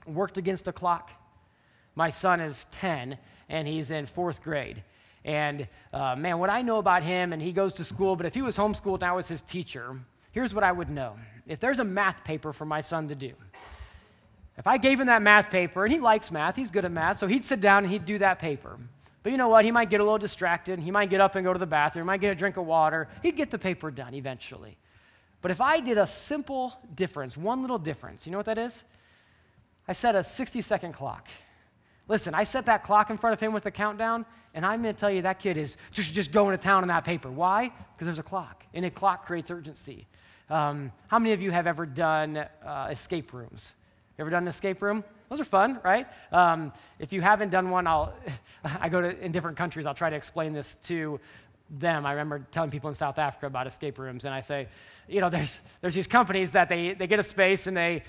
worked 0.05 0.37
against 0.37 0.67
a 0.67 0.73
clock? 0.73 1.11
My 1.95 2.09
son 2.09 2.41
is 2.41 2.65
10, 2.71 3.17
and 3.47 3.65
he's 3.65 3.91
in 3.91 4.05
fourth 4.07 4.43
grade. 4.43 4.83
And 5.25 5.67
uh, 5.91 6.15
man, 6.15 6.37
what 6.37 6.51
I 6.51 6.61
know 6.61 6.77
about 6.77 7.03
him, 7.03 7.33
and 7.33 7.41
he 7.41 7.51
goes 7.51 7.73
to 7.73 7.83
school, 7.83 8.15
but 8.15 8.27
if 8.27 8.35
he 8.35 8.43
was 8.43 8.57
homeschooled 8.57 9.01
and 9.01 9.05
I 9.05 9.13
was 9.13 9.27
his 9.27 9.41
teacher, 9.41 9.99
here's 10.31 10.53
what 10.53 10.63
I 10.63 10.71
would 10.71 10.89
know. 10.89 11.17
If 11.47 11.59
there's 11.59 11.79
a 11.79 11.83
math 11.83 12.23
paper 12.23 12.53
for 12.53 12.65
my 12.65 12.79
son 12.81 13.07
to 13.07 13.15
do, 13.15 13.33
if 14.57 14.67
I 14.67 14.77
gave 14.77 14.99
him 14.99 15.07
that 15.07 15.23
math 15.23 15.49
paper, 15.49 15.83
and 15.83 15.91
he 15.91 15.99
likes 15.99 16.31
math, 16.31 16.55
he's 16.55 16.71
good 16.71 16.85
at 16.85 16.91
math, 16.91 17.17
so 17.17 17.27
he'd 17.27 17.43
sit 17.43 17.59
down 17.59 17.83
and 17.83 17.91
he'd 17.91 18.05
do 18.05 18.19
that 18.19 18.39
paper. 18.39 18.77
But 19.23 19.31
you 19.31 19.39
know 19.39 19.47
what? 19.47 19.65
He 19.65 19.71
might 19.71 19.89
get 19.89 19.99
a 19.99 20.03
little 20.03 20.19
distracted. 20.19 20.79
He 20.79 20.91
might 20.91 21.09
get 21.09 21.19
up 21.19 21.35
and 21.35 21.43
go 21.43 21.51
to 21.51 21.57
the 21.57 21.65
bathroom. 21.65 22.05
He 22.05 22.07
might 22.07 22.21
get 22.21 22.31
a 22.31 22.35
drink 22.35 22.57
of 22.57 22.65
water. 22.67 23.07
He'd 23.23 23.35
get 23.35 23.49
the 23.49 23.57
paper 23.57 23.89
done 23.89 24.13
eventually. 24.13 24.77
But 25.41 25.49
if 25.49 25.59
I 25.59 25.79
did 25.79 25.97
a 25.97 26.05
simple 26.05 26.79
difference, 26.93 27.35
one 27.35 27.61
little 27.61 27.79
difference, 27.79 28.27
you 28.27 28.31
know 28.31 28.37
what 28.37 28.45
that 28.45 28.59
is? 28.59 28.83
I 29.87 29.93
set 29.93 30.15
a 30.15 30.23
60 30.23 30.61
second 30.61 30.93
clock. 30.93 31.27
Listen, 32.07 32.35
I 32.35 32.43
set 32.43 32.67
that 32.67 32.83
clock 32.83 33.09
in 33.09 33.17
front 33.17 33.33
of 33.33 33.39
him 33.39 33.51
with 33.51 33.63
the 33.63 33.71
countdown, 33.71 34.27
and 34.55 34.65
I'm 34.65 34.81
going 34.81 34.95
to 34.95 34.99
tell 34.99 35.11
you 35.11 35.21
that 35.23 35.39
kid 35.39 35.57
is 35.57 35.77
just, 35.91 36.13
just 36.13 36.31
going 36.31 36.57
to 36.57 36.63
town 36.63 36.81
on 36.81 36.87
that 36.87 37.03
paper. 37.03 37.29
Why? 37.29 37.71
Because 37.93 38.07
there's 38.07 38.19
a 38.19 38.23
clock, 38.23 38.65
and 38.73 38.85
a 38.85 38.89
clock 38.89 39.25
creates 39.25 39.51
urgency. 39.51 40.07
Um, 40.49 40.91
how 41.07 41.19
many 41.19 41.33
of 41.33 41.41
you 41.41 41.51
have 41.51 41.67
ever 41.67 41.85
done 41.85 42.37
uh, 42.37 42.87
escape 42.89 43.33
rooms? 43.33 43.73
You 44.17 44.23
Ever 44.23 44.29
done 44.29 44.43
an 44.43 44.47
escape 44.47 44.81
room? 44.81 45.03
Those 45.29 45.41
are 45.41 45.45
fun, 45.45 45.79
right? 45.83 46.07
Um, 46.31 46.71
if 46.99 47.11
you 47.11 47.19
haven't 47.19 47.49
done 47.49 47.69
one, 47.69 47.85
I'll, 47.85 48.13
I 48.79 48.89
go 48.89 49.01
to 49.01 49.19
in 49.19 49.31
different 49.31 49.57
countries. 49.57 49.85
I'll 49.85 49.93
try 49.93 50.09
to 50.09 50.15
explain 50.15 50.53
this 50.53 50.75
to 50.83 51.19
them. 51.69 52.05
I 52.05 52.11
remember 52.11 52.45
telling 52.51 52.69
people 52.69 52.89
in 52.89 52.95
South 52.95 53.17
Africa 53.17 53.47
about 53.47 53.67
escape 53.67 53.97
rooms, 53.97 54.23
and 54.23 54.33
I 54.33 54.41
say, 54.41 54.67
you 55.09 55.19
know, 55.19 55.29
there's, 55.29 55.61
there's 55.81 55.95
these 55.95 56.07
companies 56.07 56.51
that 56.51 56.69
they, 56.69 56.93
they 56.93 57.07
get 57.07 57.19
a 57.19 57.23
space 57.23 57.67
and 57.67 57.75
they 57.75 58.03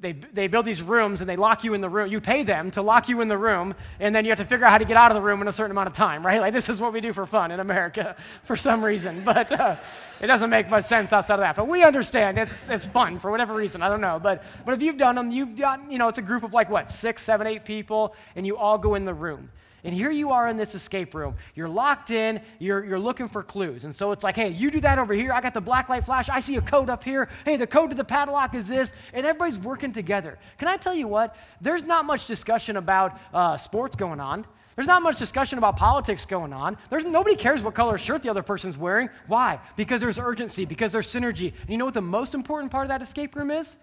they, 0.00 0.12
they 0.12 0.46
build 0.46 0.64
these 0.64 0.80
rooms 0.80 1.20
and 1.20 1.28
they 1.28 1.36
lock 1.36 1.64
you 1.64 1.74
in 1.74 1.80
the 1.80 1.88
room. 1.88 2.10
You 2.10 2.20
pay 2.20 2.44
them 2.44 2.70
to 2.72 2.82
lock 2.82 3.08
you 3.08 3.20
in 3.20 3.28
the 3.28 3.38
room, 3.38 3.74
and 3.98 4.14
then 4.14 4.24
you 4.24 4.30
have 4.30 4.38
to 4.38 4.44
figure 4.44 4.64
out 4.64 4.70
how 4.70 4.78
to 4.78 4.84
get 4.84 4.96
out 4.96 5.10
of 5.10 5.16
the 5.16 5.20
room 5.20 5.42
in 5.42 5.48
a 5.48 5.52
certain 5.52 5.72
amount 5.72 5.88
of 5.88 5.92
time, 5.92 6.24
right? 6.24 6.40
Like, 6.40 6.52
this 6.52 6.68
is 6.68 6.80
what 6.80 6.92
we 6.92 7.00
do 7.00 7.12
for 7.12 7.26
fun 7.26 7.50
in 7.50 7.58
America 7.60 8.16
for 8.44 8.56
some 8.56 8.84
reason. 8.84 9.24
But 9.24 9.50
uh, 9.52 9.76
it 10.20 10.26
doesn't 10.26 10.50
make 10.50 10.70
much 10.70 10.84
sense 10.84 11.12
outside 11.12 11.34
of 11.34 11.40
that. 11.40 11.56
But 11.56 11.68
we 11.68 11.82
understand 11.82 12.38
it's, 12.38 12.70
it's 12.70 12.86
fun 12.86 13.18
for 13.18 13.30
whatever 13.30 13.54
reason. 13.54 13.82
I 13.82 13.88
don't 13.88 14.00
know. 14.00 14.20
But, 14.20 14.44
but 14.64 14.74
if 14.74 14.82
you've 14.82 14.98
done 14.98 15.16
them, 15.16 15.30
you've 15.30 15.56
got, 15.56 15.90
you 15.90 15.98
know, 15.98 16.08
it's 16.08 16.18
a 16.18 16.22
group 16.22 16.44
of 16.44 16.52
like 16.52 16.70
what, 16.70 16.90
six, 16.90 17.22
seven, 17.22 17.46
eight 17.46 17.64
people, 17.64 18.14
and 18.36 18.46
you 18.46 18.56
all 18.56 18.78
go 18.78 18.94
in 18.94 19.04
the 19.04 19.14
room. 19.14 19.50
And 19.84 19.94
here 19.94 20.10
you 20.10 20.32
are 20.32 20.48
in 20.48 20.56
this 20.56 20.74
escape 20.74 21.14
room. 21.14 21.36
You're 21.54 21.68
locked 21.68 22.10
in, 22.10 22.40
you're, 22.58 22.84
you're 22.84 22.98
looking 22.98 23.28
for 23.28 23.42
clues. 23.42 23.84
And 23.84 23.94
so 23.94 24.12
it's 24.12 24.24
like, 24.24 24.36
hey, 24.36 24.50
you 24.50 24.70
do 24.70 24.80
that 24.80 24.98
over 24.98 25.14
here. 25.14 25.32
I 25.32 25.40
got 25.40 25.54
the 25.54 25.60
black 25.60 25.88
light 25.88 26.04
flash. 26.04 26.28
I 26.28 26.40
see 26.40 26.56
a 26.56 26.60
code 26.60 26.90
up 26.90 27.04
here. 27.04 27.28
Hey, 27.44 27.56
the 27.56 27.66
code 27.66 27.90
to 27.90 27.96
the 27.96 28.04
padlock 28.04 28.54
is 28.54 28.68
this. 28.68 28.92
And 29.12 29.24
everybody's 29.24 29.58
working 29.58 29.92
together. 29.92 30.38
Can 30.58 30.68
I 30.68 30.76
tell 30.76 30.94
you 30.94 31.06
what? 31.06 31.36
There's 31.60 31.84
not 31.84 32.04
much 32.04 32.26
discussion 32.26 32.76
about 32.76 33.18
uh, 33.32 33.56
sports 33.56 33.96
going 33.96 34.20
on. 34.20 34.46
There's 34.74 34.86
not 34.86 35.02
much 35.02 35.18
discussion 35.18 35.58
about 35.58 35.76
politics 35.76 36.24
going 36.24 36.52
on. 36.52 36.76
There's, 36.88 37.04
nobody 37.04 37.34
cares 37.34 37.64
what 37.64 37.74
color 37.74 37.98
shirt 37.98 38.22
the 38.22 38.28
other 38.28 38.44
person's 38.44 38.78
wearing. 38.78 39.10
Why? 39.26 39.58
Because 39.74 40.00
there's 40.00 40.20
urgency, 40.20 40.66
because 40.66 40.92
there's 40.92 41.12
synergy. 41.12 41.52
And 41.62 41.70
you 41.70 41.78
know 41.78 41.84
what 41.84 41.94
the 41.94 42.00
most 42.00 42.32
important 42.32 42.70
part 42.70 42.84
of 42.84 42.88
that 42.90 43.02
escape 43.02 43.34
room 43.34 43.50
is? 43.50 43.76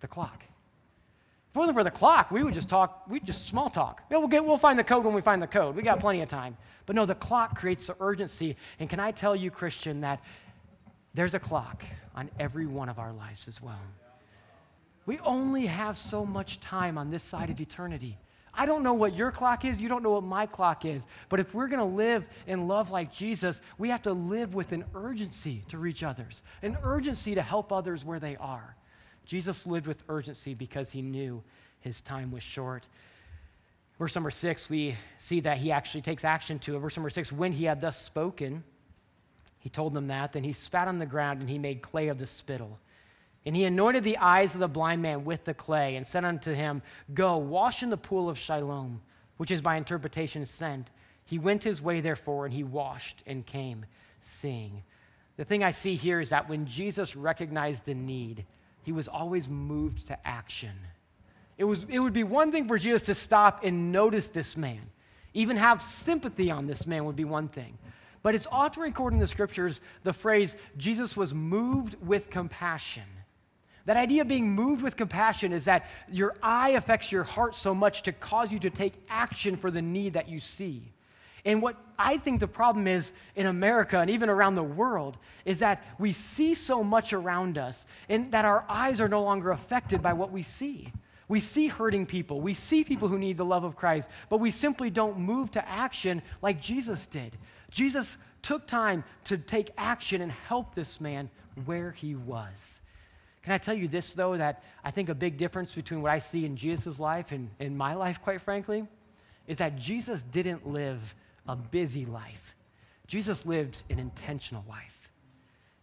The 0.00 0.08
clock. 0.08 0.42
If 1.54 1.58
it 1.58 1.60
wasn't 1.60 1.78
for 1.78 1.84
the 1.84 1.90
clock, 1.92 2.32
we 2.32 2.42
would 2.42 2.52
just 2.52 2.68
talk, 2.68 3.04
we'd 3.08 3.24
just 3.24 3.46
small 3.46 3.70
talk. 3.70 4.02
Yeah, 4.10 4.16
we'll, 4.16 4.26
get, 4.26 4.44
we'll 4.44 4.56
find 4.56 4.76
the 4.76 4.82
code 4.82 5.04
when 5.04 5.14
we 5.14 5.20
find 5.20 5.40
the 5.40 5.46
code. 5.46 5.76
We 5.76 5.82
got 5.82 6.00
plenty 6.00 6.20
of 6.20 6.28
time. 6.28 6.56
But 6.84 6.96
no, 6.96 7.06
the 7.06 7.14
clock 7.14 7.56
creates 7.56 7.86
the 7.86 7.94
urgency. 8.00 8.56
And 8.80 8.90
can 8.90 8.98
I 8.98 9.12
tell 9.12 9.36
you, 9.36 9.52
Christian, 9.52 10.00
that 10.00 10.20
there's 11.14 11.32
a 11.32 11.38
clock 11.38 11.84
on 12.16 12.28
every 12.40 12.66
one 12.66 12.88
of 12.88 12.98
our 12.98 13.12
lives 13.12 13.46
as 13.46 13.62
well. 13.62 13.78
We 15.06 15.20
only 15.20 15.66
have 15.66 15.96
so 15.96 16.26
much 16.26 16.58
time 16.58 16.98
on 16.98 17.12
this 17.12 17.22
side 17.22 17.50
of 17.50 17.60
eternity. 17.60 18.18
I 18.52 18.66
don't 18.66 18.82
know 18.82 18.94
what 18.94 19.14
your 19.14 19.30
clock 19.30 19.64
is, 19.64 19.80
you 19.80 19.88
don't 19.88 20.02
know 20.02 20.10
what 20.10 20.24
my 20.24 20.46
clock 20.46 20.84
is. 20.84 21.06
But 21.28 21.38
if 21.38 21.54
we're 21.54 21.68
going 21.68 21.78
to 21.78 21.96
live 21.96 22.28
in 22.48 22.66
love 22.66 22.90
like 22.90 23.12
Jesus, 23.12 23.60
we 23.78 23.90
have 23.90 24.02
to 24.02 24.12
live 24.12 24.54
with 24.54 24.72
an 24.72 24.86
urgency 24.92 25.62
to 25.68 25.78
reach 25.78 26.02
others, 26.02 26.42
an 26.62 26.76
urgency 26.82 27.36
to 27.36 27.42
help 27.42 27.72
others 27.72 28.04
where 28.04 28.18
they 28.18 28.34
are. 28.38 28.74
Jesus 29.24 29.66
lived 29.66 29.86
with 29.86 30.02
urgency 30.08 30.54
because 30.54 30.90
he 30.90 31.02
knew 31.02 31.42
his 31.80 32.00
time 32.00 32.30
was 32.30 32.42
short. 32.42 32.86
Verse 33.98 34.14
number 34.14 34.30
six, 34.30 34.68
we 34.68 34.96
see 35.18 35.40
that 35.40 35.58
he 35.58 35.70
actually 35.70 36.02
takes 36.02 36.24
action 36.24 36.58
to 36.60 36.76
it. 36.76 36.80
Verse 36.80 36.96
number 36.96 37.10
six, 37.10 37.30
when 37.30 37.52
he 37.52 37.64
had 37.64 37.80
thus 37.80 38.00
spoken, 38.00 38.64
he 39.58 39.68
told 39.68 39.94
them 39.94 40.08
that. 40.08 40.32
Then 40.32 40.44
he 40.44 40.52
spat 40.52 40.88
on 40.88 40.98
the 40.98 41.06
ground 41.06 41.40
and 41.40 41.48
he 41.48 41.58
made 41.58 41.80
clay 41.80 42.08
of 42.08 42.18
the 42.18 42.26
spittle. 42.26 42.78
And 43.46 43.54
he 43.54 43.64
anointed 43.64 44.04
the 44.04 44.18
eyes 44.18 44.54
of 44.54 44.60
the 44.60 44.68
blind 44.68 45.02
man 45.02 45.24
with 45.24 45.44
the 45.44 45.54
clay 45.54 45.96
and 45.96 46.06
said 46.06 46.24
unto 46.24 46.52
him, 46.52 46.82
Go, 47.12 47.36
wash 47.36 47.82
in 47.82 47.90
the 47.90 47.96
pool 47.96 48.28
of 48.28 48.38
Siloam, 48.38 49.02
which 49.36 49.50
is 49.50 49.62
by 49.62 49.76
interpretation 49.76 50.44
sent. 50.46 50.90
He 51.24 51.38
went 51.38 51.64
his 51.64 51.80
way, 51.80 52.00
therefore, 52.00 52.46
and 52.46 52.54
he 52.54 52.64
washed 52.64 53.22
and 53.26 53.44
came 53.44 53.86
seeing. 54.20 54.82
The 55.36 55.44
thing 55.44 55.62
I 55.62 55.70
see 55.70 55.94
here 55.94 56.20
is 56.20 56.30
that 56.30 56.48
when 56.48 56.66
Jesus 56.66 57.16
recognized 57.16 57.84
the 57.84 57.94
need, 57.94 58.46
he 58.84 58.92
was 58.92 59.08
always 59.08 59.48
moved 59.48 60.06
to 60.06 60.26
action. 60.26 60.72
It, 61.56 61.64
was, 61.64 61.86
it 61.88 61.98
would 61.98 62.12
be 62.12 62.24
one 62.24 62.52
thing 62.52 62.68
for 62.68 62.78
Jesus 62.78 63.02
to 63.04 63.14
stop 63.14 63.64
and 63.64 63.90
notice 63.92 64.28
this 64.28 64.56
man, 64.56 64.80
even 65.32 65.56
have 65.56 65.80
sympathy 65.80 66.50
on 66.50 66.66
this 66.66 66.86
man 66.86 67.04
would 67.04 67.16
be 67.16 67.24
one 67.24 67.48
thing. 67.48 67.78
But 68.22 68.34
it's 68.34 68.46
often 68.50 68.82
recorded 68.82 69.16
in 69.16 69.20
the 69.20 69.26
scriptures 69.26 69.80
the 70.02 70.12
phrase, 70.12 70.56
Jesus 70.76 71.16
was 71.16 71.34
moved 71.34 71.96
with 72.00 72.30
compassion. 72.30 73.04
That 73.86 73.98
idea 73.98 74.22
of 74.22 74.28
being 74.28 74.50
moved 74.50 74.82
with 74.82 74.96
compassion 74.96 75.52
is 75.52 75.66
that 75.66 75.86
your 76.10 76.34
eye 76.42 76.70
affects 76.70 77.12
your 77.12 77.24
heart 77.24 77.54
so 77.54 77.74
much 77.74 78.02
to 78.04 78.12
cause 78.12 78.50
you 78.50 78.58
to 78.60 78.70
take 78.70 78.94
action 79.10 79.56
for 79.56 79.70
the 79.70 79.82
need 79.82 80.14
that 80.14 80.28
you 80.28 80.40
see. 80.40 80.93
And 81.44 81.60
what 81.60 81.76
I 81.98 82.16
think 82.16 82.40
the 82.40 82.48
problem 82.48 82.86
is 82.86 83.12
in 83.36 83.46
America 83.46 83.98
and 83.98 84.10
even 84.10 84.28
around 84.28 84.54
the 84.54 84.62
world 84.62 85.18
is 85.44 85.58
that 85.58 85.84
we 85.98 86.12
see 86.12 86.54
so 86.54 86.82
much 86.82 87.12
around 87.12 87.58
us 87.58 87.84
and 88.08 88.32
that 88.32 88.44
our 88.44 88.64
eyes 88.68 89.00
are 89.00 89.08
no 89.08 89.22
longer 89.22 89.50
affected 89.50 90.02
by 90.02 90.14
what 90.14 90.32
we 90.32 90.42
see. 90.42 90.92
We 91.28 91.40
see 91.40 91.68
hurting 91.68 92.06
people, 92.06 92.40
we 92.40 92.54
see 92.54 92.84
people 92.84 93.08
who 93.08 93.18
need 93.18 93.36
the 93.36 93.44
love 93.44 93.64
of 93.64 93.76
Christ, 93.76 94.10
but 94.28 94.40
we 94.40 94.50
simply 94.50 94.90
don't 94.90 95.18
move 95.18 95.50
to 95.52 95.68
action 95.68 96.22
like 96.42 96.60
Jesus 96.60 97.06
did. 97.06 97.36
Jesus 97.70 98.16
took 98.42 98.66
time 98.66 99.04
to 99.24 99.38
take 99.38 99.70
action 99.78 100.20
and 100.20 100.30
help 100.30 100.74
this 100.74 101.00
man 101.00 101.30
where 101.64 101.92
he 101.92 102.14
was. 102.14 102.80
Can 103.42 103.52
I 103.52 103.58
tell 103.58 103.74
you 103.74 103.88
this, 103.88 104.12
though, 104.12 104.36
that 104.36 104.62
I 104.82 104.90
think 104.90 105.08
a 105.08 105.14
big 105.14 105.36
difference 105.36 105.74
between 105.74 106.02
what 106.02 106.12
I 106.12 106.18
see 106.18 106.44
in 106.44 106.56
Jesus' 106.56 106.98
life 106.98 107.32
and 107.32 107.50
in 107.58 107.76
my 107.76 107.94
life, 107.94 108.20
quite 108.22 108.40
frankly, 108.40 108.86
is 109.46 109.58
that 109.58 109.76
Jesus 109.76 110.22
didn't 110.22 110.66
live 110.66 111.14
a 111.46 111.56
busy 111.56 112.04
life. 112.04 112.54
Jesus 113.06 113.44
lived 113.44 113.82
an 113.90 113.98
intentional 113.98 114.64
life. 114.68 115.10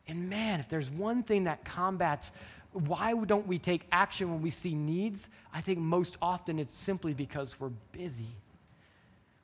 And 0.07 0.29
man, 0.29 0.59
if 0.59 0.67
there's 0.69 0.89
one 0.89 1.23
thing 1.23 1.43
that 1.45 1.63
combats 1.63 2.31
why 2.73 3.13
don't 3.13 3.47
we 3.47 3.59
take 3.59 3.85
action 3.91 4.31
when 4.31 4.41
we 4.41 4.49
see 4.49 4.73
needs, 4.73 5.27
I 5.53 5.61
think 5.61 5.79
most 5.79 6.17
often 6.21 6.57
it's 6.57 6.73
simply 6.73 7.13
because 7.13 7.59
we're 7.59 7.71
busy. 7.91 8.35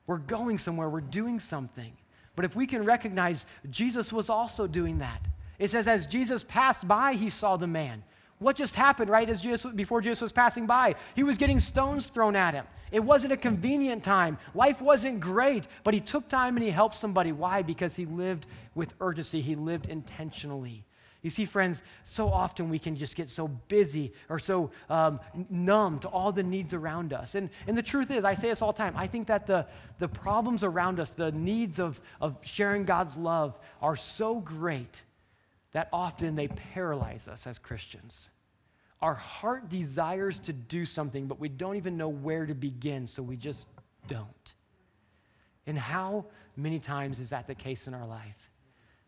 We're 0.06 0.18
going 0.18 0.58
somewhere, 0.58 0.88
we're 0.88 1.00
doing 1.02 1.38
something. 1.38 1.92
But 2.36 2.44
if 2.44 2.56
we 2.56 2.66
can 2.66 2.84
recognize 2.84 3.44
Jesus 3.68 4.12
was 4.12 4.30
also 4.30 4.66
doing 4.66 4.98
that, 4.98 5.20
it 5.58 5.68
says, 5.68 5.88
as 5.88 6.06
Jesus 6.06 6.44
passed 6.44 6.86
by, 6.86 7.14
he 7.14 7.28
saw 7.28 7.56
the 7.56 7.66
man. 7.66 8.04
What 8.38 8.56
just 8.56 8.76
happened 8.76 9.10
right 9.10 9.28
as 9.28 9.42
Jesus, 9.42 9.70
before 9.72 10.00
Jesus 10.00 10.22
was 10.22 10.32
passing 10.32 10.66
by? 10.66 10.94
He 11.16 11.24
was 11.24 11.36
getting 11.36 11.58
stones 11.58 12.06
thrown 12.06 12.36
at 12.36 12.54
him. 12.54 12.64
It 12.90 13.00
wasn't 13.00 13.32
a 13.32 13.36
convenient 13.36 14.04
time. 14.04 14.38
Life 14.54 14.80
wasn't 14.80 15.20
great, 15.20 15.66
but 15.84 15.94
he 15.94 16.00
took 16.00 16.28
time 16.28 16.56
and 16.56 16.64
he 16.64 16.70
helped 16.70 16.94
somebody. 16.94 17.32
Why? 17.32 17.62
Because 17.62 17.96
he 17.96 18.06
lived 18.06 18.46
with 18.74 18.94
urgency, 19.00 19.40
he 19.40 19.54
lived 19.54 19.88
intentionally. 19.88 20.84
You 21.20 21.30
see, 21.30 21.46
friends, 21.46 21.82
so 22.04 22.28
often 22.28 22.70
we 22.70 22.78
can 22.78 22.94
just 22.94 23.16
get 23.16 23.28
so 23.28 23.48
busy 23.48 24.12
or 24.28 24.38
so 24.38 24.70
um, 24.88 25.18
numb 25.50 25.98
to 26.00 26.08
all 26.08 26.30
the 26.30 26.44
needs 26.44 26.72
around 26.72 27.12
us. 27.12 27.34
And, 27.34 27.50
and 27.66 27.76
the 27.76 27.82
truth 27.82 28.10
is, 28.10 28.24
I 28.24 28.34
say 28.34 28.48
this 28.48 28.62
all 28.62 28.72
the 28.72 28.78
time, 28.78 28.94
I 28.96 29.08
think 29.08 29.26
that 29.26 29.46
the, 29.46 29.66
the 29.98 30.08
problems 30.08 30.62
around 30.62 31.00
us, 31.00 31.10
the 31.10 31.32
needs 31.32 31.80
of, 31.80 32.00
of 32.20 32.36
sharing 32.42 32.84
God's 32.84 33.16
love, 33.16 33.58
are 33.82 33.96
so 33.96 34.36
great 34.38 35.02
that 35.72 35.88
often 35.92 36.36
they 36.36 36.48
paralyze 36.48 37.26
us 37.26 37.46
as 37.46 37.58
Christians. 37.58 38.30
Our 39.00 39.14
heart 39.14 39.68
desires 39.68 40.38
to 40.40 40.52
do 40.52 40.84
something, 40.84 41.26
but 41.26 41.38
we 41.38 41.48
don't 41.48 41.76
even 41.76 41.96
know 41.96 42.08
where 42.08 42.46
to 42.46 42.54
begin, 42.54 43.06
so 43.06 43.22
we 43.22 43.36
just 43.36 43.68
don't. 44.06 44.54
And 45.66 45.78
how 45.78 46.26
many 46.56 46.78
times 46.78 47.20
is 47.20 47.30
that 47.30 47.46
the 47.46 47.54
case 47.54 47.86
in 47.86 47.94
our 47.94 48.06
life? 48.06 48.50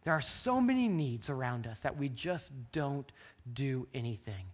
There 0.04 0.14
are 0.14 0.20
so 0.20 0.60
many 0.60 0.88
needs 0.88 1.28
around 1.28 1.66
us 1.66 1.80
that 1.80 1.96
we 1.96 2.08
just 2.08 2.52
don't 2.72 3.10
do 3.52 3.88
anything. 3.92 4.46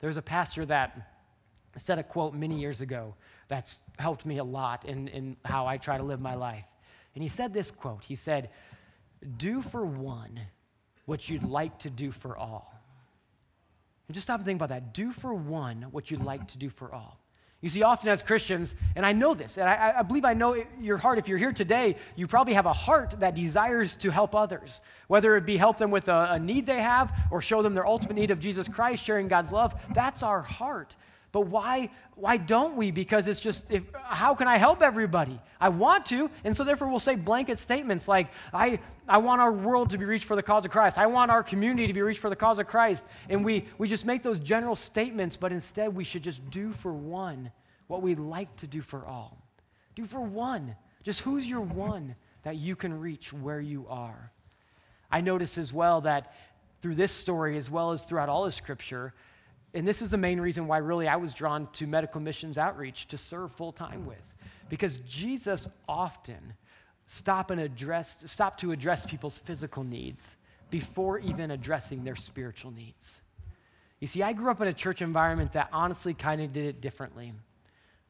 There's 0.00 0.16
a 0.16 0.22
pastor 0.22 0.66
that 0.66 1.12
said 1.76 1.98
a 1.98 2.02
quote 2.02 2.34
many 2.34 2.60
years 2.60 2.80
ago 2.80 3.14
that's 3.48 3.80
helped 3.98 4.26
me 4.26 4.38
a 4.38 4.44
lot 4.44 4.84
in, 4.84 5.08
in 5.08 5.36
how 5.44 5.66
I 5.66 5.78
try 5.78 5.96
to 5.96 6.02
live 6.02 6.20
my 6.20 6.34
life. 6.34 6.66
And 7.14 7.22
he 7.22 7.28
said 7.28 7.54
this 7.54 7.70
quote 7.70 8.04
He 8.04 8.16
said, 8.16 8.50
Do 9.36 9.62
for 9.62 9.84
one 9.84 10.40
what 11.06 11.28
you'd 11.28 11.44
like 11.44 11.78
to 11.80 11.90
do 11.90 12.10
for 12.10 12.36
all. 12.36 12.81
Just 14.12 14.26
stop 14.26 14.38
and 14.38 14.46
think 14.46 14.58
about 14.58 14.68
that. 14.68 14.94
Do 14.94 15.12
for 15.12 15.34
one 15.34 15.86
what 15.90 16.10
you'd 16.10 16.22
like 16.22 16.48
to 16.48 16.58
do 16.58 16.68
for 16.68 16.92
all. 16.92 17.18
You 17.62 17.68
see, 17.68 17.84
often 17.84 18.08
as 18.08 18.24
Christians, 18.24 18.74
and 18.96 19.06
I 19.06 19.12
know 19.12 19.34
this, 19.34 19.56
and 19.56 19.68
I, 19.68 19.94
I, 19.98 20.02
believe 20.02 20.24
I 20.24 20.34
know 20.34 20.64
your 20.80 20.96
heart. 20.96 21.18
If 21.18 21.28
you're 21.28 21.38
here 21.38 21.52
today, 21.52 21.94
you 22.16 22.26
probably 22.26 22.54
have 22.54 22.66
a 22.66 22.72
heart 22.72 23.20
that 23.20 23.36
desires 23.36 23.94
to 23.98 24.10
help 24.10 24.34
others, 24.34 24.82
whether 25.06 25.36
it 25.36 25.46
be 25.46 25.56
help 25.56 25.78
them 25.78 25.92
with 25.92 26.08
a, 26.08 26.32
a 26.32 26.38
need 26.40 26.66
they 26.66 26.80
have 26.80 27.16
or 27.30 27.40
show 27.40 27.62
them 27.62 27.74
their 27.74 27.86
ultimate 27.86 28.14
need 28.14 28.32
of 28.32 28.40
Jesus 28.40 28.66
Christ, 28.66 29.04
sharing 29.04 29.28
God's 29.28 29.52
love. 29.52 29.80
That's 29.94 30.24
our 30.24 30.42
heart. 30.42 30.96
But 31.32 31.46
why, 31.46 31.88
why 32.14 32.36
don't 32.36 32.76
we? 32.76 32.90
Because 32.90 33.26
it's 33.26 33.40
just, 33.40 33.70
if, 33.70 33.82
how 33.94 34.34
can 34.34 34.46
I 34.46 34.58
help 34.58 34.82
everybody? 34.82 35.40
I 35.58 35.70
want 35.70 36.04
to, 36.06 36.30
and 36.44 36.54
so 36.54 36.62
therefore 36.62 36.88
we'll 36.88 37.00
say 37.00 37.14
blanket 37.14 37.58
statements 37.58 38.06
like, 38.06 38.28
I, 38.52 38.80
I 39.08 39.16
want 39.16 39.40
our 39.40 39.50
world 39.50 39.90
to 39.90 39.98
be 39.98 40.04
reached 40.04 40.26
for 40.26 40.36
the 40.36 40.42
cause 40.42 40.66
of 40.66 40.70
Christ. 40.70 40.98
I 40.98 41.06
want 41.06 41.30
our 41.30 41.42
community 41.42 41.86
to 41.86 41.92
be 41.94 42.02
reached 42.02 42.20
for 42.20 42.28
the 42.28 42.36
cause 42.36 42.58
of 42.58 42.66
Christ. 42.66 43.04
And 43.30 43.42
we, 43.44 43.64
we 43.78 43.88
just 43.88 44.04
make 44.04 44.22
those 44.22 44.38
general 44.38 44.76
statements, 44.76 45.38
but 45.38 45.52
instead 45.52 45.94
we 45.94 46.04
should 46.04 46.22
just 46.22 46.48
do 46.50 46.70
for 46.72 46.92
one 46.92 47.50
what 47.86 48.02
we'd 48.02 48.20
like 48.20 48.54
to 48.56 48.66
do 48.66 48.82
for 48.82 49.06
all. 49.06 49.38
Do 49.94 50.04
for 50.04 50.20
one. 50.20 50.76
Just 51.02 51.20
who's 51.20 51.48
your 51.48 51.62
one 51.62 52.14
that 52.42 52.56
you 52.56 52.76
can 52.76 53.00
reach 53.00 53.32
where 53.32 53.60
you 53.60 53.86
are? 53.88 54.32
I 55.10 55.22
notice 55.22 55.56
as 55.56 55.72
well 55.72 56.02
that 56.02 56.34
through 56.82 56.96
this 56.96 57.12
story, 57.12 57.56
as 57.56 57.70
well 57.70 57.92
as 57.92 58.04
throughout 58.04 58.28
all 58.28 58.44
of 58.44 58.52
Scripture, 58.52 59.14
and 59.74 59.88
this 59.88 60.02
is 60.02 60.10
the 60.10 60.18
main 60.18 60.40
reason 60.40 60.66
why 60.66 60.78
really 60.78 61.08
I 61.08 61.16
was 61.16 61.32
drawn 61.32 61.68
to 61.74 61.86
medical 61.86 62.20
missions 62.20 62.58
outreach 62.58 63.08
to 63.08 63.18
serve 63.18 63.52
full 63.52 63.72
time 63.72 64.06
with. 64.06 64.34
Because 64.68 64.98
Jesus 64.98 65.68
often 65.88 66.54
stop 67.06 67.50
and 67.50 67.60
address, 67.60 68.22
stop 68.26 68.58
to 68.58 68.72
address 68.72 69.06
people's 69.06 69.38
physical 69.38 69.84
needs 69.84 70.36
before 70.70 71.18
even 71.18 71.50
addressing 71.50 72.04
their 72.04 72.16
spiritual 72.16 72.70
needs. 72.70 73.20
You 74.00 74.06
see, 74.06 74.22
I 74.22 74.32
grew 74.32 74.50
up 74.50 74.60
in 74.60 74.68
a 74.68 74.72
church 74.72 75.00
environment 75.00 75.52
that 75.52 75.68
honestly 75.72 76.14
kind 76.14 76.40
of 76.40 76.52
did 76.52 76.66
it 76.66 76.80
differently. 76.80 77.32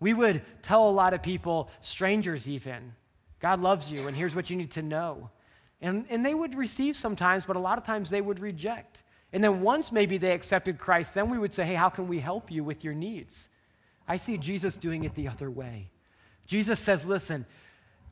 We 0.00 0.14
would 0.14 0.42
tell 0.62 0.88
a 0.88 0.90
lot 0.90 1.14
of 1.14 1.22
people, 1.22 1.68
strangers 1.80 2.48
even, 2.48 2.94
God 3.40 3.60
loves 3.60 3.90
you 3.90 4.06
and 4.08 4.16
here's 4.16 4.34
what 4.34 4.50
you 4.50 4.56
need 4.56 4.70
to 4.72 4.82
know. 4.82 5.30
And, 5.80 6.06
and 6.08 6.24
they 6.24 6.34
would 6.34 6.54
receive 6.54 6.96
sometimes, 6.96 7.44
but 7.44 7.56
a 7.56 7.60
lot 7.60 7.76
of 7.76 7.84
times 7.84 8.08
they 8.08 8.20
would 8.20 8.38
reject. 8.38 9.02
And 9.32 9.42
then 9.42 9.62
once 9.62 9.90
maybe 9.92 10.18
they 10.18 10.32
accepted 10.32 10.78
Christ, 10.78 11.14
then 11.14 11.30
we 11.30 11.38
would 11.38 11.54
say, 11.54 11.64
hey, 11.64 11.74
how 11.74 11.88
can 11.88 12.06
we 12.06 12.20
help 12.20 12.50
you 12.50 12.62
with 12.62 12.84
your 12.84 12.94
needs? 12.94 13.48
I 14.06 14.16
see 14.16 14.36
Jesus 14.36 14.76
doing 14.76 15.04
it 15.04 15.14
the 15.14 15.28
other 15.28 15.50
way. 15.50 15.90
Jesus 16.46 16.80
says, 16.80 17.06
listen, 17.06 17.46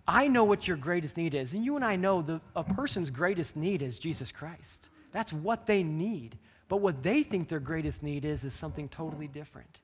I 0.09 0.29
know 0.29 0.45
what 0.45 0.67
your 0.67 0.77
greatest 0.77 1.17
need 1.17 1.35
is. 1.35 1.53
And 1.53 1.65
you 1.65 1.77
and 1.77 1.85
I 1.85 1.97
know 1.97 2.23
the, 2.23 2.41
a 2.57 2.65
person's 2.65 3.11
greatest 3.11 3.55
need 3.55 3.83
is 3.83 3.99
Jesus 3.99 4.33
Christ. 4.33 4.89
That's 5.13 5.33
what 5.33 5.67
they 5.67 5.83
need. 5.83 6.39
But 6.69 6.79
what 6.79 7.03
they 7.03 7.23
think 7.23 7.49
their 7.49 7.61
greatest 7.61 8.03
need 8.03 8.25
is, 8.25 8.45
is 8.45 8.55
something 8.55 8.89
totally 8.89 9.29
different. 9.29 9.81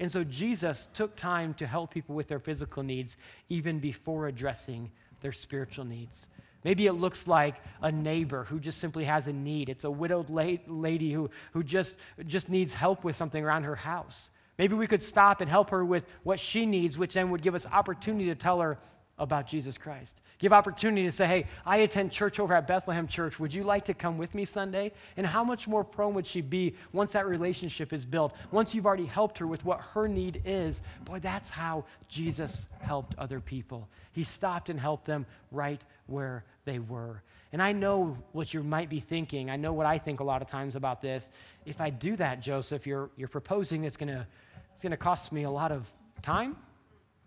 And 0.00 0.10
so 0.10 0.24
Jesus 0.24 0.88
took 0.94 1.16
time 1.16 1.54
to 1.54 1.66
help 1.66 1.92
people 1.92 2.14
with 2.14 2.28
their 2.28 2.38
physical 2.38 2.82
needs 2.82 3.16
even 3.48 3.80
before 3.80 4.28
addressing 4.28 4.92
their 5.20 5.32
spiritual 5.32 5.84
needs. 5.84 6.28
Maybe 6.64 6.86
it 6.86 6.94
looks 6.94 7.28
like 7.28 7.56
a 7.80 7.92
neighbor 7.92 8.44
who 8.44 8.58
just 8.58 8.78
simply 8.78 9.04
has 9.04 9.26
a 9.26 9.32
need. 9.32 9.68
It's 9.68 9.84
a 9.84 9.90
widowed 9.90 10.28
lady 10.28 11.12
who, 11.12 11.30
who 11.52 11.62
just, 11.62 11.96
just 12.26 12.48
needs 12.48 12.74
help 12.74 13.04
with 13.04 13.16
something 13.16 13.42
around 13.44 13.64
her 13.64 13.76
house. 13.76 14.30
Maybe 14.58 14.74
we 14.74 14.88
could 14.88 15.02
stop 15.02 15.40
and 15.40 15.48
help 15.48 15.70
her 15.70 15.84
with 15.84 16.04
what 16.24 16.40
she 16.40 16.66
needs, 16.66 16.98
which 16.98 17.14
then 17.14 17.30
would 17.30 17.42
give 17.42 17.54
us 17.54 17.66
opportunity 17.66 18.26
to 18.26 18.34
tell 18.34 18.60
her 18.60 18.78
about 19.18 19.46
Jesus 19.46 19.78
Christ. 19.78 20.20
Give 20.38 20.52
opportunity 20.52 21.04
to 21.04 21.12
say, 21.12 21.26
hey, 21.26 21.46
I 21.66 21.78
attend 21.78 22.12
church 22.12 22.38
over 22.38 22.54
at 22.54 22.68
Bethlehem 22.68 23.08
Church. 23.08 23.40
Would 23.40 23.52
you 23.52 23.64
like 23.64 23.84
to 23.86 23.94
come 23.94 24.18
with 24.18 24.34
me 24.34 24.44
Sunday? 24.44 24.92
And 25.16 25.26
how 25.26 25.42
much 25.42 25.66
more 25.66 25.82
prone 25.82 26.14
would 26.14 26.26
she 26.26 26.40
be 26.40 26.76
once 26.92 27.12
that 27.12 27.26
relationship 27.26 27.92
is 27.92 28.06
built? 28.06 28.34
Once 28.52 28.74
you've 28.74 28.86
already 28.86 29.06
helped 29.06 29.38
her 29.38 29.46
with 29.48 29.64
what 29.64 29.80
her 29.94 30.06
need 30.06 30.42
is. 30.44 30.80
Boy, 31.04 31.18
that's 31.18 31.50
how 31.50 31.84
Jesus 32.08 32.66
helped 32.80 33.18
other 33.18 33.40
people. 33.40 33.88
He 34.18 34.24
stopped 34.24 34.68
and 34.68 34.80
helped 34.80 35.04
them 35.04 35.26
right 35.52 35.80
where 36.08 36.42
they 36.64 36.80
were. 36.80 37.22
And 37.52 37.62
I 37.62 37.70
know 37.70 38.18
what 38.32 38.52
you 38.52 38.64
might 38.64 38.88
be 38.88 38.98
thinking. 38.98 39.48
I 39.48 39.54
know 39.54 39.72
what 39.72 39.86
I 39.86 39.98
think 39.98 40.18
a 40.18 40.24
lot 40.24 40.42
of 40.42 40.48
times 40.48 40.74
about 40.74 41.00
this. 41.00 41.30
If 41.64 41.80
I 41.80 41.90
do 41.90 42.16
that, 42.16 42.40
Joseph, 42.40 42.84
you're, 42.84 43.10
you're 43.16 43.28
proposing 43.28 43.84
it's 43.84 43.96
going 43.96 44.12
to 44.12 44.26
it's 44.72 44.82
going 44.82 44.90
to 44.90 44.96
cost 44.96 45.30
me 45.30 45.44
a 45.44 45.50
lot 45.52 45.70
of 45.70 45.88
time 46.20 46.56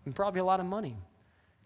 and 0.04 0.14
probably 0.14 0.40
a 0.40 0.44
lot 0.44 0.60
of 0.60 0.66
money. 0.66 0.98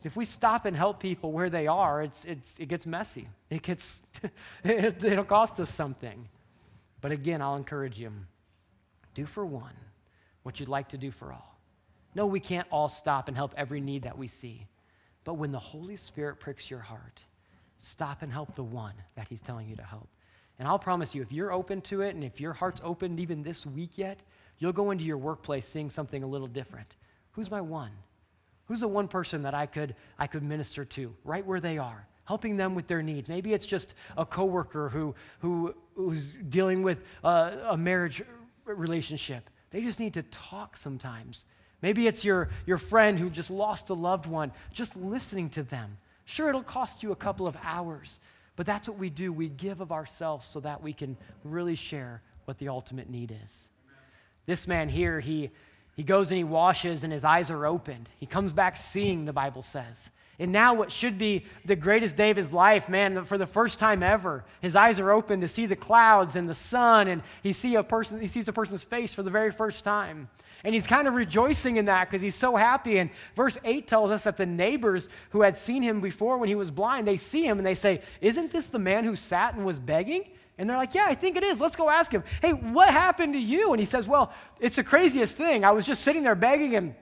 If 0.05 0.15
we 0.15 0.25
stop 0.25 0.65
and 0.65 0.77
help 0.77 1.01
people 1.01 1.33
where 1.33 1.51
they 1.51 1.67
are, 1.67 2.05
it's, 2.05 2.25
it's, 2.25 2.61
it 2.61 2.69
gets 2.69 2.87
messy. 2.87 3.29
It 3.51 3.63
gets, 3.63 4.03
it, 4.63 5.03
it'll 5.03 5.25
cost 5.25 5.59
us 5.59 5.75
something. 5.75 6.29
But 7.01 7.11
again, 7.11 7.43
I'll 7.43 7.57
encourage 7.57 7.99
you 7.99 8.13
do 9.15 9.27
for 9.27 9.45
one 9.45 9.75
what 10.45 10.61
you'd 10.61 10.69
like 10.69 10.91
to 10.91 10.99
do 10.99 11.11
for 11.11 11.33
all. 11.33 11.59
No, 12.15 12.27
we 12.27 12.39
can't 12.39 12.69
all 12.71 12.89
stop 12.89 13.27
and 13.27 13.37
help 13.37 13.55
every 13.57 13.81
need 13.81 14.05
that 14.05 14.17
we 14.17 14.29
see. 14.29 14.69
But 15.27 15.35
when 15.35 15.53
the 15.53 15.59
Holy 15.59 15.97
Spirit 15.97 16.41
pricks 16.41 16.71
your 16.71 16.81
heart, 16.81 17.21
stop 17.79 18.23
and 18.23 18.33
help 18.33 18.55
the 18.55 18.65
one 18.65 18.95
that 19.15 19.29
He's 19.29 19.43
telling 19.43 19.69
you 19.69 19.77
to 19.77 19.83
help. 19.83 20.09
And 20.59 20.67
I'll 20.67 20.79
promise 20.79 21.15
you, 21.15 21.21
if 21.21 21.31
you're 21.31 21.53
open 21.53 21.83
to 21.83 22.01
it 22.01 22.15
and 22.15 22.25
if 22.25 22.41
your 22.41 22.55
heart's 22.55 22.81
opened 22.83 23.21
even 23.21 23.43
this 23.43 23.67
week 23.67 23.99
yet, 23.99 24.23
You'll 24.59 24.73
go 24.73 24.91
into 24.91 25.05
your 25.05 25.19
workplace 25.19 25.67
seeing 25.67 25.91
something 25.91 26.23
a 26.23 26.27
little 26.27 26.47
different. 26.47 26.97
Who's 27.33 27.51
my 27.51 27.61
one? 27.61 27.91
Who's 28.67 28.81
the 28.81 28.89
one 28.89 29.09
person 29.09 29.43
that 29.43 29.55
I 29.55 29.67
could, 29.67 29.95
I 30.19 30.27
could 30.27 30.43
minister 30.43 30.85
to 30.85 31.15
right 31.25 31.45
where 31.47 31.61
they 31.61 31.79
are, 31.79 32.07
helping 32.25 32.57
them 32.57 32.75
with 32.75 32.87
their 32.87 33.03
needs? 33.03 33.29
Maybe 33.29 33.53
it's 33.53 33.67
just 33.67 33.95
a 34.17 34.25
coworker 34.25 34.89
who, 34.89 35.15
who, 35.41 35.75
who's 35.95 36.37
dealing 36.37 36.83
with 36.83 37.03
a, 37.23 37.59
a 37.69 37.77
marriage 37.77 38.23
relationship. 38.65 39.51
They 39.71 39.83
just 39.83 40.01
need 40.01 40.15
to 40.15 40.23
talk 40.23 40.77
sometimes. 40.77 41.45
Maybe 41.83 42.07
it's 42.07 42.25
your, 42.25 42.49
your 42.67 42.79
friend 42.79 43.19
who 43.19 43.31
just 43.31 43.51
lost 43.51 43.91
a 43.91 43.95
loved 43.95 44.27
one, 44.27 44.53
just 44.73 44.97
listening 44.97 45.51
to 45.51 45.63
them. 45.63 45.99
Sure, 46.25 46.49
it'll 46.49 46.63
cost 46.63 47.03
you 47.03 47.13
a 47.13 47.17
couple 47.17 47.47
of 47.47 47.57
hours, 47.63 48.19
but 48.57 48.67
that's 48.67 48.89
what 48.89 48.99
we 48.99 49.11
do. 49.11 49.33
We 49.33 49.49
give 49.49 49.81
of 49.81 49.93
ourselves 49.93 50.47
so 50.47 50.61
that 50.61 50.83
we 50.83 50.93
can 50.93 51.17
really 51.45 51.75
share 51.75 52.23
what 52.47 52.59
the 52.59 52.69
ultimate 52.69 53.11
need 53.11 53.35
is. 53.45 53.69
This 54.47 54.67
man 54.67 54.89
here, 54.89 55.21
he, 55.21 55.51
he 55.95 56.03
goes 56.03 56.31
and 56.31 56.39
he 56.39 56.45
washes, 56.45 57.05
and 57.05 57.13
his 57.13 57.25
eyes 57.25 57.51
are 57.51 57.67
opened. 57.67 58.09
He 58.19 58.27
comes 58.27 58.53
back 58.53 58.77
seeing, 58.77 59.25
the 59.25 59.33
Bible 59.33 59.63
says. 59.63 60.11
And 60.39 60.53
now, 60.53 60.75
what 60.75 60.93
should 60.93 61.17
be 61.17 61.45
the 61.65 61.77
greatest 61.77 62.17
day 62.17 62.31
of 62.31 62.37
his 62.37 62.53
life, 62.53 62.89
man, 62.89 63.25
for 63.25 63.39
the 63.39 63.47
first 63.47 63.79
time 63.79 64.03
ever, 64.03 64.45
his 64.61 64.77
eyes 64.77 65.01
are 65.01 65.11
open 65.11 65.41
to 65.41 65.49
see 65.49 65.65
the 65.67 65.77
clouds 65.77 66.37
and 66.37 66.49
the 66.49 66.55
sun, 66.55 67.09
and 67.09 67.23
he, 67.43 67.53
see 67.53 67.75
a 67.75 67.83
person, 67.83 68.21
he 68.21 68.29
sees 68.29 68.47
a 68.47 68.53
person's 68.53 68.85
face 68.85 69.15
for 69.15 69.23
the 69.23 69.31
very 69.31 69.51
first 69.51 69.83
time. 69.83 70.29
And 70.67 70.75
he's 70.75 70.89
kind 70.89 71.07
of 71.07 71.15
rejoicing 71.15 71.77
in 71.77 71.85
that 71.85 72.11
because 72.11 72.21
he's 72.21 72.35
so 72.35 72.57
happy. 72.57 72.99
And 72.99 73.11
verse 73.37 73.57
8 73.65 73.87
tells 73.87 74.11
us 74.11 74.25
that 74.25 74.37
the 74.37 74.47
neighbors 74.47 75.09
who 75.31 75.43
had 75.43 75.57
seen 75.57 75.81
him 75.81 76.01
before 76.01 76.39
when 76.39 76.49
he 76.49 76.57
was 76.57 76.73
blind, 76.73 77.07
they 77.07 77.17
see 77.17 77.47
him 77.47 77.59
and 77.59 77.65
they 77.65 77.77
say, 77.77 78.03
Isn't 78.21 78.51
this 78.51 78.67
the 78.67 78.81
man 78.81 79.05
who 79.05 79.15
sat 79.15 79.55
and 79.55 79.65
was 79.65 79.79
begging? 79.79 80.25
And 80.59 80.69
they're 80.69 80.77
like, 80.77 80.93
Yeah, 80.93 81.07
I 81.07 81.15
think 81.15 81.37
it 81.37 81.45
is. 81.45 81.61
Let's 81.61 81.77
go 81.77 81.89
ask 81.89 82.11
him. 82.11 82.25
Hey, 82.43 82.51
what 82.51 82.89
happened 82.89 83.35
to 83.35 83.39
you? 83.39 83.71
And 83.71 83.79
he 83.79 83.87
says, 83.87 84.09
Well, 84.09 84.33
it's 84.59 84.75
the 84.75 84.83
craziest 84.83 85.37
thing. 85.37 85.65
I 85.65 85.71
was 85.71 85.87
just 85.87 86.03
sitting 86.03 86.25
there 86.25 86.35
begging, 86.35 86.75
and 86.75 86.97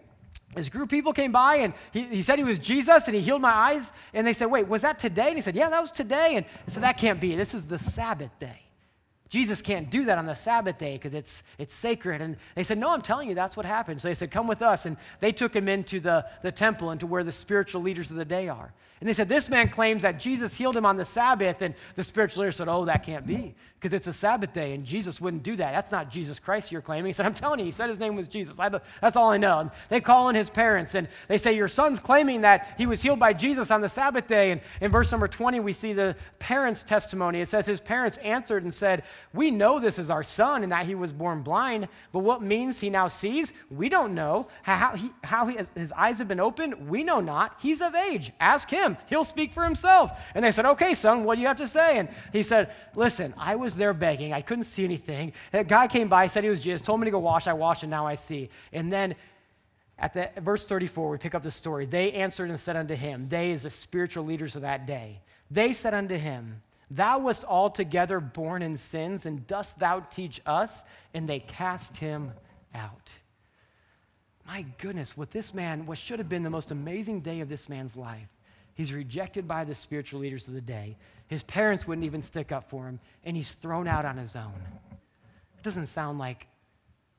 this 0.55 0.69
group 0.69 0.85
of 0.85 0.91
people 0.91 1.15
came 1.15 1.33
by, 1.33 1.57
and 1.57 1.73
he, 1.91 2.03
he 2.03 2.21
said 2.21 2.39
he 2.39 2.45
was 2.45 2.59
Jesus, 2.59 3.07
and 3.07 3.17
he 3.17 3.23
healed 3.23 3.41
my 3.41 3.51
eyes. 3.51 3.93
And 4.13 4.27
they 4.27 4.35
said, 4.35 4.51
Wait, 4.51 4.69
was 4.69 4.83
that 4.83 4.99
today? 4.99 5.29
And 5.29 5.37
he 5.37 5.41
said, 5.41 5.57
Yeah, 5.57 5.71
that 5.71 5.81
was 5.81 5.91
today. 5.91 6.35
And 6.35 6.45
I 6.45 6.71
said, 6.71 6.83
That 6.83 6.99
can't 6.99 7.19
be. 7.19 7.35
This 7.35 7.55
is 7.55 7.67
the 7.67 7.79
Sabbath 7.79 8.39
day. 8.39 8.64
Jesus 9.35 9.63
can't 9.63 9.91
do 9.91 10.05
that 10.05 10.17
on 10.17 10.27
the 10.27 10.35
Sabbath 10.35 10.79
day 10.79 10.93
because 10.95 11.13
it's, 11.13 11.43
it's 11.59 11.75
sacred. 11.75 12.21
And 12.21 12.37
they 12.55 12.63
said, 12.63 12.79
No, 12.79 12.91
I'm 12.91 13.03
telling 13.03 13.29
you, 13.29 13.35
that's 13.35 13.57
what 13.57 13.67
happened. 13.67 14.01
So 14.01 14.07
they 14.07 14.15
said, 14.15 14.31
Come 14.31 14.47
with 14.47 14.63
us. 14.63 14.87
And 14.87 14.97
they 15.19 15.33
took 15.33 15.57
him 15.57 15.67
into 15.67 15.99
the, 15.99 16.25
the 16.43 16.53
temple, 16.53 16.93
into 16.93 17.05
where 17.05 17.25
the 17.25 17.33
spiritual 17.33 17.83
leaders 17.83 18.13
of 18.13 18.17
the 18.17 18.25
day 18.25 18.47
are. 18.47 18.73
And 19.05 19.11
they 19.11 19.13
said, 19.13 19.29
This 19.29 19.51
man 19.51 19.69
claims 19.69 20.01
that 20.01 20.19
Jesus 20.19 20.57
healed 20.57 20.75
him 20.75 20.87
on 20.87 20.97
the 20.97 21.05
Sabbath. 21.05 21.61
And 21.61 21.75
the 21.95 22.03
spiritual 22.03 22.41
leader 22.41 22.53
said, 22.53 22.69
Oh, 22.69 22.87
that 22.87 23.03
can't 23.03 23.27
be 23.27 23.55
because 23.85 23.93
it's 23.93 24.07
a 24.07 24.15
Sabbath 24.15 24.55
day 24.55 24.73
and 24.73 24.83
Jesus 24.83 25.21
wouldn't 25.21 25.43
do 25.43 25.57
that. 25.57 25.73
That's 25.73 25.93
not 25.93 26.11
Jesus 26.11 26.39
Christ 26.39 26.73
you're 26.73 26.81
claiming. 26.81 27.05
He 27.05 27.13
said, 27.13 27.27
I'm 27.27 27.35
telling 27.35 27.59
you, 27.59 27.67
he 27.67 27.71
said 27.71 27.91
his 27.91 28.01
name 28.01 28.17
was 28.17 28.29
Jesus. 28.29 28.59
I, 28.59 28.71
that's 29.03 29.15
all 29.15 29.31
I 29.31 29.37
know. 29.37 29.59
And 29.59 29.71
they 29.91 30.01
call 30.01 30.31
in 30.31 30.35
his 30.35 30.49
parents 30.49 30.95
and 30.95 31.07
they 31.29 31.37
say, 31.37 31.55
Your 31.55 31.69
son's 31.69 31.99
claiming 31.99 32.41
that 32.41 32.77
he 32.79 32.87
was 32.87 33.03
healed 33.03 33.19
by 33.19 33.35
Jesus 33.35 33.71
on 33.71 33.83
the 33.83 33.91
Sabbath 33.91 34.27
day. 34.27 34.53
And 34.53 34.63
in 34.81 34.91
verse 34.91 35.13
number 35.13 35.29
20, 35.29 35.61
we 35.61 35.75
see 35.75 35.93
the 35.93 36.17
parents' 36.39 36.83
testimony. 36.83 37.43
It 37.43 37.49
says, 37.51 37.67
His 37.67 37.83
parents 37.83 38.17
answered 38.23 38.63
and 38.63 38.73
said, 38.73 39.03
We 39.35 39.51
know 39.51 39.79
this 39.79 39.99
is 39.99 40.09
our 40.09 40.23
son 40.23 40.63
and 40.63 40.73
that 40.73 40.87
he 40.87 40.95
was 40.95 41.13
born 41.13 41.43
blind, 41.43 41.89
but 42.11 42.21
what 42.21 42.41
means 42.41 42.81
he 42.81 42.89
now 42.89 43.09
sees? 43.09 43.53
We 43.69 43.91
don't 43.91 44.15
know. 44.15 44.49
How, 44.63 44.97
he, 44.97 45.11
how 45.25 45.47
he, 45.47 45.59
his 45.75 45.93
eyes 45.93 46.21
have 46.21 46.29
been 46.29 46.41
opened? 46.41 46.89
We 46.89 47.05
know 47.05 47.21
not. 47.21 47.59
He's 47.61 47.83
of 47.83 47.95
age. 47.95 48.33
Ask 48.41 48.71
him. 48.71 48.94
He'll 49.09 49.25
speak 49.25 49.53
for 49.53 49.65
himself. 49.65 50.13
And 50.35 50.45
they 50.45 50.53
said, 50.53 50.67
Okay, 50.67 50.95
son, 50.95 51.25
what 51.25 51.37
do 51.37 51.41
you 51.41 51.47
have 51.47 51.57
to 51.59 51.67
say? 51.67 51.99
And 51.99 52.09
he 52.33 52.43
said, 52.43 52.73
Listen, 52.95 53.35
I 53.37 53.55
was 53.57 53.75
there 53.75 53.95
begging. 53.95 54.33
I 54.33 54.41
couldn't 54.41 54.65
see 54.65 54.85
anything. 54.85 55.33
A 55.53 55.65
guy 55.65 55.87
came 55.87 56.09
by, 56.09 56.27
said 56.27 56.45
he 56.45 56.51
was 56.51 56.61
Jesus, 56.61 56.83
told 56.83 57.01
me 57.01 57.07
to 57.07 57.11
go 57.11 57.19
wash. 57.19 57.47
I 57.47 57.53
washed, 57.53 57.83
and 57.83 57.91
now 57.91 58.07
I 58.07 58.15
see. 58.15 58.51
And 58.73 58.93
then 58.93 59.15
at 59.99 60.13
the 60.13 60.31
verse 60.41 60.67
34, 60.67 61.11
we 61.11 61.19
pick 61.19 61.35
up 61.35 61.43
the 61.43 61.51
story. 61.51 61.87
They 61.87 62.13
answered 62.13 62.51
and 62.51 62.59
said 62.59 62.77
unto 62.77 62.95
him, 62.95 63.29
They 63.29 63.53
is 63.53 63.63
the 63.63 63.71
spiritual 63.71 64.25
leaders 64.25 64.57
of 64.57 64.63
that 64.63 64.87
day. 64.87 65.21
They 65.51 65.73
said 65.73 65.95
unto 65.95 66.17
him, 66.17 66.63
Thou 66.91 67.19
wast 67.19 67.45
altogether 67.45 68.21
born 68.21 68.63
in 68.63 68.77
sins, 68.77 69.25
and 69.25 69.47
dost 69.47 69.79
thou 69.79 70.01
teach 70.01 70.41
us? 70.47 70.83
And 71.13 71.29
they 71.29 71.41
cast 71.41 71.99
him 71.99 72.33
out. 72.75 73.15
My 74.47 74.67
goodness, 74.79 75.17
what 75.17 75.31
this 75.31 75.55
man, 75.55 75.87
what 75.87 75.99
should 75.99 76.19
have 76.19 76.29
been 76.29 76.43
the 76.43 76.51
most 76.51 76.71
amazing 76.71 77.21
day 77.21 77.41
of 77.41 77.49
this 77.49 77.69
man's 77.69 77.97
life, 77.97 78.29
he's 78.75 78.93
rejected 78.93 79.49
by 79.49 79.65
the 79.65 79.75
spiritual 79.75 80.21
leaders 80.21 80.49
of 80.49 80.55
the 80.55 80.61
day. 80.61 80.97
His 81.27 81.43
parents 81.43 81.87
wouldn't 81.87 82.05
even 82.05 82.23
stick 82.23 82.53
up 82.53 82.69
for 82.69 82.87
him, 82.87 83.01
and 83.25 83.37
he's 83.37 83.53
thrown 83.53 83.89
out 83.89 84.05
on 84.05 84.17
his 84.17 84.37
own. 84.37 84.53
It 84.93 85.63
doesn't 85.63 85.87
sound 85.87 86.19
like 86.19 86.47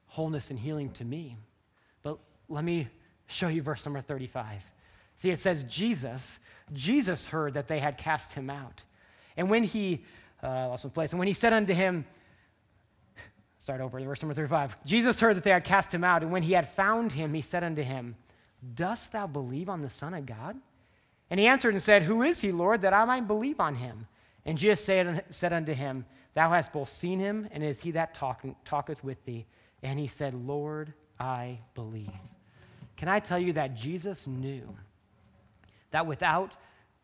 wholeness 0.07 0.49
and 0.49 0.59
healing 0.59 0.91
to 0.91 1.05
me. 1.05 1.37
But 2.03 2.19
let 2.47 2.63
me 2.63 2.87
show 3.27 3.47
you 3.47 3.61
verse 3.61 3.85
number 3.85 4.01
35. 4.01 4.71
See, 5.17 5.29
it 5.29 5.39
says, 5.39 5.63
Jesus, 5.63 6.39
Jesus 6.73 7.27
heard 7.27 7.53
that 7.53 7.67
they 7.67 7.79
had 7.79 7.97
cast 7.97 8.33
him 8.33 8.49
out. 8.49 8.83
And 9.37 9.49
when 9.49 9.63
he, 9.63 10.03
uh, 10.43 10.67
lost 10.69 10.85
my 10.85 10.91
place, 10.91 11.11
and 11.11 11.19
when 11.19 11.27
he 11.27 11.33
said 11.33 11.53
unto 11.53 11.73
him, 11.73 12.05
start 13.59 13.81
over, 13.81 13.99
verse 13.99 14.21
number 14.21 14.33
35. 14.33 14.85
Jesus 14.85 15.19
heard 15.19 15.35
that 15.37 15.43
they 15.43 15.49
had 15.49 15.63
cast 15.63 15.93
him 15.93 16.03
out, 16.03 16.21
and 16.21 16.31
when 16.31 16.43
he 16.43 16.53
had 16.53 16.69
found 16.69 17.13
him, 17.13 17.33
he 17.33 17.41
said 17.41 17.63
unto 17.63 17.81
him, 17.81 18.15
Dost 18.73 19.11
thou 19.11 19.27
believe 19.27 19.69
on 19.69 19.81
the 19.81 19.89
Son 19.89 20.13
of 20.13 20.25
God? 20.25 20.57
And 21.29 21.39
he 21.39 21.47
answered 21.47 21.73
and 21.73 21.81
said, 21.81 22.03
Who 22.03 22.21
is 22.21 22.41
he, 22.41 22.51
Lord, 22.51 22.81
that 22.81 22.93
I 22.93 23.05
might 23.05 23.27
believe 23.27 23.59
on 23.59 23.75
him? 23.75 24.07
And 24.45 24.57
Jesus 24.57 24.83
said, 24.83 25.53
unto 25.53 25.73
him, 25.73 26.05
Thou 26.35 26.51
hast 26.51 26.71
both 26.71 26.89
seen 26.89 27.19
him, 27.19 27.47
and 27.51 27.63
is 27.63 27.81
he 27.81 27.91
that 27.91 28.13
talk, 28.13 28.43
talketh 28.63 29.03
with 29.03 29.23
thee. 29.25 29.45
And 29.81 29.97
he 29.97 30.07
said, 30.07 30.33
Lord, 30.33 30.93
I 31.19 31.59
believe. 31.73 32.11
Can 32.95 33.07
I 33.07 33.19
tell 33.19 33.39
you 33.39 33.53
that 33.53 33.75
Jesus 33.75 34.27
knew 34.27 34.75
that 35.91 36.05
without 36.05 36.55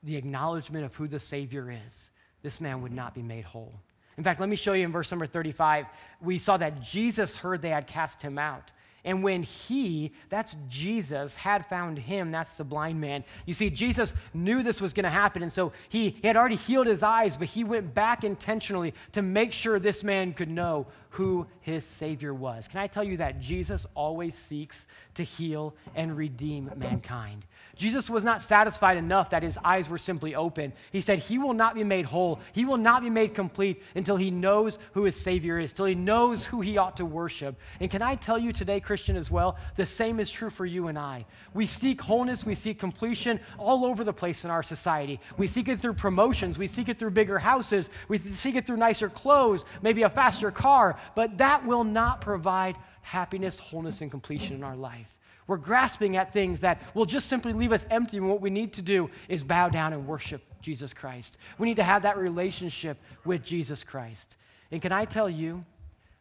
the 0.03 0.17
acknowledgement 0.17 0.85
of 0.85 0.95
who 0.95 1.07
the 1.07 1.19
Savior 1.19 1.73
is, 1.87 2.11
this 2.41 2.61
man 2.61 2.81
would 2.81 2.91
not 2.91 3.13
be 3.15 3.21
made 3.21 3.45
whole? 3.45 3.73
In 4.17 4.23
fact, 4.23 4.39
let 4.39 4.49
me 4.49 4.55
show 4.55 4.73
you 4.73 4.85
in 4.85 4.91
verse 4.91 5.09
number 5.11 5.25
35. 5.25 5.87
We 6.21 6.37
saw 6.37 6.57
that 6.57 6.81
Jesus 6.81 7.37
heard 7.37 7.61
they 7.61 7.69
had 7.69 7.87
cast 7.87 8.21
him 8.21 8.37
out. 8.37 8.71
And 9.03 9.23
when 9.23 9.43
he, 9.43 10.11
that's 10.29 10.55
Jesus, 10.69 11.35
had 11.35 11.65
found 11.65 11.97
him, 11.97 12.31
that's 12.31 12.57
the 12.57 12.63
blind 12.63 13.01
man. 13.01 13.23
You 13.45 13.53
see, 13.53 13.69
Jesus 13.69 14.13
knew 14.33 14.61
this 14.61 14.79
was 14.79 14.93
going 14.93 15.05
to 15.05 15.09
happen. 15.09 15.41
And 15.41 15.51
so 15.51 15.71
he, 15.89 16.11
he 16.21 16.27
had 16.27 16.37
already 16.37 16.55
healed 16.55 16.87
his 16.87 17.01
eyes, 17.01 17.35
but 17.35 17.47
he 17.47 17.63
went 17.63 17.93
back 17.93 18.23
intentionally 18.23 18.93
to 19.13 19.21
make 19.21 19.53
sure 19.53 19.79
this 19.79 20.03
man 20.03 20.33
could 20.33 20.49
know 20.49 20.85
who 21.11 21.47
his 21.61 21.83
Savior 21.83 22.33
was. 22.33 22.67
Can 22.67 22.79
I 22.79 22.87
tell 22.87 23.03
you 23.03 23.17
that 23.17 23.39
Jesus 23.39 23.87
always 23.95 24.35
seeks 24.35 24.87
to 25.15 25.23
heal 25.23 25.75
and 25.95 26.15
redeem 26.15 26.71
mankind? 26.75 27.45
Jesus 27.75 28.09
was 28.09 28.23
not 28.23 28.41
satisfied 28.41 28.97
enough 28.97 29.29
that 29.29 29.43
his 29.43 29.57
eyes 29.63 29.89
were 29.89 29.97
simply 29.97 30.35
open. 30.35 30.73
He 30.91 31.01
said, 31.01 31.19
He 31.19 31.37
will 31.37 31.53
not 31.53 31.75
be 31.75 31.83
made 31.83 32.05
whole, 32.05 32.39
He 32.53 32.65
will 32.65 32.77
not 32.77 33.01
be 33.01 33.09
made 33.09 33.33
complete 33.33 33.81
until 33.95 34.17
He 34.17 34.31
knows 34.31 34.77
who 34.93 35.03
His 35.03 35.15
Savior 35.15 35.57
is, 35.57 35.73
till 35.73 35.85
He 35.85 35.95
knows 35.95 36.45
who 36.45 36.61
He 36.61 36.77
ought 36.77 36.97
to 36.97 37.05
worship. 37.05 37.55
And 37.79 37.89
can 37.89 38.01
I 38.01 38.15
tell 38.15 38.37
you 38.37 38.51
today, 38.51 38.79
Christian, 38.79 39.15
as 39.15 39.31
well, 39.31 39.57
the 39.75 39.85
same 39.85 40.19
is 40.19 40.29
true 40.29 40.49
for 40.49 40.65
you 40.65 40.87
and 40.87 40.97
I. 40.99 41.25
We 41.53 41.65
seek 41.65 42.01
wholeness, 42.01 42.45
we 42.45 42.55
seek 42.55 42.79
completion 42.79 43.39
all 43.57 43.85
over 43.85 44.03
the 44.03 44.13
place 44.13 44.43
in 44.43 44.51
our 44.51 44.63
society. 44.63 45.19
We 45.37 45.47
seek 45.47 45.67
it 45.67 45.79
through 45.79 45.93
promotions, 45.93 46.57
we 46.57 46.67
seek 46.67 46.89
it 46.89 46.99
through 46.99 47.11
bigger 47.11 47.39
houses, 47.39 47.89
we 48.07 48.17
seek 48.17 48.55
it 48.55 48.67
through 48.67 48.77
nicer 48.77 49.09
clothes, 49.09 49.65
maybe 49.81 50.03
a 50.03 50.09
faster 50.09 50.51
car, 50.51 50.97
but 51.15 51.37
that 51.37 51.65
will 51.65 51.83
not 51.83 52.21
provide 52.21 52.75
happiness, 53.01 53.59
wholeness, 53.59 54.01
and 54.01 54.11
completion 54.11 54.55
in 54.55 54.63
our 54.63 54.75
life. 54.75 55.17
We're 55.51 55.57
grasping 55.57 56.15
at 56.15 56.31
things 56.31 56.61
that 56.61 56.81
will 56.95 57.03
just 57.03 57.27
simply 57.27 57.51
leave 57.51 57.73
us 57.73 57.85
empty, 57.91 58.15
and 58.15 58.29
what 58.29 58.39
we 58.39 58.49
need 58.49 58.71
to 58.75 58.81
do 58.81 59.09
is 59.27 59.43
bow 59.43 59.67
down 59.67 59.91
and 59.91 60.07
worship 60.07 60.41
Jesus 60.61 60.93
Christ. 60.93 61.37
We 61.57 61.67
need 61.67 61.75
to 61.75 61.83
have 61.83 62.03
that 62.03 62.17
relationship 62.17 62.97
with 63.25 63.43
Jesus 63.43 63.83
Christ. 63.83 64.37
And 64.71 64.81
can 64.81 64.93
I 64.93 65.03
tell 65.03 65.29
you, 65.29 65.65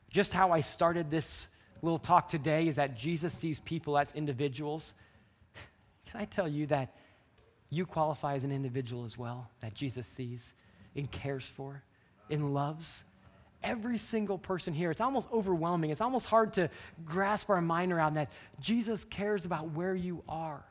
just 0.08 0.32
how 0.32 0.50
I 0.50 0.62
started 0.62 1.12
this 1.12 1.46
little 1.80 1.96
talk 1.96 2.28
today 2.28 2.66
is 2.66 2.74
that 2.74 2.96
Jesus 2.96 3.32
sees 3.32 3.60
people 3.60 3.96
as 3.96 4.12
individuals. 4.14 4.94
Can 6.10 6.20
I 6.20 6.24
tell 6.24 6.48
you 6.48 6.66
that 6.66 6.96
you 7.70 7.86
qualify 7.86 8.34
as 8.34 8.42
an 8.42 8.50
individual 8.50 9.04
as 9.04 9.16
well, 9.16 9.48
that 9.60 9.74
Jesus 9.74 10.08
sees 10.08 10.52
and 10.96 11.08
cares 11.08 11.46
for 11.46 11.84
and 12.28 12.52
loves? 12.52 13.04
Every 13.62 13.98
single 13.98 14.38
person 14.38 14.74
here. 14.74 14.90
It's 14.90 15.00
almost 15.00 15.28
overwhelming. 15.32 15.90
It's 15.90 16.00
almost 16.00 16.26
hard 16.26 16.52
to 16.54 16.70
grasp 17.04 17.50
our 17.50 17.60
mind 17.60 17.92
around 17.92 18.14
that 18.14 18.30
Jesus 18.60 19.04
cares 19.04 19.44
about 19.44 19.70
where 19.70 19.94
you 19.94 20.22
are, 20.28 20.62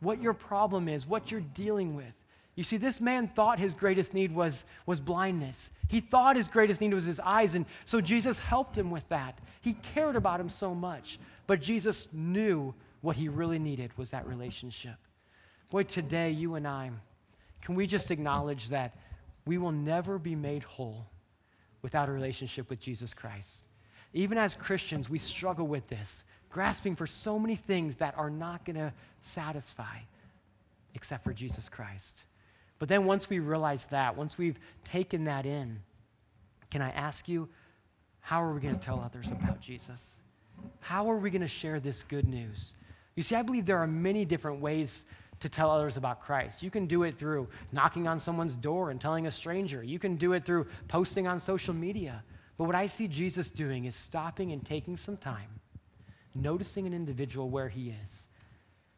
what 0.00 0.22
your 0.22 0.34
problem 0.34 0.88
is, 0.88 1.06
what 1.06 1.30
you're 1.30 1.40
dealing 1.40 1.94
with. 1.94 2.12
You 2.54 2.64
see, 2.64 2.76
this 2.76 3.00
man 3.00 3.28
thought 3.28 3.58
his 3.58 3.74
greatest 3.74 4.12
need 4.12 4.34
was, 4.34 4.64
was 4.86 5.00
blindness. 5.00 5.70
He 5.88 6.00
thought 6.00 6.36
his 6.36 6.48
greatest 6.48 6.80
need 6.80 6.92
was 6.92 7.04
his 7.04 7.20
eyes, 7.20 7.54
and 7.54 7.64
so 7.84 8.00
Jesus 8.00 8.38
helped 8.38 8.76
him 8.76 8.90
with 8.90 9.08
that. 9.08 9.38
He 9.60 9.72
cared 9.72 10.16
about 10.16 10.40
him 10.40 10.48
so 10.48 10.74
much, 10.74 11.18
but 11.46 11.60
Jesus 11.60 12.08
knew 12.12 12.74
what 13.00 13.16
he 13.16 13.28
really 13.28 13.58
needed 13.58 13.96
was 13.96 14.10
that 14.10 14.26
relationship. 14.26 14.96
Boy, 15.70 15.84
today, 15.84 16.30
you 16.30 16.54
and 16.54 16.66
I, 16.66 16.90
can 17.62 17.74
we 17.74 17.86
just 17.86 18.10
acknowledge 18.10 18.68
that 18.68 18.96
we 19.46 19.56
will 19.56 19.72
never 19.72 20.18
be 20.18 20.34
made 20.34 20.64
whole 20.64 21.06
without 21.82 22.08
a 22.08 22.12
relationship 22.12 22.68
with 22.70 22.80
Jesus 22.80 23.14
Christ. 23.14 23.66
Even 24.12 24.38
as 24.38 24.54
Christians, 24.54 25.08
we 25.08 25.18
struggle 25.18 25.66
with 25.66 25.88
this, 25.88 26.24
grasping 26.48 26.96
for 26.96 27.06
so 27.06 27.38
many 27.38 27.56
things 27.56 27.96
that 27.96 28.16
are 28.18 28.30
not 28.30 28.64
going 28.64 28.76
to 28.76 28.92
satisfy 29.20 29.98
except 30.94 31.24
for 31.24 31.32
Jesus 31.32 31.68
Christ. 31.68 32.24
But 32.78 32.88
then 32.88 33.04
once 33.04 33.30
we 33.30 33.38
realize 33.38 33.84
that, 33.86 34.16
once 34.16 34.36
we've 34.36 34.58
taken 34.84 35.24
that 35.24 35.46
in, 35.46 35.80
can 36.70 36.82
I 36.82 36.90
ask 36.90 37.28
you, 37.28 37.48
how 38.20 38.42
are 38.42 38.52
we 38.52 38.60
going 38.60 38.78
to 38.78 38.84
tell 38.84 39.00
others 39.00 39.30
about 39.30 39.60
Jesus? 39.60 40.18
How 40.80 41.10
are 41.10 41.16
we 41.16 41.30
going 41.30 41.42
to 41.42 41.48
share 41.48 41.80
this 41.80 42.02
good 42.02 42.28
news? 42.28 42.74
You 43.16 43.22
see, 43.22 43.36
I 43.36 43.42
believe 43.42 43.66
there 43.66 43.78
are 43.78 43.86
many 43.86 44.24
different 44.24 44.60
ways 44.60 45.04
to 45.40 45.48
tell 45.48 45.70
others 45.70 45.96
about 45.96 46.20
Christ. 46.20 46.62
You 46.62 46.70
can 46.70 46.86
do 46.86 47.02
it 47.02 47.18
through 47.18 47.48
knocking 47.72 48.06
on 48.06 48.18
someone's 48.18 48.56
door 48.56 48.90
and 48.90 49.00
telling 49.00 49.26
a 49.26 49.30
stranger. 49.30 49.82
You 49.82 49.98
can 49.98 50.16
do 50.16 50.34
it 50.34 50.44
through 50.44 50.66
posting 50.86 51.26
on 51.26 51.40
social 51.40 51.74
media. 51.74 52.22
But 52.56 52.64
what 52.64 52.76
I 52.76 52.86
see 52.86 53.08
Jesus 53.08 53.50
doing 53.50 53.86
is 53.86 53.96
stopping 53.96 54.52
and 54.52 54.64
taking 54.64 54.96
some 54.98 55.16
time, 55.16 55.60
noticing 56.34 56.86
an 56.86 56.92
individual 56.92 57.48
where 57.48 57.70
he 57.70 57.94
is, 58.04 58.26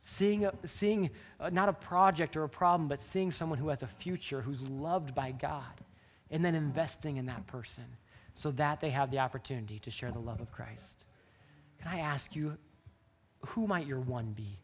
seeing, 0.02 0.44
a, 0.44 0.52
seeing 0.64 1.10
a, 1.38 1.50
not 1.50 1.68
a 1.68 1.72
project 1.72 2.36
or 2.36 2.42
a 2.42 2.48
problem, 2.48 2.88
but 2.88 3.00
seeing 3.00 3.30
someone 3.30 3.58
who 3.58 3.68
has 3.68 3.82
a 3.84 3.86
future, 3.86 4.40
who's 4.40 4.68
loved 4.68 5.14
by 5.14 5.30
God, 5.30 5.80
and 6.28 6.44
then 6.44 6.56
investing 6.56 7.18
in 7.18 7.26
that 7.26 7.46
person 7.46 7.84
so 8.34 8.50
that 8.52 8.80
they 8.80 8.90
have 8.90 9.12
the 9.12 9.18
opportunity 9.20 9.78
to 9.78 9.90
share 9.90 10.10
the 10.10 10.18
love 10.18 10.40
of 10.40 10.50
Christ. 10.50 11.04
Can 11.80 11.92
I 11.92 12.00
ask 12.00 12.34
you, 12.34 12.56
who 13.46 13.66
might 13.66 13.86
your 13.86 14.00
one 14.00 14.32
be? 14.32 14.58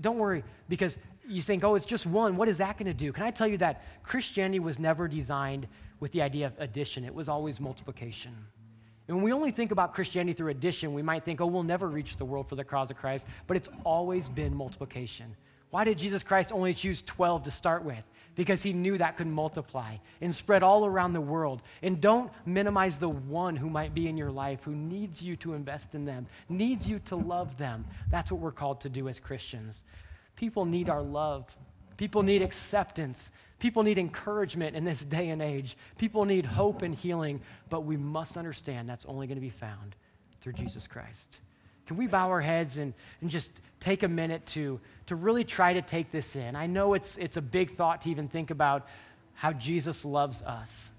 Don't 0.00 0.18
worry, 0.18 0.44
because 0.68 0.96
you 1.28 1.42
think, 1.42 1.64
oh, 1.64 1.74
it's 1.74 1.84
just 1.84 2.06
one. 2.06 2.36
What 2.36 2.48
is 2.48 2.58
that 2.58 2.78
going 2.78 2.86
to 2.86 2.94
do? 2.94 3.12
Can 3.12 3.24
I 3.24 3.30
tell 3.30 3.46
you 3.46 3.58
that 3.58 3.82
Christianity 4.02 4.58
was 4.58 4.78
never 4.78 5.06
designed 5.08 5.68
with 6.00 6.12
the 6.12 6.22
idea 6.22 6.46
of 6.46 6.54
addition, 6.58 7.04
it 7.04 7.14
was 7.14 7.28
always 7.28 7.60
multiplication. 7.60 8.34
And 9.06 9.16
when 9.16 9.24
we 9.24 9.32
only 9.32 9.52
think 9.52 9.70
about 9.70 9.92
Christianity 9.92 10.32
through 10.32 10.50
addition, 10.50 10.94
we 10.94 11.02
might 11.02 11.24
think, 11.24 11.40
oh, 11.40 11.46
we'll 11.46 11.62
never 11.62 11.88
reach 11.88 12.16
the 12.16 12.24
world 12.24 12.48
for 12.48 12.56
the 12.56 12.64
cause 12.64 12.90
of 12.90 12.96
Christ, 12.96 13.26
but 13.46 13.56
it's 13.56 13.68
always 13.84 14.28
been 14.28 14.54
multiplication. 14.54 15.36
Why 15.70 15.84
did 15.84 15.98
Jesus 15.98 16.22
Christ 16.22 16.52
only 16.52 16.74
choose 16.74 17.02
12 17.02 17.44
to 17.44 17.50
start 17.50 17.84
with? 17.84 18.02
Because 18.34 18.62
he 18.62 18.72
knew 18.72 18.98
that 18.98 19.16
could 19.16 19.26
multiply 19.26 19.96
and 20.20 20.34
spread 20.34 20.62
all 20.62 20.86
around 20.86 21.12
the 21.12 21.20
world. 21.20 21.62
And 21.82 22.00
don't 22.00 22.32
minimize 22.46 22.96
the 22.96 23.08
one 23.08 23.56
who 23.56 23.68
might 23.68 23.94
be 23.94 24.08
in 24.08 24.16
your 24.16 24.30
life 24.30 24.64
who 24.64 24.74
needs 24.74 25.22
you 25.22 25.36
to 25.36 25.54
invest 25.54 25.94
in 25.94 26.04
them, 26.04 26.26
needs 26.48 26.88
you 26.88 26.98
to 27.00 27.16
love 27.16 27.58
them. 27.58 27.84
That's 28.10 28.32
what 28.32 28.40
we're 28.40 28.52
called 28.52 28.80
to 28.82 28.88
do 28.88 29.08
as 29.08 29.20
Christians. 29.20 29.84
People 30.36 30.64
need 30.64 30.88
our 30.88 31.02
love, 31.02 31.56
people 31.96 32.22
need 32.22 32.42
acceptance. 32.42 33.30
People 33.58 33.84
need 33.84 33.96
encouragement 33.96 34.74
in 34.74 34.84
this 34.84 35.04
day 35.04 35.28
and 35.28 35.40
age. 35.40 35.76
People 35.96 36.24
need 36.24 36.44
hope 36.44 36.82
and 36.82 36.92
healing, 36.92 37.40
but 37.70 37.82
we 37.82 37.96
must 37.96 38.36
understand 38.36 38.88
that's 38.88 39.06
only 39.06 39.28
going 39.28 39.36
to 39.36 39.40
be 39.40 39.50
found 39.50 39.94
through 40.40 40.54
Jesus 40.54 40.88
Christ. 40.88 41.38
Can 41.86 41.96
we 41.96 42.06
bow 42.06 42.28
our 42.28 42.40
heads 42.40 42.78
and, 42.78 42.94
and 43.20 43.30
just 43.30 43.50
take 43.82 44.04
a 44.04 44.08
minute 44.08 44.46
to, 44.46 44.80
to 45.06 45.16
really 45.16 45.44
try 45.44 45.74
to 45.74 45.82
take 45.82 46.10
this 46.12 46.36
in. 46.36 46.54
I 46.54 46.66
know 46.66 46.94
it's, 46.94 47.18
it's 47.18 47.36
a 47.36 47.42
big 47.42 47.72
thought 47.72 48.02
to 48.02 48.10
even 48.10 48.28
think 48.28 48.50
about 48.50 48.86
how 49.34 49.52
Jesus 49.52 50.04
loves 50.04 50.40
us. 50.42 50.92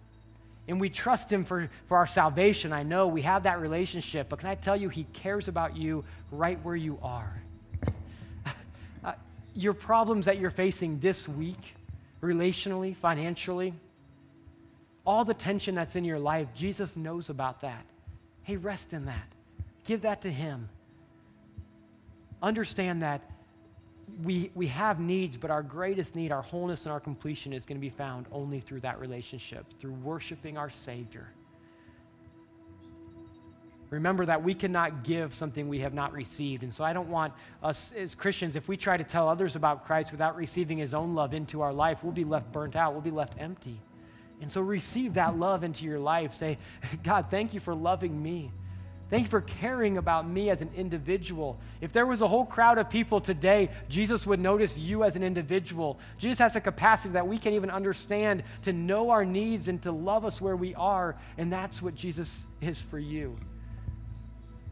And 0.68 0.82
we 0.82 0.90
trust 0.90 1.32
him 1.32 1.44
for, 1.44 1.70
for 1.88 1.98
our 1.98 2.08
salvation. 2.08 2.74
I 2.74 2.84
know 2.84 3.08
we 3.08 3.22
have 3.22 3.44
that 3.44 3.62
relationship, 3.62 4.28
but 4.30 4.40
can 4.40 4.50
I 4.50 4.56
tell 4.56 4.76
you, 4.76 4.90
he 4.90 5.06
cares 5.14 5.48
about 5.48 5.78
you 5.78 6.04
right 6.30 6.62
where 6.64 6.76
you 6.76 7.00
are. 7.02 7.42
uh, 9.06 9.14
your 9.56 9.74
problems 9.74 10.26
that 10.26 10.38
you're 10.38 10.50
facing 10.50 11.00
this 11.00 11.28
week, 11.28 11.76
relationally, 12.22 12.96
financially, 12.96 13.74
all 15.06 15.24
the 15.24 15.34
tension 15.34 15.76
that's 15.76 15.96
in 15.96 16.04
your 16.04 16.20
life, 16.20 16.48
Jesus 16.54 16.98
knows 16.98 17.30
about 17.30 17.62
that. 17.62 17.86
Hey, 18.44 18.58
rest 18.58 18.94
in 18.94 19.06
that. 19.06 19.28
Give 19.86 20.02
that 20.02 20.22
to 20.22 20.32
him 20.32 20.70
understand 22.44 23.02
that 23.02 23.30
we, 24.22 24.52
we 24.54 24.68
have 24.68 25.00
needs, 25.00 25.38
but 25.38 25.50
our 25.50 25.64
greatest 25.64 26.16
need, 26.16 26.32
our 26.32 26.42
wholeness 26.42 26.86
and 26.86 26.94
our 26.94 27.00
completion 27.00 27.54
is 27.54 27.66
going 27.66 27.78
to 27.78 27.82
be 27.82 27.90
found 27.90 28.28
only 28.32 28.60
through 28.60 28.82
that 28.82 29.00
relationship, 29.00 29.66
through 29.80 29.94
worshiping 29.94 30.58
our 30.58 30.70
Savior. 30.70 31.30
Remember 33.90 34.26
that 34.26 34.44
we 34.44 34.56
cannot 34.56 35.04
give 35.04 35.34
something 35.36 35.70
we 35.70 35.80
have 35.80 35.94
not 35.94 36.14
received. 36.14 36.64
And 36.64 36.74
so 36.74 36.84
I 36.84 36.94
don't 36.94 37.10
want 37.10 37.34
us 37.62 37.92
as 37.94 38.16
Christians, 38.16 38.56
if 38.56 38.68
we 38.68 38.76
try 38.76 38.98
to 38.98 39.04
tell 39.04 39.30
others 39.30 39.56
about 39.56 39.86
Christ 39.86 40.12
without 40.12 40.36
receiving 40.36 40.80
his 40.80 40.96
own 40.96 41.14
love 41.14 41.34
into 41.34 41.62
our 41.62 41.72
life, 41.72 42.04
we'll 42.04 42.12
be 42.12 42.24
left 42.24 42.52
burnt 42.52 42.76
out, 42.76 42.94
we'll 42.94 43.02
be 43.02 43.12
left 43.12 43.36
empty. 43.40 43.80
And 44.42 44.52
so 44.52 44.62
receive 44.62 45.14
that 45.14 45.38
love 45.38 45.64
into 45.64 45.86
your 45.86 46.00
life. 46.00 46.34
Say, 46.34 46.58
God, 47.04 47.28
thank 47.30 47.54
you 47.54 47.60
for 47.60 47.76
loving 47.76 48.22
me. 48.22 48.52
Thank 49.14 49.26
you 49.26 49.30
for 49.30 49.42
caring 49.42 50.00
about 50.00 50.28
me 50.28 50.50
as 50.50 50.64
an 50.64 50.72
individual. 50.76 51.60
If 51.82 51.94
there 51.94 52.08
was 52.08 52.22
a 52.22 52.28
whole 52.28 52.48
crowd 52.48 52.80
of 52.80 52.90
people 52.90 53.22
today, 53.22 53.70
Jesus 53.88 54.26
would 54.26 54.40
notice 54.40 54.76
you 54.76 55.04
as 55.04 55.16
an 55.16 55.22
individual. 55.22 56.00
Jesus 56.18 56.40
has 56.40 56.56
a 56.56 56.60
capacity 56.60 57.14
that 57.14 57.28
we 57.28 57.38
can't 57.38 57.54
even 57.54 57.70
understand 57.70 58.42
to 58.64 58.74
know 58.74 59.12
our 59.12 59.24
needs 59.24 59.68
and 59.68 59.80
to 59.84 59.92
love 59.92 60.26
us 60.26 60.42
where 60.42 60.56
we 60.56 60.74
are, 60.74 61.16
and 61.38 61.54
that's 61.54 61.80
what 61.80 61.94
Jesus 61.94 62.48
is 62.60 62.82
for 62.82 62.98
you. 62.98 63.38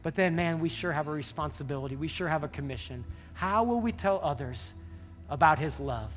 But 0.02 0.16
then, 0.16 0.36
man, 0.36 0.60
we 0.60 0.70
sure 0.70 0.92
have 0.92 1.08
a 1.08 1.12
responsibility. 1.12 1.96
We 1.96 2.08
sure 2.08 2.28
have 2.28 2.44
a 2.44 2.48
commission. 2.48 3.06
How 3.34 3.64
will 3.64 3.80
we 3.80 3.92
tell 3.92 4.20
others 4.24 4.74
about 5.30 5.60
his 5.60 5.80
love? 5.80 6.12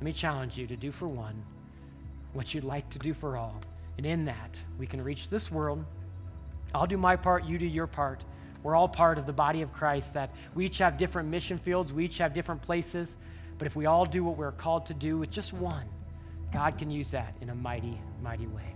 Let 0.00 0.06
me 0.06 0.12
challenge 0.12 0.58
you 0.58 0.66
to 0.66 0.76
do 0.76 0.90
for 0.90 1.06
one 1.06 1.44
what 2.32 2.52
you'd 2.52 2.64
like 2.64 2.90
to 2.90 2.98
do 2.98 3.14
for 3.14 3.36
all. 3.36 3.60
And 3.96 4.04
in 4.04 4.24
that, 4.24 4.58
we 4.76 4.88
can 4.88 5.00
reach 5.00 5.28
this 5.28 5.52
world 5.52 5.84
I'll 6.74 6.86
do 6.86 6.98
my 6.98 7.16
part, 7.16 7.44
you 7.44 7.56
do 7.56 7.66
your 7.66 7.86
part. 7.86 8.24
We're 8.62 8.74
all 8.74 8.88
part 8.88 9.18
of 9.18 9.26
the 9.26 9.32
body 9.32 9.62
of 9.62 9.72
Christ, 9.72 10.14
that 10.14 10.34
we 10.54 10.66
each 10.66 10.78
have 10.78 10.96
different 10.96 11.28
mission 11.28 11.56
fields, 11.56 11.92
we 11.92 12.06
each 12.06 12.18
have 12.18 12.32
different 12.32 12.62
places. 12.62 13.16
But 13.58 13.66
if 13.66 13.76
we 13.76 13.86
all 13.86 14.04
do 14.04 14.24
what 14.24 14.36
we're 14.36 14.52
called 14.52 14.86
to 14.86 14.94
do 14.94 15.18
with 15.18 15.30
just 15.30 15.52
one, 15.52 15.86
God 16.52 16.76
can 16.78 16.90
use 16.90 17.10
that 17.12 17.34
in 17.40 17.50
a 17.50 17.54
mighty, 17.54 18.00
mighty 18.22 18.46
way. 18.46 18.74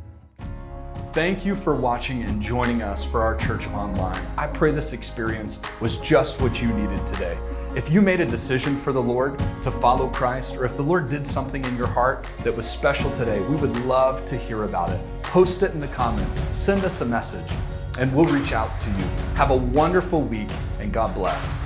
Thank 1.13 1.45
you 1.45 1.55
for 1.55 1.75
watching 1.75 2.23
and 2.23 2.41
joining 2.41 2.83
us 2.83 3.05
for 3.05 3.23
our 3.23 3.37
church 3.37 3.67
online. 3.69 4.21
I 4.37 4.47
pray 4.47 4.73
this 4.73 4.93
experience 4.93 5.61
was 5.81 5.97
just 5.99 6.41
what 6.41 6.61
you 6.61 6.69
needed 6.69 7.07
today. 7.07 7.39
If 7.75 7.91
you 7.93 8.03
made 8.03 8.21
a 8.21 8.27
decision 8.27 8.77
for 8.77 8.93
the 8.93 9.03
Lord 9.03 9.43
to 9.63 9.71
follow 9.71 10.09
Christ, 10.09 10.57
or 10.57 10.65
if 10.65 10.77
the 10.77 10.83
Lord 10.83 11.09
did 11.09 11.27
something 11.27 11.65
in 11.65 11.77
your 11.77 11.87
heart 11.87 12.27
that 12.43 12.55
was 12.55 12.69
special 12.69 13.11
today, 13.11 13.41
we 13.41 13.57
would 13.57 13.77
love 13.85 14.25
to 14.27 14.37
hear 14.37 14.65
about 14.65 14.91
it 14.91 15.01
post 15.29 15.63
it 15.63 15.73
in 15.73 15.81
the 15.81 15.89
comments, 15.89 16.49
send 16.57 16.85
us 16.85 17.03
a 17.03 17.05
message, 17.05 17.53
and 17.99 18.15
we'll 18.15 18.27
reach 18.27 18.53
out 18.53 18.79
to 18.79 18.91
you. 18.91 19.05
Have 19.35 19.51
a 19.51 19.57
wonderful 19.57 20.23
week, 20.23 20.49
and 20.81 20.93
God 20.93 21.15
bless. 21.15 21.59